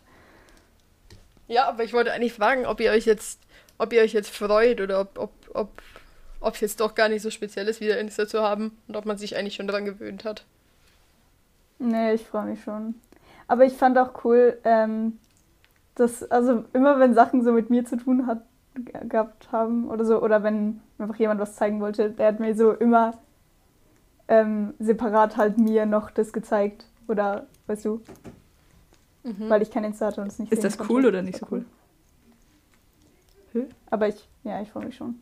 Ja, 1.47 1.67
aber 1.67 1.83
ich 1.83 1.93
wollte 1.93 2.13
eigentlich 2.13 2.33
fragen, 2.33 2.65
ob 2.65 2.79
ihr 2.79 2.91
euch 2.91 3.05
jetzt 3.05 3.41
ob 3.83 3.93
ihr 3.93 4.01
euch 4.01 4.13
jetzt 4.13 4.35
freut 4.35 4.81
oder 4.81 5.01
ob, 5.01 5.19
ob, 5.19 5.31
ob, 5.53 5.69
ob 6.39 6.53
es 6.55 6.61
jetzt 6.61 6.79
doch 6.79 6.95
gar 6.95 7.09
nicht 7.09 7.21
so 7.21 7.29
speziell 7.29 7.67
ist, 7.67 7.81
wieder 7.81 7.99
Insta 7.99 8.27
zu 8.27 8.41
haben 8.41 8.77
und 8.87 8.95
ob 8.95 9.05
man 9.05 9.17
sich 9.17 9.37
eigentlich 9.37 9.55
schon 9.55 9.67
daran 9.67 9.85
gewöhnt 9.85 10.25
hat. 10.25 10.45
Nee, 11.79 12.13
ich 12.13 12.25
freue 12.25 12.45
mich 12.45 12.63
schon. 12.63 12.95
Aber 13.47 13.65
ich 13.65 13.73
fand 13.73 13.97
auch 13.97 14.23
cool, 14.23 14.57
ähm, 14.63 15.19
dass, 15.95 16.23
also 16.31 16.63
immer 16.73 16.99
wenn 16.99 17.13
Sachen 17.13 17.43
so 17.43 17.51
mit 17.51 17.69
mir 17.69 17.85
zu 17.85 17.97
tun 17.97 18.25
hat, 18.25 18.43
gehabt 18.73 19.51
haben 19.51 19.89
oder 19.89 20.05
so, 20.05 20.21
oder 20.21 20.41
wenn 20.41 20.81
einfach 20.97 21.17
jemand 21.17 21.39
was 21.39 21.55
zeigen 21.55 21.79
wollte, 21.79 22.09
der 22.09 22.27
hat 22.27 22.39
mir 22.39 22.55
so 22.55 22.71
immer 22.71 23.19
ähm, 24.27 24.73
separat 24.79 25.37
halt 25.37 25.57
mir 25.57 25.85
noch 25.85 26.09
das 26.09 26.33
gezeigt. 26.33 26.85
Oder, 27.07 27.47
weißt 27.67 27.85
du? 27.85 28.01
Mhm. 29.23 29.49
Weil 29.49 29.61
ich 29.61 29.69
kein 29.69 29.83
Insta 29.83 30.07
hatte 30.07 30.21
und 30.21 30.27
es 30.27 30.39
nicht 30.39 30.51
Ist 30.51 30.63
das 30.63 30.77
cool 30.89 31.05
oder 31.05 31.21
nicht 31.21 31.37
so 31.37 31.47
cool? 31.51 31.65
Hm? 33.53 33.69
Aber 33.89 34.07
ich, 34.07 34.27
ja, 34.43 34.61
ich 34.61 34.69
freue 34.69 34.85
mich 34.85 34.95
schon. 34.95 35.15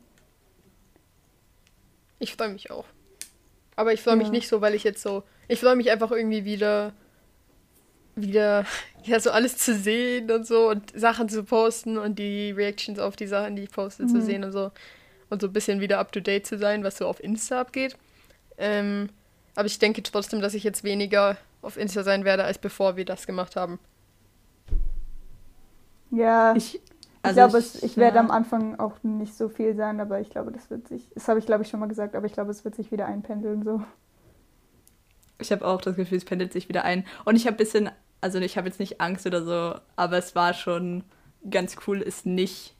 Ich 2.20 2.34
freue 2.36 2.50
mich 2.50 2.72
auch. 2.72 2.86
Aber 3.76 3.94
ich 3.94 4.02
freue 4.02 4.16
mich 4.16 4.32
nicht 4.32 4.48
so, 4.48 4.62
weil 4.62 4.76
ich 4.76 4.84
jetzt 4.84 5.02
so. 5.02 5.24
Ich 5.48 5.60
freue 5.60 5.76
mich 5.76 5.92
einfach 5.92 6.12
irgendwie 6.12 6.46
wieder 6.46 6.94
wieder 8.16 8.66
ja 9.04 9.20
so 9.20 9.32
alles 9.32 9.58
zu 9.58 9.74
sehen 9.76 10.30
und 10.32 10.46
so 10.46 10.70
und 10.70 10.92
Sachen 11.00 11.30
zu 11.30 11.44
posten 11.44 11.98
und 11.98 12.20
die 12.20 12.52
Reactions 12.52 13.00
auf 13.00 13.16
die 13.16 13.28
Sachen, 13.28 13.56
die 13.56 13.64
ich 13.64 13.72
poste, 13.72 14.06
zu 14.08 14.18
Mhm. 14.18 14.22
sehen 14.22 14.44
und 14.44 14.52
so. 14.52 14.72
Und 15.30 15.42
so 15.42 15.48
ein 15.48 15.54
bisschen 15.54 15.80
wieder 15.80 16.00
up 16.00 16.12
to 16.12 16.20
date 16.20 16.46
zu 16.46 16.58
sein, 16.58 16.84
was 16.84 16.98
so 16.98 17.08
auf 17.08 17.24
Insta 17.24 17.62
abgeht. 17.62 17.98
Ähm, 18.58 19.10
aber 19.56 19.66
ich 19.68 19.80
denke 19.80 20.04
trotzdem, 20.04 20.42
dass 20.42 20.54
ich 20.54 20.64
jetzt 20.64 20.84
weniger 20.84 21.38
auf 21.62 21.78
Insta 21.78 22.04
sein 22.04 22.26
werde, 22.26 22.44
als 22.44 22.58
bevor 22.60 22.98
wir 22.98 23.06
das 23.06 23.28
gemacht 23.28 23.56
haben. 23.56 23.80
Ja, 26.12 26.54
Ich, 26.56 26.80
ich 27.24 27.26
also 27.26 27.36
glaube, 27.36 27.58
es- 27.58 27.82
ich 27.84 27.98
werde 27.98 28.18
ja. 28.18 28.22
am 28.22 28.32
Anfang 28.32 28.80
auch 28.80 29.02
nicht 29.04 29.36
so 29.36 29.50
viel 29.50 29.76
sein, 29.76 30.00
aber 30.00 30.20
ich 30.22 30.30
glaube, 30.30 30.52
das 30.52 30.70
wird 30.70 30.88
sich, 30.88 31.10
das 31.14 31.28
habe 31.28 31.40
ich 31.40 31.46
glaube 31.46 31.64
ich 31.64 31.70
schon 31.70 31.80
mal 31.80 31.88
gesagt, 31.88 32.16
aber 32.16 32.26
ich 32.26 32.34
glaube, 32.34 32.52
es 32.52 32.64
wird 32.66 32.76
sich 32.76 32.92
wieder 32.92 33.06
einpendeln 33.08 33.64
so. 33.64 33.82
Ich 35.40 35.52
habe 35.52 35.66
auch 35.66 35.82
das 35.82 35.96
Gefühl, 35.96 36.18
es 36.18 36.26
pendelt 36.26 36.54
sich 36.54 36.70
wieder 36.70 36.84
ein. 36.84 37.06
Und 37.26 37.36
ich 37.36 37.46
habe 37.48 37.56
ein 37.56 37.58
bisschen, 37.58 37.90
also 38.22 38.40
ich 38.40 38.58
habe 38.58 38.68
jetzt 38.68 38.80
nicht 38.80 39.02
Angst 39.02 39.26
oder 39.26 39.44
so, 39.44 39.80
aber 39.96 40.18
es 40.18 40.36
war 40.36 40.54
schon 40.54 41.04
ganz 41.50 41.76
cool, 41.88 42.02
es 42.02 42.26
nicht 42.26 42.76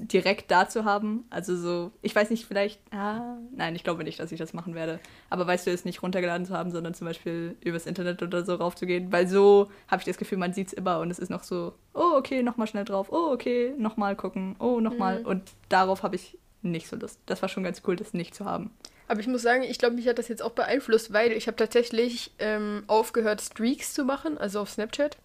direkt 0.00 0.50
da 0.50 0.68
zu 0.68 0.84
haben. 0.84 1.24
Also 1.30 1.56
so, 1.56 1.92
ich 2.02 2.14
weiß 2.14 2.30
nicht, 2.30 2.46
vielleicht, 2.46 2.80
ah, 2.92 3.36
nein, 3.54 3.74
ich 3.76 3.84
glaube 3.84 4.04
nicht, 4.04 4.20
dass 4.20 4.32
ich 4.32 4.38
das 4.38 4.52
machen 4.52 4.74
werde. 4.74 5.00
Aber 5.30 5.46
weißt 5.46 5.66
du, 5.66 5.70
es 5.70 5.84
nicht 5.84 6.02
runtergeladen 6.02 6.46
zu 6.46 6.54
haben, 6.54 6.70
sondern 6.70 6.94
zum 6.94 7.06
Beispiel 7.06 7.56
übers 7.64 7.86
Internet 7.86 8.22
oder 8.22 8.44
so 8.44 8.54
raufzugehen. 8.54 9.12
Weil 9.12 9.28
so 9.28 9.70
habe 9.88 10.00
ich 10.00 10.06
das 10.06 10.18
Gefühl, 10.18 10.38
man 10.38 10.52
sieht 10.52 10.68
es 10.68 10.72
immer 10.72 11.00
und 11.00 11.10
es 11.10 11.18
ist 11.18 11.30
noch 11.30 11.42
so, 11.42 11.74
oh, 11.94 12.12
okay, 12.16 12.42
nochmal 12.42 12.66
schnell 12.66 12.84
drauf, 12.84 13.08
oh, 13.10 13.32
okay, 13.32 13.74
nochmal 13.78 14.16
gucken, 14.16 14.56
oh, 14.58 14.80
nochmal. 14.80 15.20
Mhm. 15.20 15.26
Und 15.26 15.42
darauf 15.68 16.02
habe 16.02 16.16
ich 16.16 16.38
nicht 16.62 16.88
so 16.88 16.96
Lust. 16.96 17.20
Das 17.26 17.42
war 17.42 17.48
schon 17.48 17.64
ganz 17.64 17.82
cool, 17.86 17.96
das 17.96 18.12
nicht 18.12 18.34
zu 18.34 18.44
haben. 18.44 18.70
Aber 19.08 19.20
ich 19.20 19.28
muss 19.28 19.42
sagen, 19.42 19.62
ich 19.62 19.78
glaube, 19.78 19.94
mich 19.94 20.08
hat 20.08 20.18
das 20.18 20.28
jetzt 20.28 20.42
auch 20.42 20.50
beeinflusst, 20.50 21.12
weil 21.12 21.32
ich 21.32 21.46
habe 21.46 21.56
tatsächlich 21.56 22.32
ähm, 22.38 22.82
aufgehört, 22.88 23.40
Streaks 23.40 23.94
zu 23.94 24.04
machen, 24.04 24.36
also 24.36 24.60
auf 24.60 24.70
Snapchat. 24.70 25.16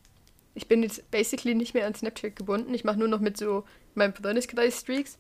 Ich 0.53 0.67
bin 0.67 0.83
jetzt 0.83 1.09
basically 1.11 1.55
nicht 1.55 1.73
mehr 1.73 1.87
an 1.87 1.95
Snapchat 1.95 2.35
gebunden. 2.35 2.73
Ich 2.73 2.83
mache 2.83 2.97
nur 2.99 3.07
noch 3.07 3.19
mit 3.19 3.37
so 3.37 3.63
meinem 3.95 4.13
Freundeskreis 4.13 4.81
Streaks. 4.81 5.17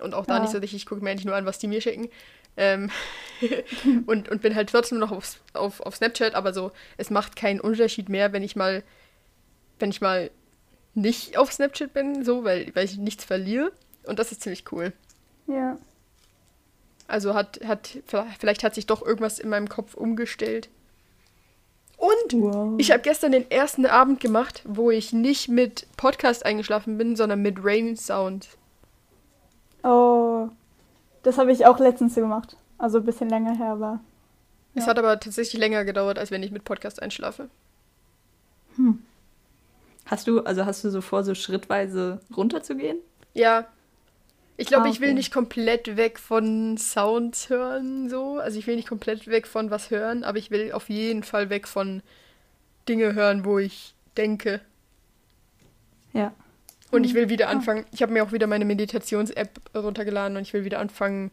Und 0.00 0.14
auch 0.14 0.26
da 0.26 0.34
Ja. 0.36 0.40
nicht 0.40 0.52
so 0.52 0.58
richtig. 0.58 0.82
Ich 0.82 0.86
gucke 0.86 1.02
mir 1.02 1.10
eigentlich 1.10 1.24
nur 1.24 1.36
an, 1.36 1.46
was 1.46 1.58
die 1.58 1.68
mir 1.68 1.80
schicken. 1.80 2.10
Ähm 2.56 2.90
und, 4.06 4.28
und 4.28 4.42
bin 4.42 4.54
halt 4.54 4.70
trotzdem 4.70 4.98
noch 4.98 5.10
auf, 5.10 5.40
auf, 5.54 5.80
auf 5.80 5.96
Snapchat, 5.96 6.34
aber 6.34 6.52
so, 6.52 6.70
es 6.96 7.10
macht 7.10 7.34
keinen 7.36 7.60
Unterschied 7.60 8.08
mehr, 8.08 8.32
wenn 8.32 8.42
ich 8.42 8.54
mal, 8.56 8.82
wenn 9.78 9.90
ich 9.90 10.00
mal 10.00 10.30
nicht 10.94 11.36
auf 11.36 11.52
Snapchat 11.52 11.92
bin, 11.92 12.24
so, 12.24 12.44
weil, 12.44 12.70
weil 12.74 12.84
ich 12.84 12.96
nichts 12.96 13.24
verliere. 13.24 13.72
Und 14.04 14.18
das 14.18 14.30
ist 14.32 14.42
ziemlich 14.42 14.64
cool. 14.70 14.92
Ja. 15.46 15.78
Also 17.08 17.34
hat, 17.34 17.60
hat, 17.66 17.98
vielleicht 18.38 18.62
hat 18.64 18.74
sich 18.74 18.86
doch 18.86 19.02
irgendwas 19.02 19.38
in 19.38 19.48
meinem 19.48 19.68
Kopf 19.68 19.94
umgestellt. 19.94 20.68
Und 22.04 22.42
Wow. 22.42 22.74
ich 22.78 22.90
habe 22.90 23.00
gestern 23.02 23.32
den 23.32 23.50
ersten 23.50 23.86
Abend 23.86 24.20
gemacht, 24.20 24.62
wo 24.66 24.90
ich 24.90 25.12
nicht 25.12 25.48
mit 25.48 25.86
Podcast 25.96 26.44
eingeschlafen 26.44 26.98
bin, 26.98 27.16
sondern 27.16 27.40
mit 27.40 27.56
Rain 27.64 27.96
Sound. 27.96 28.48
Oh, 29.82 30.48
das 31.22 31.38
habe 31.38 31.52
ich 31.52 31.64
auch 31.66 31.78
letztens 31.78 32.14
gemacht. 32.14 32.56
Also 32.76 32.98
ein 32.98 33.04
bisschen 33.04 33.28
länger 33.30 33.56
her 33.56 33.80
war. 33.80 34.00
Es 34.74 34.84
Ja. 34.84 34.90
hat 34.90 34.98
aber 34.98 35.18
tatsächlich 35.20 35.58
länger 35.60 35.84
gedauert, 35.84 36.18
als 36.18 36.30
wenn 36.30 36.42
ich 36.42 36.50
mit 36.50 36.64
Podcast 36.64 37.00
einschlafe. 37.00 37.48
Hast 40.06 40.26
du, 40.26 40.40
also 40.42 40.66
hast 40.66 40.84
du 40.84 40.90
so 40.90 41.00
vor, 41.00 41.22
so 41.24 41.34
schrittweise 41.34 42.20
runterzugehen? 42.36 42.98
Ja. 43.34 43.66
Ich 44.56 44.68
glaube, 44.68 44.86
Ah, 44.86 44.90
ich 44.90 45.00
will 45.00 45.08
okay. 45.08 45.14
nicht 45.14 45.32
komplett 45.32 45.96
weg 45.96 46.18
von 46.18 46.76
Sounds 46.78 47.48
hören, 47.50 48.08
so. 48.08 48.38
Also 48.38 48.58
ich 48.58 48.66
will 48.66 48.76
nicht 48.76 48.88
komplett 48.88 49.26
weg 49.26 49.46
von 49.48 49.70
was 49.70 49.90
hören, 49.90 50.22
aber 50.22 50.38
ich 50.38 50.50
will 50.50 50.70
auf 50.72 50.88
jeden 50.88 51.24
Fall 51.24 51.50
weg 51.50 51.66
von 51.66 52.02
Dinge 52.88 53.14
hören, 53.14 53.44
wo 53.44 53.58
ich 53.58 53.94
denke. 54.16 54.60
Ja. 56.12 56.32
Und 56.92 57.04
ich 57.04 57.14
will 57.14 57.26
Mhm. 57.26 57.30
wieder 57.30 57.48
Ah. 57.48 57.52
anfangen, 57.52 57.84
ich 57.92 58.02
habe 58.02 58.12
mir 58.12 58.22
auch 58.22 58.30
wieder 58.30 58.46
meine 58.46 58.64
Meditations-App 58.64 59.50
runtergeladen 59.74 60.36
und 60.36 60.42
ich 60.44 60.52
will 60.52 60.64
wieder 60.64 60.78
anfangen, 60.78 61.32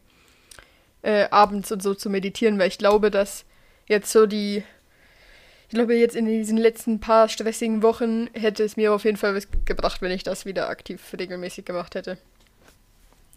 äh, 1.02 1.28
abends 1.30 1.70
und 1.70 1.82
so 1.82 1.94
zu 1.94 2.10
meditieren, 2.10 2.58
weil 2.58 2.68
ich 2.68 2.78
glaube, 2.78 3.10
dass 3.12 3.44
jetzt 3.86 4.10
so 4.10 4.26
die, 4.26 4.64
ich 5.68 5.74
glaube, 5.74 5.94
jetzt 5.94 6.16
in 6.16 6.26
diesen 6.26 6.56
letzten 6.58 6.98
paar 7.00 7.28
stressigen 7.28 7.82
Wochen 7.82 8.28
hätte 8.34 8.64
es 8.64 8.76
mir 8.76 8.92
auf 8.92 9.04
jeden 9.04 9.16
Fall 9.16 9.34
was 9.36 9.46
gebracht, 9.64 10.02
wenn 10.02 10.10
ich 10.10 10.24
das 10.24 10.44
wieder 10.46 10.68
aktiv 10.68 11.00
regelmäßig 11.16 11.64
gemacht 11.64 11.94
hätte. 11.94 12.18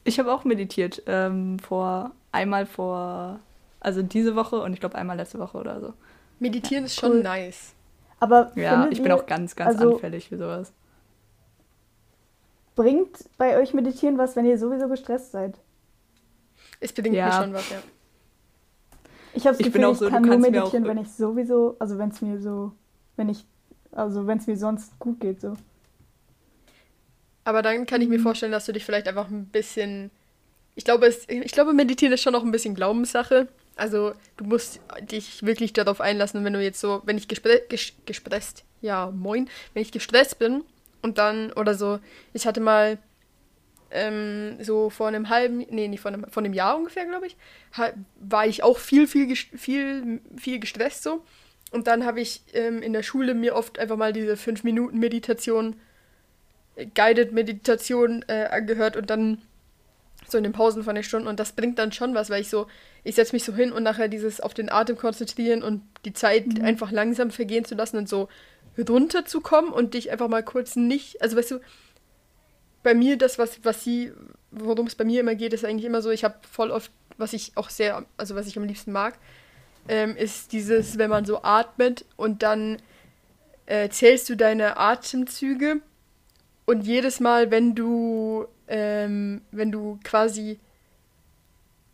Ich 0.06 0.18
habe 0.20 0.32
auch 0.34 0.46
meditiert. 0.46 1.04
Ähm, 1.08 1.60
vor 1.60 2.12
einmal 2.32 2.65
vor, 2.65 3.39
also 3.82 4.02
diese 4.02 4.36
Woche 4.36 4.62
und 4.62 4.72
ich 4.74 4.80
glaube 4.80 4.96
einmal 4.96 5.18
letzte 5.18 5.39
Woche 5.39 5.58
oder 5.58 5.82
so. 5.82 5.94
Meditieren 6.39 6.86
ist 6.86 6.96
schon 6.96 7.12
cool. 7.12 7.24
nice. 7.24 7.74
Aber 8.20 8.52
Ja, 8.56 8.88
ich 8.89 9.00
bin 9.02 9.08
ihr, 9.12 9.15
auch 9.18 9.26
ganz, 9.26 9.56
ganz 9.56 9.76
also- 9.78 9.96
anfällig 9.96 10.30
für 10.30 10.38
sowas. 10.38 10.72
bringt 12.76 13.30
bei 13.38 13.58
euch 13.58 13.74
Meditieren 13.74 14.18
was, 14.18 14.36
wenn 14.36 14.46
ihr 14.46 14.58
sowieso 14.58 14.88
gestresst 14.89 15.32
seid? 15.32 15.58
Es 16.80 16.91
bedingt 16.94 17.15
Ja. 17.15 17.26
mir 17.28 17.32
schon 17.44 17.54
was, 17.54 17.70
ja. 17.70 17.78
Ich 19.34 19.46
habe 19.48 19.58
das 19.58 19.65
Ich 19.65 19.72
bin 19.74 19.82
Gefühl, 19.82 19.86
auch 19.86 19.91
ich 19.94 19.98
so, 20.00 20.10
kann 20.10 20.24
nur 20.24 20.38
meditieren, 20.38 20.86
wenn 20.86 20.98
ich 20.98 21.12
sowieso, 21.12 21.76
also 21.80 21.98
wenn 21.98 22.10
es 22.10 22.22
mir 22.22 22.39
so, 22.39 22.72
wenn 23.15 23.30
ich, 23.30 23.46
also 23.91 24.28
wenn 24.28 24.38
es 24.38 24.48
mir 24.48 24.58
sonst 24.58 24.98
gut 25.00 25.20
geht 25.20 25.41
so. 25.41 25.54
Aber 27.45 27.62
dann 27.62 27.86
kann 27.86 28.01
ich 28.01 28.10
mir 28.10 28.17
Mhm. 28.19 28.23
vorstellen, 28.23 28.51
dass 28.51 28.65
du 28.65 28.73
dich 28.73 28.84
vielleicht 28.84 29.08
einfach 29.08 29.29
ein 29.29 29.45
bisschen. 29.45 30.12
Ich 30.75 30.84
glaube, 30.84 31.05
es, 31.08 31.29
ich 31.29 31.53
glaube, 31.53 31.71
meditieren 31.73 32.13
ist 32.13 32.21
schon 32.21 32.34
noch 32.34 32.43
ein 32.43 32.51
bisschen 32.51 32.75
Glaubenssache. 32.75 33.47
Also 33.77 34.13
du 34.38 34.43
musst 34.45 34.81
dich 35.01 35.45
wirklich 35.45 35.71
darauf 35.73 36.01
einlassen, 36.01 36.43
wenn 36.43 36.53
du 36.53 36.62
jetzt 36.62 36.81
so, 36.81 37.01
wenn 37.05 37.17
ich 37.17 37.27
gespre 37.29 37.62
ges 37.69 37.93
gestresst, 38.05 38.65
ja, 38.81 39.12
moin, 39.12 39.49
wenn 39.73 39.81
ich 39.84 39.91
gestresst 39.93 40.39
bin 40.39 40.63
und 41.01 41.17
dann, 41.17 41.51
oder 41.53 41.75
so, 41.75 41.99
ich 42.34 42.45
hatte 42.47 42.60
mal 42.62 42.97
ähm, 43.91 44.58
so 44.62 44.89
vor 44.89 45.08
einem 45.08 45.29
halben, 45.29 45.60
nee, 45.69 45.88
nicht 45.88 46.01
vor 46.01 46.12
einem, 46.12 46.25
vor 46.29 46.43
einem 46.43 46.53
Jahr 46.53 46.77
ungefähr, 46.77 47.05
glaube 47.05 47.27
ich, 47.27 47.38
war 48.19 48.47
ich 48.47 48.63
auch 48.63 48.77
viel, 48.79 49.08
viel, 49.08 49.36
viel, 49.36 50.21
viel 50.38 50.60
gestresst 50.60 51.03
so. 51.03 51.23
Und 51.71 51.88
dann 51.88 52.05
habe 52.05 52.21
ich 52.21 52.41
ähm, 52.53 52.81
in 52.81 52.93
der 52.93 53.03
Schule 53.03 53.34
mir 53.34 53.55
oft 53.55 53.79
einfach 53.79 53.97
mal 53.97 54.13
diese 54.13 54.38
5 54.38 54.63
Minuten 54.63 54.99
Meditation 54.99 55.75
Guided 56.93 57.31
Meditation 57.31 58.23
äh, 58.27 58.45
angehört 58.51 58.95
und 58.97 59.09
dann 59.09 59.41
so 60.27 60.38
in 60.38 60.43
den 60.43 60.53
Pausen 60.53 60.83
von 60.83 60.95
den 60.95 61.03
Stunden 61.03 61.27
und 61.27 61.39
das 61.39 61.51
bringt 61.51 61.77
dann 61.77 61.91
schon 61.91 62.15
was, 62.15 62.29
weil 62.29 62.41
ich 62.41 62.49
so, 62.49 62.67
ich 63.03 63.15
setze 63.15 63.35
mich 63.35 63.43
so 63.43 63.53
hin 63.53 63.71
und 63.71 63.83
nachher 63.83 64.07
dieses 64.07 64.41
auf 64.41 64.53
den 64.53 64.71
Atem 64.71 64.97
konzentrieren 64.97 65.61
und 65.61 65.83
die 66.03 66.13
Zeit 66.13 66.47
Mhm. 66.47 66.65
einfach 66.65 66.91
langsam 66.91 67.29
vergehen 67.31 67.63
zu 67.65 67.75
lassen 67.75 67.97
und 67.97 68.09
so 68.09 68.27
runterzukommen 68.77 69.71
und 69.71 69.93
dich 69.93 70.11
einfach 70.11 70.27
mal 70.27 70.43
kurz 70.43 70.75
nicht, 70.75 71.21
also 71.21 71.38
weißt 71.38 71.51
du, 71.51 71.59
bei 72.83 72.93
mir 72.93 73.17
das, 73.17 73.39
was, 73.39 73.63
was 73.63 73.83
sie, 73.83 74.11
worum 74.51 74.88
es 74.88 74.95
bei 74.95 75.05
mir 75.05 75.21
immer 75.21 75.35
geht, 75.35 75.53
ist 75.53 75.63
eigentlich 75.65 75.85
immer 75.85 76.01
so, 76.01 76.09
ich 76.11 76.23
habe 76.23 76.35
voll 76.49 76.71
oft, 76.71 76.91
was 77.17 77.33
ich 77.33 77.53
auch 77.55 77.69
sehr, 77.69 78.05
also 78.17 78.35
was 78.35 78.47
ich 78.47 78.57
am 78.57 78.65
liebsten 78.65 78.91
mag, 78.91 79.17
ähm, 79.88 80.15
ist 80.17 80.51
dieses, 80.51 80.97
wenn 80.97 81.09
man 81.09 81.25
so 81.25 81.41
atmet 81.43 82.05
und 82.15 82.43
dann 82.43 82.77
äh, 83.67 83.89
zählst 83.89 84.27
du 84.29 84.35
deine 84.35 84.77
Atemzüge 84.77 85.81
und 86.65 86.82
jedes 86.86 87.19
Mal, 87.19 87.51
wenn 87.51 87.75
du, 87.75 88.45
ähm, 88.67 89.41
wenn 89.51 89.71
du 89.71 89.99
quasi 90.04 90.60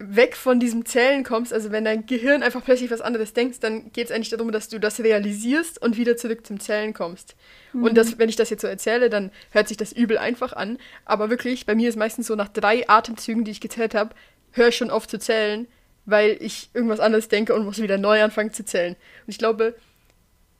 weg 0.03 0.35
von 0.35 0.59
diesem 0.59 0.85
Zählen 0.85 1.23
kommst, 1.23 1.53
also 1.53 1.71
wenn 1.71 1.85
dein 1.85 2.05
Gehirn 2.05 2.41
einfach 2.41 2.63
plötzlich 2.63 2.89
was 2.89 3.01
anderes 3.01 3.33
denkst, 3.33 3.59
dann 3.59 3.91
geht 3.91 4.05
es 4.05 4.11
eigentlich 4.11 4.29
darum, 4.29 4.51
dass 4.51 4.67
du 4.67 4.79
das 4.79 4.99
realisierst 4.99 5.79
und 5.81 5.95
wieder 5.95 6.17
zurück 6.17 6.45
zum 6.45 6.59
Zählen 6.59 6.93
kommst. 6.93 7.35
Und 7.73 7.95
das, 7.95 8.17
wenn 8.17 8.27
ich 8.27 8.35
das 8.35 8.49
jetzt 8.49 8.61
so 8.61 8.67
erzähle, 8.67 9.09
dann 9.09 9.31
hört 9.51 9.67
sich 9.67 9.77
das 9.77 9.91
übel 9.91 10.17
einfach 10.17 10.53
an. 10.53 10.79
Aber 11.05 11.29
wirklich, 11.29 11.65
bei 11.65 11.75
mir 11.75 11.87
ist 11.87 11.97
meistens 11.97 12.27
so 12.27 12.35
nach 12.35 12.49
drei 12.49 12.89
Atemzügen, 12.89 13.43
die 13.43 13.51
ich 13.51 13.61
gezählt 13.61 13.93
habe, 13.93 14.15
höre 14.51 14.69
ich 14.69 14.77
schon 14.77 14.89
auf 14.89 15.07
zu 15.07 15.19
zählen, 15.19 15.67
weil 16.05 16.37
ich 16.39 16.69
irgendwas 16.73 16.99
anderes 16.99 17.27
denke 17.27 17.53
und 17.53 17.63
muss 17.63 17.81
wieder 17.81 17.97
neu 17.97 18.23
anfangen 18.23 18.51
zu 18.51 18.65
zählen. 18.65 18.95
Und 18.95 19.29
ich 19.29 19.37
glaube, 19.37 19.75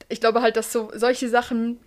ich 0.08 0.20
glaube 0.20 0.40
halt, 0.40 0.56
dass 0.56 0.72
so 0.72 0.90
solche 0.94 1.28
Sachen 1.28 1.80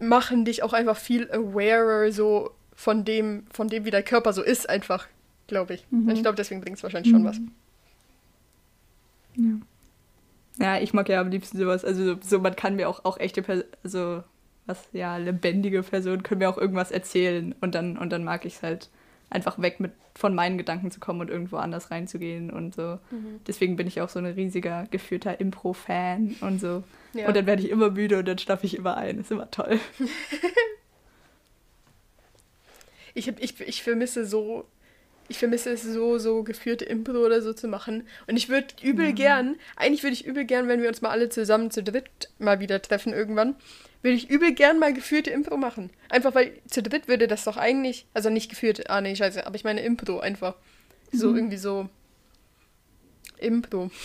machen 0.00 0.44
dich 0.44 0.62
auch 0.62 0.72
einfach 0.72 0.96
viel 0.96 1.30
awarer 1.30 2.10
so 2.12 2.50
von 2.74 3.04
dem, 3.04 3.44
von 3.52 3.68
dem, 3.68 3.84
wie 3.84 3.90
der 3.90 4.02
Körper 4.02 4.32
so 4.32 4.42
ist, 4.42 4.68
einfach, 4.68 5.06
glaube 5.46 5.74
ich. 5.74 5.86
Mhm. 5.90 6.08
Und 6.08 6.14
ich 6.14 6.22
glaube, 6.22 6.36
deswegen 6.36 6.60
bringt 6.60 6.78
es 6.78 6.82
wahrscheinlich 6.82 7.12
schon 7.12 7.24
was. 7.24 7.38
Ja, 10.58 10.78
ich 10.78 10.92
mag 10.92 11.08
ja 11.08 11.20
am 11.20 11.30
liebsten 11.30 11.58
sowas. 11.58 11.84
Also 11.84 12.16
so, 12.20 12.38
man 12.40 12.56
kann 12.56 12.76
mir 12.76 12.88
auch, 12.88 13.04
auch 13.04 13.18
echte 13.18 13.42
Personen, 13.42 13.68
also 13.82 14.22
was, 14.66 14.88
ja, 14.92 15.16
lebendige 15.16 15.82
Personen 15.82 16.22
können 16.22 16.40
mir 16.40 16.48
auch 16.48 16.58
irgendwas 16.58 16.90
erzählen 16.90 17.54
und 17.60 17.74
dann, 17.74 17.96
und 17.96 18.10
dann 18.10 18.24
mag 18.24 18.44
ich 18.44 18.56
es 18.56 18.62
halt 18.62 18.88
einfach 19.30 19.60
weg 19.60 19.80
mit 19.80 19.92
von 20.14 20.34
meinen 20.34 20.58
Gedanken 20.58 20.90
zu 20.90 21.00
kommen 21.00 21.20
und 21.20 21.30
irgendwo 21.30 21.56
anders 21.56 21.90
reinzugehen 21.90 22.50
und 22.50 22.74
so. 22.74 22.98
Mhm. 23.10 23.40
Deswegen 23.46 23.76
bin 23.76 23.86
ich 23.86 24.00
auch 24.00 24.08
so 24.08 24.18
ein 24.18 24.26
riesiger, 24.26 24.86
geführter 24.90 25.40
Impro-Fan 25.40 26.36
und 26.40 26.60
so. 26.60 26.82
Ja. 27.14 27.28
Und 27.28 27.36
dann 27.36 27.46
werde 27.46 27.62
ich 27.62 27.70
immer 27.70 27.90
müde 27.90 28.18
und 28.18 28.28
dann 28.28 28.38
schlafe 28.38 28.66
ich 28.66 28.76
immer 28.76 28.96
ein. 28.96 29.20
Ist 29.20 29.30
immer 29.30 29.50
toll. 29.50 29.78
Ich, 33.12 33.26
hab, 33.28 33.40
ich, 33.40 33.60
ich 33.60 33.82
vermisse 33.82 34.24
so 34.24 34.66
ich 35.30 35.38
vermisse 35.38 35.70
es 35.70 35.82
so, 35.82 36.18
so 36.18 36.42
geführte 36.42 36.84
Impro 36.84 37.24
oder 37.24 37.40
so 37.40 37.52
zu 37.54 37.68
machen. 37.68 38.06
Und 38.26 38.36
ich 38.36 38.48
würde 38.48 38.66
übel 38.82 39.12
gern, 39.14 39.56
eigentlich 39.76 40.02
würde 40.02 40.14
ich 40.14 40.26
übel 40.26 40.44
gern, 40.44 40.68
wenn 40.68 40.82
wir 40.82 40.88
uns 40.88 41.00
mal 41.00 41.10
alle 41.10 41.28
zusammen 41.30 41.70
zu 41.70 41.82
dritt 41.82 42.28
mal 42.38 42.60
wieder 42.60 42.82
treffen 42.82 43.12
irgendwann, 43.14 43.54
würde 44.02 44.16
ich 44.16 44.28
übel 44.28 44.52
gern 44.52 44.78
mal 44.78 44.92
geführte 44.92 45.30
Impro 45.30 45.56
machen. 45.56 45.90
Einfach 46.08 46.34
weil 46.34 46.52
zu 46.68 46.82
dritt 46.82 47.06
würde 47.08 47.28
das 47.28 47.44
doch 47.44 47.56
eigentlich, 47.56 48.06
also 48.14 48.28
nicht 48.30 48.48
geführt, 48.50 48.90
ah 48.90 49.00
nee, 49.00 49.14
scheiße, 49.16 49.46
aber 49.46 49.56
ich 49.56 49.64
meine 49.64 49.80
Impro 49.82 50.20
einfach. 50.20 50.54
So 51.12 51.28
Mhm. 51.30 51.36
irgendwie 51.36 51.56
so. 51.58 51.88
Impro. 53.38 53.90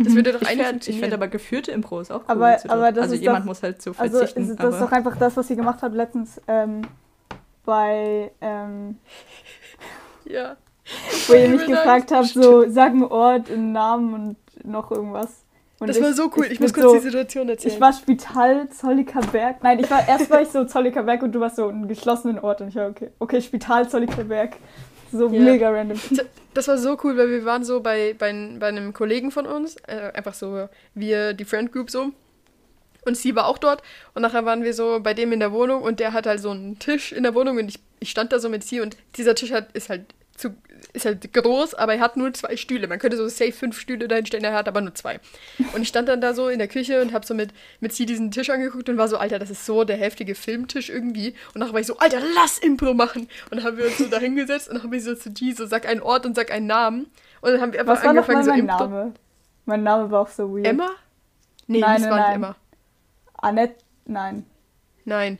Das 0.00 0.14
würde 0.14 0.32
doch 0.32 0.40
Ich 0.42 0.48
eigentlich 0.48 0.56
fände 0.58 0.70
funktionieren. 0.70 1.00
fänd 1.02 1.14
aber 1.14 1.28
geführte 1.28 1.70
Impro 1.70 2.00
ist 2.00 2.10
auch 2.10 2.22
cool. 2.22 2.24
Aber- 2.28 2.58
aber 2.68 2.92
das 2.92 3.02
also 3.04 3.14
ist 3.14 3.20
jemand 3.20 3.40
doch- 3.40 3.46
muss 3.46 3.62
halt 3.62 3.80
so 3.80 3.92
Also 3.96 4.18
verzichten. 4.18 4.42
ist, 4.50 4.56
das 4.58 4.74
ist 4.74 4.80
doch 4.80 4.90
einfach 4.92 5.16
das, 5.18 5.36
was 5.36 5.48
ihr 5.50 5.56
gemacht 5.56 5.80
habt 5.82 5.94
letztens 5.94 6.40
ähm, 6.48 6.82
bei, 7.64 8.30
ähm, 8.40 8.96
ja. 10.28 10.56
wo 11.26 11.34
ihr 11.34 11.48
mich 11.48 11.66
gefragt 11.66 12.12
habt, 12.12 12.28
so 12.28 12.68
sag 12.68 12.92
einen 12.92 13.04
Ort, 13.04 13.50
einen 13.50 13.72
Namen 13.72 14.14
und 14.14 14.64
noch 14.64 14.90
irgendwas. 14.90 15.44
Und 15.78 15.88
Das 15.88 16.00
war 16.00 16.12
so 16.14 16.30
cool. 16.36 16.46
Ich, 16.50 16.58
muss 16.58 16.72
bin 16.72 16.82
kurz 16.82 16.92
so, 16.92 16.98
die 16.98 17.04
Situation 17.04 17.48
erzählen. 17.48 17.74
Ich 17.74 17.80
war 17.80 17.92
Spital 17.92 18.68
Zolliker 18.70 19.20
Berg. 19.20 19.62
Nein, 19.62 19.78
ich 19.78 19.90
war 19.90 20.08
erst 20.08 20.30
war 20.30 20.40
ich 20.40 20.48
so 20.48 20.64
Zolliker 20.64 21.02
Berg 21.02 21.22
und 21.22 21.32
du 21.32 21.40
warst 21.40 21.56
so 21.56 21.68
einen 21.68 21.86
geschlossenen 21.86 22.38
Ort 22.38 22.62
und 22.62 22.68
ich 22.68 22.76
war 22.76 22.88
okay. 22.88 23.10
Okay, 23.18 23.42
Spital 23.42 23.88
Zolliker 23.88 24.24
Berg. 24.24 24.56
So 25.12 25.28
Ja. 25.28 25.40
mega 25.40 25.70
random. 25.70 25.98
Das 26.54 26.68
war 26.68 26.78
so 26.78 26.96
cool, 27.04 27.18
weil 27.18 27.28
wir 27.28 27.44
waren 27.44 27.64
so 27.64 27.80
bei, 27.80 28.14
bei, 28.18 28.32
bei 28.58 28.68
einem 28.68 28.94
Kollegen 28.94 29.30
von 29.30 29.46
uns, 29.46 29.76
äh, 29.86 30.12
einfach 30.14 30.32
so 30.32 30.68
wir, 30.94 31.34
die 31.34 31.44
Friend 31.44 31.70
Group 31.70 31.90
so. 31.90 32.12
Und 33.06 33.16
sie 33.16 33.34
war 33.34 33.46
auch 33.46 33.58
dort 33.58 33.82
und 34.14 34.22
nachher 34.22 34.44
waren 34.44 34.62
wir 34.64 34.74
so 34.74 35.00
bei 35.00 35.14
dem 35.14 35.32
in 35.32 35.40
der 35.40 35.52
Wohnung 35.52 35.82
und 35.82 36.00
der 36.00 36.12
hat 36.12 36.26
halt 36.26 36.40
so 36.40 36.50
einen 36.50 36.78
Tisch 36.78 37.12
in 37.12 37.22
der 37.22 37.34
Wohnung 37.34 37.56
und 37.58 37.68
ich, 37.68 37.78
ich 38.00 38.10
stand 38.10 38.32
da 38.32 38.38
so 38.38 38.48
mit 38.48 38.64
sie 38.64 38.80
und 38.80 38.96
dieser 39.16 39.34
Tisch 39.34 39.52
hat, 39.52 39.72
ist 39.72 39.88
halt 39.88 40.04
zu, 40.36 40.54
ist 40.92 41.06
halt 41.06 41.32
groß, 41.32 41.74
aber 41.74 41.94
er 41.94 42.00
hat 42.00 42.16
nur 42.16 42.32
zwei 42.34 42.56
Stühle. 42.56 42.88
Man 42.88 42.98
könnte 42.98 43.16
so 43.16 43.26
safe 43.28 43.52
fünf 43.52 43.78
Stühle 43.80 44.08
dahinstellen, 44.08 44.44
er 44.44 44.52
hat 44.52 44.68
aber 44.68 44.80
nur 44.80 44.94
zwei. 44.94 45.18
Und 45.74 45.82
ich 45.82 45.88
stand 45.88 46.08
dann 46.08 46.20
da 46.20 46.34
so 46.34 46.48
in 46.48 46.58
der 46.58 46.68
Küche 46.68 47.00
und 47.00 47.12
habe 47.12 47.24
so 47.26 47.34
mit, 47.34 47.50
mit 47.80 47.92
sie 47.92 48.06
diesen 48.06 48.30
Tisch 48.30 48.50
angeguckt 48.50 48.88
und 48.88 48.98
war 48.98 49.08
so, 49.08 49.16
Alter, 49.16 49.38
das 49.38 49.50
ist 49.50 49.64
so 49.64 49.84
der 49.84 49.96
heftige 49.96 50.34
Filmtisch 50.34 50.90
irgendwie. 50.90 51.34
Und 51.54 51.60
nachher 51.60 51.72
war 51.72 51.80
ich 51.80 51.86
so, 51.86 51.96
Alter, 51.98 52.18
lass 52.34 52.58
Impro 52.58 52.92
machen. 52.92 53.28
Und 53.50 53.56
dann 53.58 53.64
haben 53.64 53.78
wir 53.78 53.86
uns 53.86 53.98
so 53.98 54.06
da 54.06 54.18
hingesetzt 54.18 54.68
und 54.68 54.82
haben 54.82 54.92
wir 54.92 55.00
so 55.00 55.14
zu 55.14 55.30
G 55.30 55.52
so, 55.52 55.64
sag 55.66 55.88
einen 55.88 56.02
Ort 56.02 56.26
und 56.26 56.34
sag 56.36 56.50
einen 56.50 56.66
Namen. 56.66 57.06
Und 57.40 57.52
dann 57.52 57.60
haben 57.60 57.72
wir 57.72 57.80
einfach 57.80 57.94
Was 57.94 58.02
war 58.02 58.10
angefangen, 58.10 58.38
mal 58.38 58.44
so 58.44 58.50
mein 58.50 58.60
Impro. 58.60 58.86
Name? 58.88 59.12
Mein 59.64 59.82
Name 59.82 60.10
war 60.10 60.20
auch 60.20 60.28
so 60.28 60.54
weird. 60.54 60.66
Emma? 60.66 60.90
Nee, 61.66 61.80
Nein, 61.80 61.94
das 61.94 62.02
nein, 62.02 62.10
war 62.10 62.16
nicht 62.18 62.26
nein. 62.26 62.34
Emma. 62.36 62.56
Annette? 63.38 63.76
Nein. 64.06 64.46
Nein. 65.04 65.38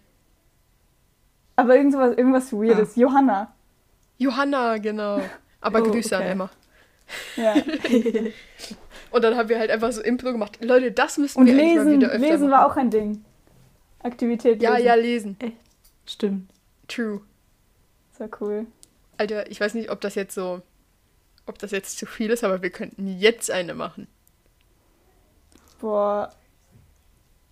Aber 1.57 1.77
irgendwas, 1.77 2.17
irgendwas 2.17 2.53
weirdes. 2.53 2.97
Johanna. 2.97 3.55
Johanna, 4.19 4.79
genau. 4.79 5.21
Aber 5.61 5.81
Oh, 5.81 5.91
Grüße 5.91 6.17
an 6.17 6.23
okay. 6.23 6.33
Emma. 6.33 6.51
Ja. 7.37 7.55
Und 9.11 9.23
dann 9.25 9.37
haben 9.37 9.49
wir 9.49 9.59
halt 9.59 9.71
einfach 9.71 9.93
so 9.93 10.03
Impro 10.03 10.33
gemacht. 10.33 10.59
Leute, 10.63 10.93
das 10.93 11.17
müssen 11.19 11.39
Und 11.39 11.47
wir 11.47 11.55
eigentlich 11.55 11.77
mal 11.77 11.85
lesen, 11.85 11.93
wieder 12.01 12.09
öfter 12.09 12.19
lesen 12.19 12.41
machen. 12.41 12.51
war 12.51 12.67
auch 12.67 12.77
ein 12.77 12.91
Ding. 12.91 13.25
Aktivität 14.03 14.61
Ja, 14.63 14.73
lesen. 14.77 14.87
ja, 14.87 14.95
lesen. 14.95 15.37
Stimmt. 16.05 16.51
True. 16.89 17.21
Das 18.11 18.21
war 18.21 18.29
cool. 18.41 18.67
Alter, 19.17 19.51
ich 19.51 19.61
weiß 19.61 19.75
nicht, 19.75 19.91
ob 19.91 20.01
das 20.01 20.15
jetzt 20.15 20.35
so, 20.35 20.61
ob 21.47 21.59
das 21.59 21.71
jetzt 21.71 21.97
zu 21.99 22.07
viel 22.07 22.31
ist, 22.31 22.45
aber 22.45 22.61
wir 22.63 22.71
könnten 22.71 23.07
jetzt 23.19 23.51
eine 23.51 23.75
machen. 23.75 24.09
Boah. 25.81 26.31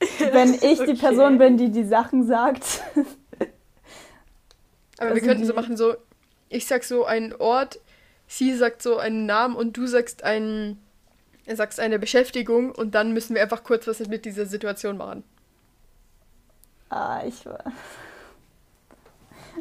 Wenn 0.32 0.54
ich 0.54 0.60
die 0.60 0.80
Okay. 0.82 0.94
Person 0.94 1.38
bin, 1.38 1.56
die 1.56 1.70
die 1.70 1.84
Sachen 1.84 2.26
sagt. 2.26 2.82
Aber 4.98 5.10
Also 5.10 5.14
wir 5.14 5.22
könnten 5.22 5.44
so 5.44 5.52
die- 5.52 5.56
machen, 5.58 5.76
so, 5.76 5.94
ich 6.48 6.66
sag 6.66 6.84
so 6.84 7.04
einen 7.04 7.32
Ort, 7.34 7.80
sie 8.26 8.54
sagt 8.54 8.80
so 8.82 8.96
einen 8.98 9.26
Namen 9.26 9.56
und 9.56 9.76
du 9.76 9.86
sagst 9.86 10.22
einen, 10.22 10.78
sagst 11.46 11.80
eine 11.80 11.98
Beschäftigung 11.98 12.70
und 12.72 12.94
dann 12.94 13.12
müssen 13.12 13.34
wir 13.34 13.42
einfach 13.42 13.64
kurz 13.64 13.86
was 13.86 13.98
mit 14.08 14.24
dieser 14.24 14.46
Situation 14.46 14.96
machen. 14.96 15.24
ah, 16.90 17.22
ich 17.26 17.44
war. 17.46 17.64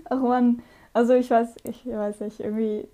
Ach 0.09 0.19
man. 0.19 0.61
Also 0.93 1.13
ich 1.15 1.29
weiß, 1.29 1.55
ich 1.63 1.85
weiß 1.85 2.19
nicht, 2.21 2.39
irgendwie. 2.39 2.87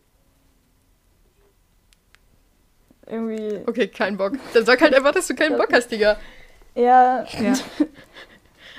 Irgendwie. 3.05 3.61
Okay, 3.65 3.87
kein 3.87 4.17
Bock. 4.17 4.33
Dann 4.53 4.65
sag 4.65 4.81
halt 4.81 4.93
einfach, 4.93 5.11
dass 5.11 5.27
du 5.27 5.35
keinen 5.35 5.57
Bock 5.57 5.69
hast, 5.73 5.89
Digga. 5.91 6.17
Ja, 6.75 7.25
Ja, 7.39 7.53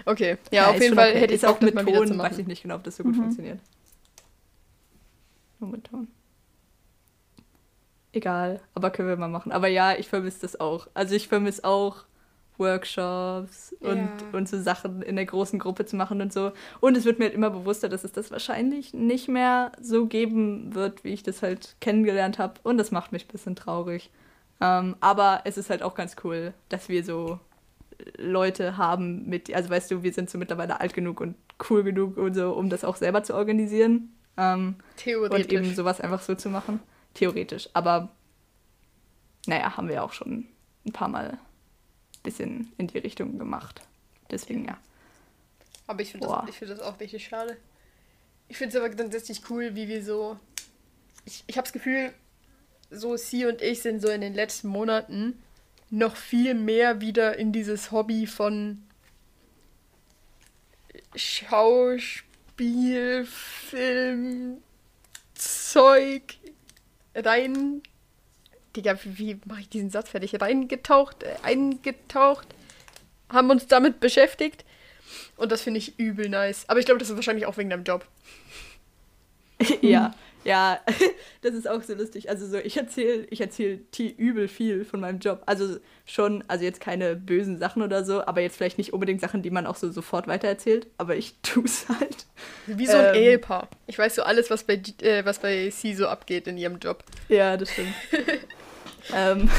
Okay, 0.07 0.39
ja, 0.51 0.69
auf 0.69 0.77
ist 0.77 0.83
jeden 0.83 0.95
Fall 0.95 1.11
okay. 1.11 1.21
hätte 1.21 1.35
ich 1.35 1.43
Ist 1.43 1.49
auch 1.49 1.61
mit 1.61 1.75
mal 1.75 1.87
wieder 1.87 2.01
zu 2.01 2.09
Ton, 2.09 2.19
weiß 2.19 2.33
machen. 2.33 2.41
ich 2.41 2.47
nicht 2.47 2.63
genau, 2.63 2.77
ob 2.77 2.85
das 2.85 2.97
so 2.97 3.05
gut 3.05 3.15
Mhm. 3.17 3.21
funktioniert. 3.21 3.61
Nur 5.59 5.71
mit 5.71 5.85
Ton. 5.85 6.09
Egal, 8.13 8.61
aber 8.75 8.91
können 8.91 9.09
wir 9.09 9.17
mal 9.17 9.29
machen. 9.29 9.53
Aber 9.53 9.69
ja, 9.69 9.95
ich 9.97 10.09
vermisse 10.09 10.41
das 10.41 10.59
auch. 10.59 10.89
Also 10.95 11.15
ich 11.15 11.29
vermisse 11.29 11.63
auch 11.65 12.05
Workshops 12.59 13.75
und, 13.81 13.97
Ja. 13.99 14.29
und 14.33 14.49
so 14.49 14.61
Sachen 14.61 15.01
in 15.03 15.17
der 15.17 15.27
großen 15.27 15.59
Gruppe 15.59 15.87
zu 15.87 15.97
machen 15.97 16.21
und 16.21 16.33
so. 16.33 16.53
Und 16.81 16.97
es 16.97 17.05
wird 17.05 17.19
mir 17.19 17.27
halt 17.27 17.35
immer 17.35 17.51
bewusster, 17.51 17.89
dass 17.89 18.03
es 18.05 18.13
das 18.13 18.31
wahrscheinlich 18.31 18.93
nicht 18.95 19.29
mehr 19.29 19.73
so 19.81 20.07
geben 20.07 20.75
wird, 20.75 21.05
wie 21.05 21.13
ich 21.13 21.23
das 21.23 21.43
halt 21.43 21.77
kennengelernt 21.81 22.39
habe. 22.39 22.55
Und 22.65 22.79
das 22.79 22.91
macht 22.91 23.13
mich 23.13 23.25
ein 23.27 23.33
bisschen 23.33 23.55
traurig. 23.55 24.11
Ähm, 24.61 24.97
aber 25.01 25.43
es 25.45 25.57
ist 25.57 25.71
halt 25.71 25.83
auch 25.83 25.95
ganz 25.95 26.17
cool, 26.25 26.53
dass 26.69 26.89
wir 26.89 27.05
so 27.05 27.39
Leute 28.17 28.77
haben 28.77 29.29
mit, 29.29 29.53
also 29.55 29.71
weißt 29.71 29.91
du, 29.91 30.03
wir 30.03 30.13
sind 30.13 30.31
so 30.31 30.39
mittlerweile 30.39 30.81
alt 30.81 30.95
genug 30.95 31.21
und 31.21 31.37
cool 31.69 31.83
genug 31.83 32.17
und 32.17 32.35
so, 32.35 32.53
um 32.53 32.71
das 32.71 32.85
auch 32.85 32.97
selber 32.97 33.23
zu 33.23 33.35
organisieren. 33.35 34.15
Ähm, 34.37 34.77
Theoretisch. 34.97 35.47
und 35.47 35.53
eben 35.53 35.75
sowas 35.75 36.01
einfach 36.01 36.23
so 36.23 36.35
zu 36.35 36.49
machen. 36.49 36.81
Theoretisch. 37.15 37.69
Aber 37.73 38.11
naja, 39.47 39.77
haben 39.77 39.89
wir 39.89 40.05
auch 40.05 40.13
schon 40.13 40.47
ein 40.87 40.93
paar 40.93 41.09
Mal 41.09 41.31
ein 41.31 41.39
bisschen 42.23 42.73
in 42.79 42.87
die 42.87 42.99
Richtung 42.99 43.39
gemacht. 43.39 43.83
Deswegen 44.31 44.65
ja. 44.65 44.79
Aber 45.87 46.03
ich 46.03 46.13
finde 46.13 46.29
das, 46.29 46.49
ich 46.49 46.57
find 46.57 46.71
das 46.71 46.81
auch 46.81 47.01
richtig 47.01 47.25
schade. 47.25 47.57
Ich 48.49 48.57
finde 48.57 48.77
es 48.77 48.83
aber 48.83 48.95
grundsätzlich 48.95 49.43
cool, 49.51 49.75
wie 49.75 49.89
wir 49.89 50.05
so. 50.05 50.39
Ich, 51.25 51.45
ich 51.47 51.57
habe 51.57 51.65
das 51.65 51.73
Gefühl, 51.73 52.13
so 52.91 53.17
sie 53.17 53.47
und 53.47 53.61
ich 53.63 53.83
sind 53.83 54.01
so 54.01 54.09
in 54.09 54.21
den 54.21 54.35
letzten 54.35 54.69
Monaten 54.69 55.43
noch 55.91 56.17
viel 56.17 56.55
mehr 56.55 57.01
wieder 57.01 57.37
in 57.37 57.53
dieses 57.53 57.91
Hobby 57.91 58.27
von 58.27 58.83
Schauspiel, 61.17 62.25
Film, 63.27 64.59
Zeug 65.35 66.39
rein. 67.15 67.83
Digga, 68.77 68.97
wie, 69.03 69.41
mache 69.47 69.63
ich 69.63 69.69
diesen 69.69 69.91
Satz 69.91 70.11
fertig? 70.11 70.41
Reingetaucht, 70.41 71.25
äh, 71.25 71.35
eingetaucht, 71.43 72.47
haben 73.29 73.51
uns 73.51 73.67
damit 73.67 73.99
beschäftigt. 73.99 74.65
Und 75.37 75.51
das 75.51 75.63
finde 75.63 75.79
ich 75.79 75.99
übel 75.99 76.29
nice. 76.29 76.69
Aber 76.69 76.79
ich 76.79 76.87
glaube, 76.87 77.01
das 77.01 77.11
ist 77.11 77.17
wahrscheinlich 77.17 77.47
auch 77.47 77.57
wegen 77.57 77.71
deinem 77.71 77.83
Job. 77.83 78.07
ja, 79.81 80.15
ja, 80.45 80.81
das 81.43 81.55
ist 81.55 81.69
auch 81.69 81.83
so 81.83 81.95
lustig. 81.95 82.29
Also 82.31 82.47
so, 82.47 82.59
ich 82.59 82.77
erzähle 82.77 83.27
ich 83.31 83.41
erzähl 83.41 83.85
T 83.91 84.09
übel 84.09 84.49
viel 84.49 84.85
von 84.85 85.01
meinem 85.01 85.19
Job. 85.19 85.43
Also 85.47 85.77
schon, 86.07 86.45
also 86.49 86.65
jetzt 86.65 86.81
keine 86.81 87.17
bösen 87.17 87.59
Sachen 87.59 87.83
oder 87.83 88.05
so, 88.05 88.25
aber 88.27 88.41
jetzt 88.41 88.57
vielleicht 88.57 88.79
nicht 88.79 88.93
unbedingt 88.93 89.21
Sachen, 89.21 89.43
die 89.43 89.51
man 89.51 89.67
auch 89.67 89.77
so 89.77 89.91
sofort 89.91 90.27
weitererzählt. 90.27 90.87
Aber 90.99 91.17
ich 91.17 91.35
tue 91.43 91.65
es 91.65 91.89
halt. 91.89 92.27
Wie 92.67 92.87
so 92.87 92.97
ein 92.97 93.15
Ähm. 93.15 93.23
Ehepaar. 93.23 93.69
Ich 93.87 93.99
weiß 93.99 94.15
so 94.15 94.23
alles, 94.23 94.51
was 94.51 94.65
bei, 94.65 94.81
äh, 95.03 95.25
was 95.25 95.39
bei 95.39 95.71
sie 95.71 95.95
so 95.95 96.07
abgeht 96.09 96.47
in 96.47 96.57
ihrem 96.57 96.79
Job. 96.79 97.05
Ja, 97.29 97.57
das 97.57 97.71
stimmt. 97.71 97.95
ähm, 99.15 99.51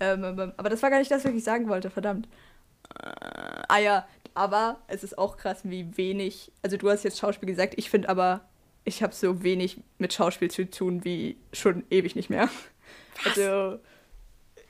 ähm, 0.00 0.24
ähm, 0.24 0.52
aber 0.56 0.68
das 0.68 0.82
war 0.82 0.90
gar 0.90 0.98
nicht 0.98 1.10
das, 1.10 1.24
was 1.24 1.32
ich 1.32 1.44
sagen 1.44 1.68
wollte, 1.68 1.90
verdammt. 1.90 2.28
Ah 3.68 3.78
ja, 3.78 4.06
aber 4.34 4.78
es 4.88 5.04
ist 5.04 5.16
auch 5.16 5.36
krass, 5.36 5.60
wie 5.64 5.96
wenig, 5.96 6.52
also 6.62 6.76
du 6.76 6.90
hast 6.90 7.04
jetzt 7.04 7.18
Schauspiel 7.18 7.48
gesagt, 7.48 7.74
ich 7.76 7.88
finde 7.88 8.08
aber, 8.08 8.42
ich 8.84 9.02
habe 9.02 9.14
so 9.14 9.42
wenig 9.42 9.80
mit 9.98 10.12
Schauspiel 10.12 10.50
zu 10.50 10.68
tun 10.68 11.04
wie 11.04 11.36
schon 11.52 11.84
ewig 11.90 12.16
nicht 12.16 12.30
mehr. 12.30 12.48
Was? 13.24 13.38
Also, 13.38 13.78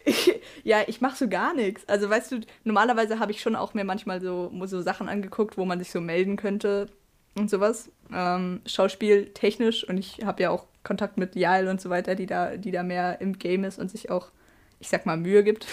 ich, 0.04 0.40
ja, 0.64 0.82
ich 0.86 1.00
mache 1.00 1.16
so 1.16 1.28
gar 1.28 1.54
nichts. 1.54 1.88
Also 1.88 2.08
weißt 2.08 2.32
du, 2.32 2.40
normalerweise 2.62 3.18
habe 3.18 3.32
ich 3.32 3.40
schon 3.40 3.56
auch 3.56 3.74
mir 3.74 3.84
manchmal 3.84 4.20
so, 4.20 4.52
so 4.66 4.82
Sachen 4.82 5.08
angeguckt, 5.08 5.58
wo 5.58 5.64
man 5.64 5.78
sich 5.78 5.90
so 5.90 6.00
melden 6.00 6.36
könnte 6.36 6.88
und 7.34 7.50
sowas. 7.50 7.90
Ähm, 8.12 8.60
Schauspiel 8.66 9.30
technisch 9.32 9.88
und 9.88 9.98
ich 9.98 10.24
habe 10.24 10.42
ja 10.42 10.50
auch 10.50 10.66
Kontakt 10.84 11.16
mit 11.16 11.34
Jael 11.34 11.68
und 11.68 11.80
so 11.80 11.90
weiter, 11.90 12.14
die 12.14 12.26
da, 12.26 12.56
die 12.56 12.70
da 12.70 12.82
mehr 12.82 13.20
im 13.20 13.38
Game 13.38 13.64
ist 13.64 13.78
und 13.78 13.90
sich 13.90 14.10
auch, 14.10 14.30
ich 14.80 14.88
sag 14.88 15.06
mal, 15.06 15.16
Mühe 15.16 15.42
gibt. 15.42 15.66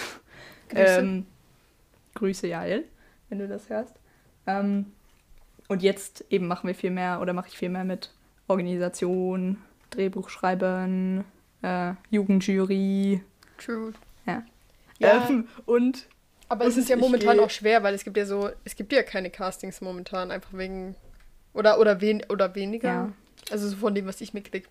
Grüße. 0.70 1.00
Ähm, 1.00 1.26
Grüße, 2.16 2.48
Jael, 2.48 2.86
wenn 3.30 3.39
du 3.39 3.48
das 3.48 3.70
hörst. 3.70 3.96
Ähm, 4.48 4.94
und 5.68 5.84
jetzt 5.84 6.26
eben 6.30 6.48
machen 6.48 6.68
wir 6.68 6.76
viel 6.76 6.92
mehr 6.92 7.22
oder 7.22 7.34
mache 7.34 7.50
ich 7.50 7.58
viel 7.58 7.70
mehr 7.70 7.84
mit 7.84 8.12
Organisation, 8.52 9.58
Drehbuch 9.89 10.30
schreiben, 10.30 11.24
äh, 11.62 11.93
Jugendjury. 12.10 13.22
True. 13.58 13.93
Ja. 14.26 14.43
Ja. 14.99 15.28
Ähm, 15.28 15.47
und 15.66 16.08
Aber 16.49 16.66
es 16.66 16.78
ist 16.78 16.89
ja 16.89 16.95
momentan 16.95 17.39
auch 17.39 17.49
schwer, 17.49 17.84
weil 17.84 17.93
es 17.93 18.04
gibt 18.04 18.18
ja 18.18 18.26
so, 18.26 18.49
es 18.64 18.76
gibt 18.76 18.93
ja 18.93 19.04
keine 19.04 19.30
Castings 19.30 19.82
momentan, 19.82 20.32
einfach 20.32 20.54
wegen. 20.54 20.95
Oder, 21.54 21.80
oder, 21.80 21.99
wen, 21.99 22.24
oder 22.30 22.56
weniger. 22.56 22.88
Ja. 22.88 23.14
Also 23.49 23.68
so 23.68 23.76
von 23.76 23.95
dem, 23.95 24.06
was 24.06 24.22
ich 24.22 24.34
mitkrieg. 24.34 24.70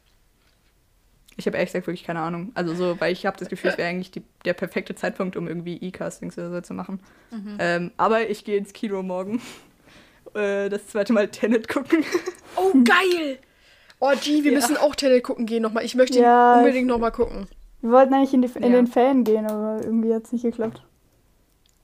Ich 1.36 1.46
habe 1.46 1.56
ehrlich 1.56 1.70
gesagt 1.72 1.86
wirklich 1.86 2.04
keine 2.04 2.20
Ahnung. 2.20 2.52
Also 2.54 2.74
so, 2.74 3.00
weil 3.00 3.12
ich 3.12 3.26
habe 3.26 3.36
das 3.38 3.48
Gefühl, 3.48 3.70
es 3.70 3.78
wäre 3.78 3.88
eigentlich 3.88 4.10
die, 4.10 4.22
der 4.44 4.54
perfekte 4.54 4.94
Zeitpunkt, 4.94 5.36
um 5.36 5.48
irgendwie 5.48 5.76
E-Castings 5.76 6.38
oder 6.38 6.50
so 6.50 6.60
zu 6.60 6.74
machen. 6.74 7.00
Mhm. 7.30 7.56
Ähm, 7.58 7.90
aber 7.96 8.28
ich 8.28 8.44
gehe 8.44 8.56
ins 8.56 8.72
Kino 8.72 9.02
morgen. 9.02 9.40
Äh, 10.32 10.68
das 10.68 10.86
zweite 10.86 11.12
Mal 11.12 11.26
Tenet 11.26 11.66
gucken. 11.66 12.04
Oh, 12.54 12.72
geil! 12.84 13.40
Oh, 14.00 14.10
G, 14.20 14.42
wir 14.44 14.52
Ja. 14.52 14.58
müssen 14.58 14.76
auch 14.76 14.94
Tenet 14.94 15.22
gucken 15.22 15.46
gehen 15.46 15.62
nochmal. 15.62 15.84
Ich 15.84 15.94
möchte 15.94 16.18
ihn 16.18 16.24
Ja, 16.24 16.58
unbedingt 16.58 16.86
nochmal 16.88 17.12
gucken. 17.12 17.46
Wir 17.82 17.90
wollten 17.92 18.12
eigentlich 18.14 18.32
in, 18.34 18.42
die, 18.42 18.48
in 18.56 18.62
Ja. 18.64 18.68
den 18.70 18.86
Ferien 18.86 19.24
gehen, 19.24 19.46
aber 19.46 19.80
irgendwie 19.84 20.12
hat 20.14 20.24
es 20.24 20.32
nicht 20.32 20.42
geklappt. 20.42 20.82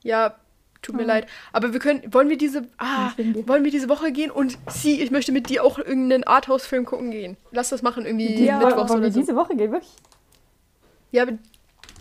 Ja, 0.03 0.35
tut 0.83 0.95
mir 0.97 1.03
Oh. 1.05 1.07
leid. 1.07 1.27
Aber 1.53 1.73
wir 1.73 1.81
können, 1.81 2.03
wollen 2.12 2.29
wir 2.29 2.39
diese, 2.39 2.62
ah, 2.79 3.11
wollen 3.47 3.64
wir 3.64 3.71
diese 3.71 3.89
Woche 3.89 4.12
gehen? 4.12 4.31
Und 4.31 4.57
sie, 4.69 5.01
ich 5.01 5.11
möchte 5.11 5.33
mit 5.33 5.49
dir 5.51 5.62
auch 5.64 5.79
irgendeinen 5.79 6.25
Arthouse-Film 6.25 6.85
gucken 6.87 7.11
gehen. 7.11 7.37
Lass 7.51 7.69
das 7.71 7.83
machen, 7.83 8.07
irgendwie 8.07 8.45
Ja, 8.45 8.59
Mittwochs 8.59 8.91
wollen 8.91 9.03
wir 9.03 9.12
so. 9.12 9.21
diese 9.21 9.37
Woche 9.37 9.55
gehen, 9.57 9.73
wirklich? 9.73 9.93
Ja, 11.12 11.23
aber 11.23 11.33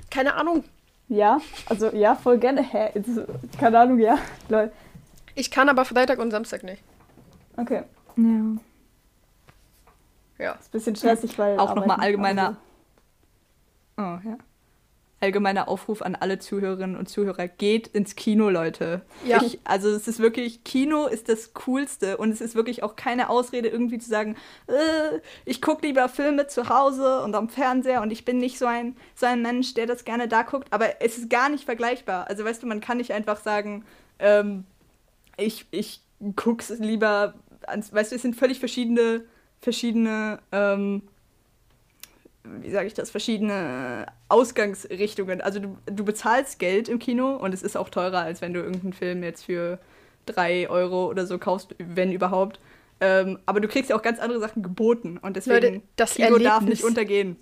keine 0.10 0.36
Ahnung. 0.36 0.64
Ja, 1.08 1.40
also 1.68 1.90
ja, 1.92 2.16
voll 2.16 2.38
gerne. 2.40 2.64
Hä? 2.64 2.90
Keine 3.60 3.80
Ahnung, 3.80 4.00
ja. 4.00 4.18
Lol. 4.50 4.72
Ich 5.36 5.52
kann 5.52 5.70
aber 5.70 5.86
Freitag 5.86 6.20
und 6.20 6.32
Samstag 6.32 6.64
nicht. 6.64 6.82
Okay. 7.58 7.84
Ja. 8.18 8.56
Ja. 10.38 10.54
Ist 10.54 10.68
ein 10.68 10.72
bisschen 10.72 10.96
stressig, 10.96 11.38
weil. 11.40 11.58
Auch 11.60 11.76
nochmal 11.76 12.00
allgemeiner- 12.00 12.58
aber 13.98 14.22
Oh, 14.26 14.28
ja. 14.30 14.38
Allgemeiner 15.22 15.70
Aufruf 15.70 16.02
an 16.02 16.14
alle 16.16 16.38
Zuhörerinnen 16.40 16.98
und 16.98 17.08
Zuhörer, 17.08 17.48
geht 17.48 17.88
ins 17.88 18.16
Kino, 18.18 18.50
Leute. 18.50 19.02
Ja. 19.26 19.42
Ich, 19.42 19.60
also 19.64 19.90
es 19.90 20.08
ist 20.10 20.20
wirklich, 20.20 20.66
Kino 20.66 21.08
ist 21.08 21.30
das 21.30 21.54
Coolste 21.54 22.18
und 22.18 22.32
es 22.32 22.42
ist 22.42 22.54
wirklich 22.54 22.84
auch 22.84 22.98
keine 22.98 23.30
Ausrede, 23.30 23.70
irgendwie 23.70 23.98
zu 23.98 24.10
sagen, 24.10 24.36
äh, 24.68 25.20
ich 25.46 25.62
gucke 25.62 25.88
lieber 25.88 26.10
Filme 26.10 26.48
zu 26.48 26.68
Hause 26.68 27.22
und 27.24 27.34
am 27.34 27.48
Fernseher 27.48 28.02
und 28.02 28.12
ich 28.12 28.26
bin 28.26 28.38
nicht 28.38 28.60
so 28.60 28.66
ein, 28.66 28.98
so 29.16 29.26
ein 29.26 29.42
Mensch, 29.42 29.74
der 29.74 29.86
das 29.88 30.04
gerne 30.04 30.28
da 30.28 30.44
guckt, 30.44 30.68
aber 30.72 31.02
es 31.02 31.18
ist 31.18 31.30
gar 31.30 31.48
nicht 31.48 31.64
vergleichbar. 31.64 32.28
Also 32.28 32.44
weißt 32.44 32.62
du, 32.62 32.68
man 32.68 32.82
kann 32.82 32.98
nicht 32.98 33.14
einfach 33.14 33.40
sagen, 33.42 33.86
ähm, 34.20 34.66
ich, 35.38 35.66
ich 35.72 36.02
guck's 36.36 36.70
lieber 36.78 37.34
ans, 37.66 37.94
weißt 37.94 38.12
du, 38.12 38.18
es 38.18 38.22
sind 38.22 38.36
völlig 38.36 38.60
verschiedene, 38.60 39.24
verschiedene, 39.66 40.40
ähm, 40.54 41.02
wie 42.44 42.72
sage 42.72 42.88
ich 42.88 42.94
das, 42.94 43.10
verschiedene 43.10 44.06
Ausgangsrichtungen. 44.30 45.42
Also 45.42 45.60
du, 45.60 45.78
du 45.88 46.06
bezahlst 46.06 46.60
Geld 46.60 46.88
im 46.88 47.00
Kino 47.00 47.36
und 47.36 47.54
es 47.54 47.62
ist 47.62 47.76
auch 47.76 47.90
teurer, 47.90 48.20
als 48.20 48.42
wenn 48.42 48.54
du 48.54 48.62
irgendeinen 48.62 48.94
Film 48.94 49.24
jetzt 49.24 49.44
für 49.44 49.80
drei 50.26 50.70
Euro 50.70 51.08
oder 51.08 51.26
so 51.26 51.38
kaufst, 51.38 51.76
wenn 51.78 52.14
überhaupt. 52.14 52.62
Ähm, 53.02 53.40
aber 53.46 53.60
du 53.60 53.68
kriegst 53.68 53.90
ja 53.90 53.98
auch 53.98 54.02
ganz 54.02 54.20
andere 54.20 54.40
Sachen 54.40 54.64
geboten 54.64 55.18
und 55.22 55.36
deswegen 55.36 55.74
Leute, 55.74 55.82
das 55.98 56.14
Kino 56.14 56.38
darf 56.38 56.62
Erlebnis. 56.62 56.70
nicht 56.70 56.84
untergehen. 56.84 57.36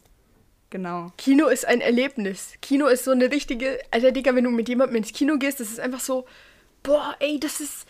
Genau. 0.71 1.11
Kino 1.17 1.49
ist 1.49 1.67
ein 1.67 1.81
Erlebnis. 1.81 2.53
Kino 2.59 2.87
ist 2.87 3.03
so 3.03 3.11
eine 3.11 3.29
richtige. 3.29 3.77
Alter, 3.91 4.11
Digga, 4.11 4.33
wenn 4.33 4.43
du 4.43 4.49
mit 4.49 4.67
jemandem 4.67 4.95
ins 4.95 5.13
Kino 5.13 5.37
gehst, 5.37 5.59
das 5.59 5.69
ist 5.69 5.79
einfach 5.79 5.99
so. 5.99 6.25
Boah, 6.81 7.15
ey, 7.19 7.39
das 7.39 7.59
ist. 7.59 7.85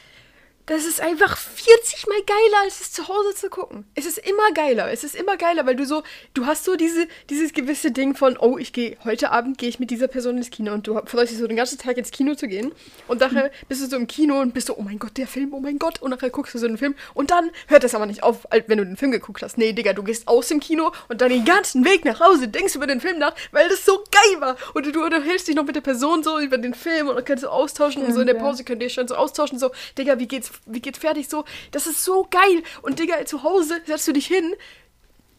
Das 0.66 0.86
ist 0.86 1.01
einfach 1.01 1.38
40 1.38 2.07
mal 2.07 2.22
geiler, 2.26 2.64
als 2.64 2.80
es 2.80 2.91
zu 2.91 3.07
Hause 3.07 3.36
zu 3.36 3.49
gucken. 3.49 3.86
Es 3.95 4.05
ist 4.05 4.18
immer 4.18 4.51
geiler. 4.53 4.91
Es 4.91 5.03
ist 5.03 5.16
immer 5.16 5.36
geiler, 5.38 5.66
weil 5.66 5.76
du 5.76 5.86
so, 5.86 6.03
du 6.34 6.45
hast 6.45 6.64
so 6.64 6.76
diese, 6.76 7.07
dieses 7.30 7.53
gewisse 7.53 7.91
Ding 7.91 8.16
von, 8.16 8.38
oh, 8.38 8.57
ich 8.57 8.72
gehe, 8.72 8.97
heute 9.03 9.32
Abend 9.32 9.57
gehe 9.57 9.70
ich 9.70 9.80
mit 9.80 9.91
dieser 9.91 10.07
Person 10.07 10.38
ins 10.38 10.49
Kino 10.49 10.74
und 10.74 10.88
du 10.88 10.99
freust 11.05 11.32
dich 11.32 11.39
so 11.39 11.47
den 11.47 11.57
ganzen 11.57 11.78
Tag 11.78 11.97
ins 11.97 12.11
Kino 12.11 12.36
zu 12.36 12.47
gehen. 12.47 12.72
Und 13.07 13.20
nachher 13.20 13.51
bist 13.68 13.82
du 13.82 13.88
so 13.88 13.97
im 13.97 14.07
Kino 14.07 14.39
und 14.39 14.53
bist 14.53 14.68
so, 14.68 14.78
oh 14.78 14.82
mein 14.84 14.99
Gott, 14.99 15.18
der 15.18 15.28
Film, 15.28 15.53
oh 15.53 15.59
mein 15.59 15.80
Gott. 15.80 16.01
Und 16.01 16.11
nachher 16.11 16.30
guckst 16.30 16.53
du 16.53 16.59
so 16.59 16.68
einen 16.68 16.78
Film 16.78 16.95
und 17.14 17.32
dann 17.32 17.49
hört 17.68 17.84
das 17.84 17.95
aber 17.95 18.05
nicht 18.05 18.24
auf, 18.24 18.51
als 18.51 18.64
wenn 18.68 18.78
du 18.78 18.86
den 18.86 18.97
Film 18.97 19.11
geguckt 19.11 19.41
hast. 19.41 19.57
Nee, 19.57 19.74
Digga, 19.74 19.93
du 19.93 20.03
gehst 20.03 20.28
aus 20.28 20.47
dem 20.47 20.59
Kino 20.59 20.91
und 21.09 21.22
dann 21.22 21.30
den 21.30 21.45
ganzen 21.45 21.84
Weg 21.84 22.05
nach 22.05 22.20
Hause 22.20 22.47
denkst 22.47 22.76
über 22.76 22.88
den 22.88 23.01
Film 23.01 23.20
nach, 23.20 23.36
weil 23.51 23.68
das 23.68 23.86
so 23.86 24.03
geil 24.11 24.41
war. 24.41 24.55
Und 24.74 24.86
du, 24.86 24.91
du 24.91 25.03
unterhältst 25.03 25.47
dich 25.47 25.55
noch 25.55 25.66
mit 25.66 25.76
der 25.76 25.82
Person 25.82 26.24
so 26.24 26.39
über 26.39 26.57
den 26.57 26.74
Film 26.74 27.09
und 27.09 27.16
dann 27.16 27.26
kannst 27.26 27.43
du 27.43 27.49
austauschen 27.49 28.03
und 28.03 28.14
so 28.14 28.22
in 28.22 28.28
der. 28.28 28.34
Pause 28.34 28.64
könnt 28.64 28.82
ihr 28.82 28.89
schon 28.89 29.07
so 29.07 29.16
austauschen, 29.16 29.59
so, 29.59 29.72
Digga, 29.97 30.20
wie 30.20 30.28
geht's, 30.28 30.51
wie 30.66 30.82
geht's 30.82 30.99
fertig, 30.99 31.30
so, 31.30 31.45
das 31.72 31.88
ist 31.88 32.04
so 32.04 32.28
geil. 32.30 32.64
Und 32.82 32.99
Digga, 32.99 33.26
zu 33.26 33.43
Hause 33.43 33.82
setzt 33.86 34.08
du 34.08 34.14
dich 34.14 34.28
hin, 34.28 34.54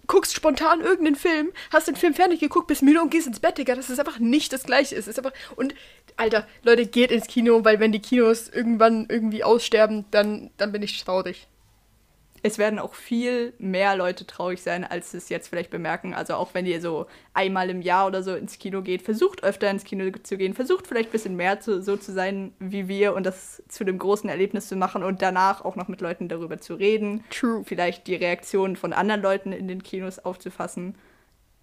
guckst 0.07 0.35
spontan 0.35 0.81
irgendeinen 0.81 1.17
Film, 1.17 1.53
hast 1.73 1.89
den 1.89 1.97
Film 1.97 2.15
fertig 2.15 2.41
geguckt, 2.41 2.67
bist 2.67 2.83
müde 2.83 3.01
und 3.01 3.11
gehst 3.11 3.27
ins 3.27 3.41
Bett, 3.41 3.59
Digga. 3.59 3.75
Das 3.75 3.91
ist 3.91 3.99
einfach 3.99 4.19
nicht 4.19 4.53
das 4.53 4.65
Gleiche. 4.65 4.97
Es 4.97 5.09
ist 5.09 5.19
einfach, 5.19 5.33
und, 5.57 5.75
Alter, 6.17 6.47
Leute, 6.63 6.87
geht 6.87 7.11
ins 7.11 7.27
Kino, 7.27 7.65
weil 7.65 7.81
wenn 7.81 7.93
die 7.93 8.01
Kinos 8.01 8.49
irgendwann 8.49 9.07
irgendwie 9.09 9.45
aussterben, 9.45 10.05
dann, 10.11 10.51
dann 10.57 10.73
bin 10.73 10.83
ich 10.83 11.03
traurig. 11.03 11.47
Es 12.47 12.59
werden 12.59 12.79
auch 12.79 12.93
viel 12.93 13.55
mehr 13.59 13.97
Leute 13.97 14.27
traurig 14.27 14.63
sein, 14.63 14.85
als 14.85 15.13
sie 15.13 15.17
es 15.17 15.31
jetzt 15.31 15.49
vielleicht 15.49 15.71
bemerken. 15.71 16.13
Also 16.13 16.35
auch 16.35 16.53
wenn 16.53 16.67
ihr 16.67 16.79
so 16.79 17.07
einmal 17.33 17.71
im 17.71 17.81
Jahr 17.81 18.07
oder 18.07 18.23
so 18.23 18.35
ins 18.35 18.59
Kino 18.59 18.83
geht, 18.83 19.01
versucht 19.01 19.43
öfter 19.43 19.71
ins 19.71 19.83
Kino 19.83 20.11
zu 20.23 20.37
gehen, 20.37 20.53
versucht 20.53 20.87
vielleicht 20.87 21.09
ein 21.09 21.13
bisschen 21.13 21.37
mehr 21.37 21.61
zu, 21.61 21.81
so 21.81 21.97
zu 21.97 22.13
sein 22.13 22.53
wie 22.59 22.87
wir 22.87 23.15
und 23.15 23.25
das 23.25 23.63
zu 23.69 23.83
dem 23.83 23.99
großen 23.99 24.29
Erlebnis 24.29 24.69
zu 24.69 24.77
machen 24.77 25.03
und 25.03 25.23
danach 25.23 25.65
auch 25.65 25.75
noch 25.75 25.89
mit 25.89 26.03
Leuten 26.03 26.29
darüber 26.29 26.59
zu 26.59 26.75
reden. 26.75 27.25
True. 27.31 27.63
Vielleicht 27.65 28.09
die 28.09 28.15
Reaktionen 28.15 28.77
von 28.77 28.93
anderen 28.93 29.23
Leuten 29.23 29.53
in 29.53 29.67
den 29.67 29.83
Kinos 29.83 30.19
aufzufassen. 30.19 30.97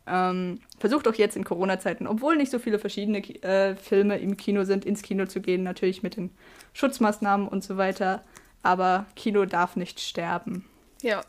Ähm, 0.08 0.62
versucht 0.80 1.08
auch 1.08 1.14
jetzt 1.14 1.38
in 1.38 1.44
Corona-Zeiten, 1.44 2.08
obwohl 2.08 2.38
nicht 2.38 2.50
so 2.50 2.58
viele 2.58 2.80
verschiedene 2.80 3.20
äh, 3.44 3.76
Filme 3.76 4.18
im 4.18 4.36
Kino 4.36 4.64
sind, 4.64 4.84
ins 4.84 5.04
Kino 5.04 5.28
zu 5.28 5.42
gehen, 5.42 5.62
natürlich 5.62 6.02
mit 6.02 6.16
den 6.18 6.32
Schutzmaßnahmen 6.74 7.48
und 7.48 7.64
so 7.64 7.78
weiter. 7.78 8.24
Aber 8.64 9.06
Kino 9.16 9.46
darf 9.46 9.76
nicht 9.76 10.00
sterben. 10.00 10.66
Ja, 11.02 11.24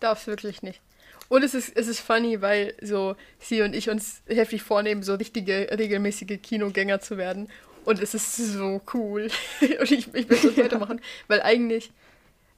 darf 0.00 0.26
wirklich 0.26 0.62
nicht. 0.62 0.80
Und 1.28 1.42
es 1.42 1.54
ist, 1.54 1.74
es 1.76 1.88
ist 1.88 2.00
funny, 2.00 2.42
weil 2.42 2.74
so 2.82 3.16
sie 3.38 3.62
und 3.62 3.74
ich 3.74 3.88
uns 3.88 4.22
heftig 4.26 4.62
vornehmen, 4.62 5.02
so 5.02 5.14
richtige, 5.14 5.68
regelmäßige 5.70 6.38
Kinogänger 6.42 7.00
zu 7.00 7.16
werden. 7.16 7.48
Und 7.84 8.00
es 8.00 8.14
ist 8.14 8.36
so 8.36 8.82
cool. 8.92 9.30
und 9.60 9.90
ich, 9.90 10.12
ich 10.14 10.28
will 10.28 10.38
das 10.42 10.56
weitermachen, 10.56 11.00
weil 11.28 11.40
eigentlich, 11.42 11.90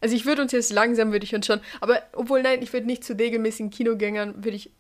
also 0.01 0.17
ich 0.17 0.27
würde 0.27 0.43
uns 0.43 0.53
jetzt 0.53 0.73
langsam, 0.73 1.13
würde 1.13 1.25
ich 1.25 1.35
uns 1.35 1.47
schon, 1.47 1.61
aber 1.81 2.03
obwohl 2.13 2.43
nein, 2.43 2.63
ich 2.63 2.73
würde 2.73 2.87
nicht 2.87 3.05
zu 3.05 3.17
regelmäßigen 3.17 3.71
Kinogängern, 3.71 4.45
würde 4.45 4.57
ich, 4.57 4.71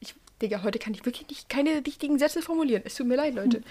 ich, 0.00 0.14
Digga, 0.42 0.62
heute 0.62 0.78
kann 0.78 0.94
ich 0.94 1.04
wirklich 1.06 1.28
nicht 1.28 1.48
keine 1.48 1.86
richtigen 1.86 2.18
Sätze 2.18 2.42
formulieren. 2.42 2.82
Es 2.84 2.96
tut 2.96 3.06
mir 3.06 3.16
leid, 3.16 3.34
Leute. 3.34 3.62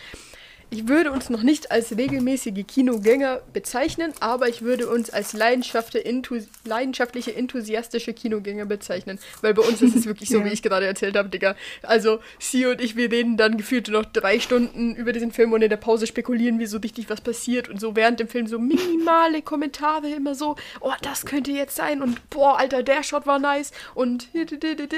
Ich 0.74 0.88
würde 0.88 1.12
uns 1.12 1.30
noch 1.30 1.44
nicht 1.44 1.72
als 1.72 1.96
regelmäßige 1.96 2.66
Kinogänger 2.66 3.42
bezeichnen, 3.54 4.12
aber 4.20 4.50
ich 4.50 4.64
würde 4.64 4.90
uns 4.90 5.12
als 5.12 5.34
leidenschaftliche, 5.34 6.04
Enthus 6.04 6.46
leidenschaftliche 6.66 7.36
enthusiastische 7.36 8.12
Kinogänger 8.12 8.66
bezeichnen. 8.66 9.20
Weil 9.42 9.54
bei 9.54 9.62
uns 9.62 9.84
ist 9.84 9.96
es 9.96 10.08
wirklich 10.08 10.30
so, 10.30 10.38
Ja. 10.40 10.46
wie 10.46 10.50
ich 10.50 10.64
gerade 10.64 10.88
erzählt 10.88 11.16
habe, 11.16 11.30
Digga. 11.30 11.56
Also, 11.84 12.22
sie 12.40 12.66
und 12.66 12.82
ich, 12.82 12.96
wir 12.96 13.12
reden 13.12 13.38
dann 13.38 13.56
gefühlt 13.58 13.88
noch 13.90 14.04
drei 14.04 14.40
Stunden 14.40 14.96
über 14.96 15.14
diesen 15.14 15.32
Film 15.32 15.54
und 15.54 15.62
in 15.62 15.70
der 15.70 15.78
Pause 15.78 16.08
spekulieren 16.08 16.58
wir 16.58 16.68
so 16.68 16.80
richtig, 16.80 17.08
was 17.08 17.22
passiert. 17.22 17.70
Und 17.70 17.80
so 17.80 17.96
während 17.96 18.20
dem 18.20 18.28
Film 18.28 18.48
so 18.48 18.58
minimale 18.58 19.44
Kommentare 19.44 20.10
immer 20.10 20.34
so, 20.34 20.56
oh, 20.82 20.94
das 21.04 21.28
könnte 21.28 21.52
jetzt 21.52 21.76
sein 21.76 22.02
und 22.02 22.32
boah, 22.32 22.58
Alter, 22.58 22.82
der 22.82 23.04
Shot 23.04 23.28
war 23.28 23.38
nice 23.38 23.74
und 23.94 24.28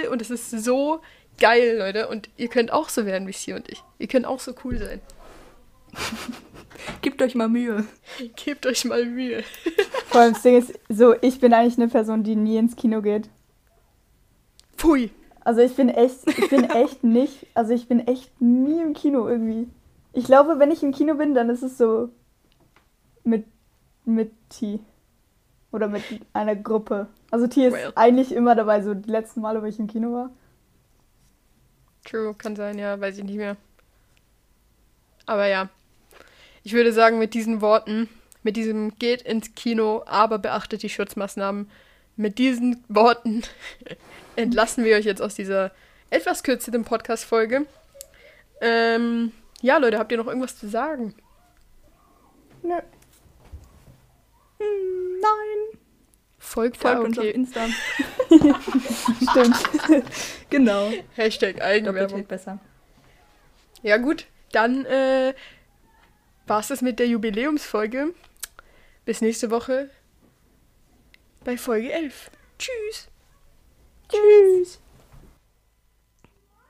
und 0.10 0.22
es 0.22 0.30
ist 0.30 0.52
so 0.52 1.02
geil, 1.38 1.76
Leute. 1.78 2.08
Und 2.08 2.30
ihr 2.38 2.48
könnt 2.48 2.72
auch 2.72 2.88
so 2.88 3.06
werden 3.06 3.28
wie 3.28 3.34
sie 3.34 3.52
und 3.52 3.68
ich. 3.68 3.84
Ihr 4.00 4.08
könnt 4.08 4.26
auch 4.26 4.40
so 4.40 4.54
cool 4.64 4.78
sein. 4.78 5.02
Gebt 7.02 7.22
euch 7.22 7.36
mal 7.36 7.50
Mühe. 7.50 7.86
Gebt 8.36 8.66
euch 8.66 8.86
mal 8.86 9.06
Mühe. 9.06 9.44
Vor 10.08 10.22
allem 10.22 10.34
das 10.34 10.44
Ding 10.44 10.58
ist, 10.58 10.80
so, 10.90 11.16
ich 11.22 11.40
bin 11.40 11.54
eigentlich 11.54 11.78
eine 11.78 11.88
Person, 11.88 12.24
die 12.24 12.36
nie 12.36 12.58
ins 12.58 12.76
Kino 12.76 13.02
geht. 13.02 13.30
Pfui. 14.78 15.12
Also 15.42 15.62
ich 15.62 15.76
bin 15.76 15.90
echt, 15.90 16.28
ich 16.28 16.50
bin 16.50 16.64
echt 16.64 17.04
nicht, 17.04 17.46
also 17.54 17.74
ich 17.74 17.88
bin 17.88 18.08
echt 18.08 18.42
nie 18.42 18.82
im 18.82 18.94
Kino 18.94 19.28
irgendwie. 19.28 19.68
Ich 20.14 20.26
glaube, 20.26 20.60
wenn 20.60 20.72
ich 20.72 20.82
im 20.82 20.92
Kino 20.92 21.16
bin, 21.16 21.36
dann 21.36 21.50
ist 21.50 21.62
es 21.62 21.78
so 21.78 22.10
mit, 23.24 23.46
mit 24.06 24.32
T. 24.50 24.80
Oder 25.72 25.88
mit 25.88 26.04
einer 26.34 26.56
Gruppe. 26.56 27.08
Also 27.32 27.48
T 27.48 27.68
ist 27.68 27.74
Well. 27.74 27.92
eigentlich 27.96 28.32
immer 28.32 28.56
dabei, 28.56 28.82
so 28.82 28.94
die 28.94 29.10
letzten 29.10 29.42
Male, 29.42 29.62
wo 29.62 29.66
ich 29.66 29.78
im 29.78 29.88
Kino 29.88 30.14
war. 30.14 30.32
True, 32.06 32.34
kann 32.34 32.56
sein, 32.56 32.80
ja, 32.80 33.00
weiß 33.00 33.18
ich 33.18 33.24
nicht 33.24 33.38
mehr. 33.38 33.58
Aber 35.26 35.48
ja. 35.48 35.70
Ich 36.66 36.74
würde 36.74 36.92
sagen, 36.92 37.20
mit 37.20 37.36
diesen 37.36 37.62
Worten, 37.62 38.10
mit 38.42 38.58
diesem 38.58 38.98
geht 38.98 39.22
ins 39.22 39.54
Kino, 39.54 40.02
aber 40.08 40.40
beachtet 40.40 40.82
die 40.82 40.90
Schutzmaßnahmen. 40.90 41.70
Mit 42.16 42.40
diesen 42.40 42.84
Worten 42.90 43.44
entlassen 44.36 44.84
wir 44.84 44.96
euch 44.96 45.06
jetzt 45.06 45.22
aus 45.22 45.36
dieser 45.36 45.72
etwas 46.10 46.42
kürzeren 46.42 46.84
Podcast-Folge. 46.84 47.68
Ähm, 48.62 49.32
ja, 49.62 49.78
Leute, 49.78 50.00
habt 50.00 50.12
ihr 50.12 50.18
noch 50.18 50.26
irgendwas 50.26 50.58
zu 50.58 50.68
sagen? 50.68 51.14
Nö. 52.64 52.74
Hm, 54.58 55.20
nein. 55.22 55.80
Folgt, 56.40 56.78
Folgt 56.78 56.98
ah, 56.98 57.02
uns 57.02 57.20
auf 57.20 57.26
okay. 57.26 57.34
Insta. 57.34 57.68
Stimmt. 59.32 60.06
Genau. 60.50 60.92
Hashtag 61.16 61.58
Doppelt 61.58 61.62
Eigenwerbung. 61.62 62.18
hält 62.18 62.28
besser. 62.28 62.60
Ja 63.84 63.98
gut, 63.98 64.26
dann 64.52 64.86
äh, 64.86 65.34
war 66.48 66.60
es 66.60 66.68
das 66.68 66.82
mit 66.82 67.00
der 67.00 67.08
Jubiläumsfolge. 67.08 68.14
Bis 69.06 69.22
nächste 69.22 69.52
Woche 69.52 69.90
bei 71.44 71.58
Folge 71.58 71.92
11. 71.92 72.32
Tschüss. 72.58 73.08
Tschüss. 74.10 74.80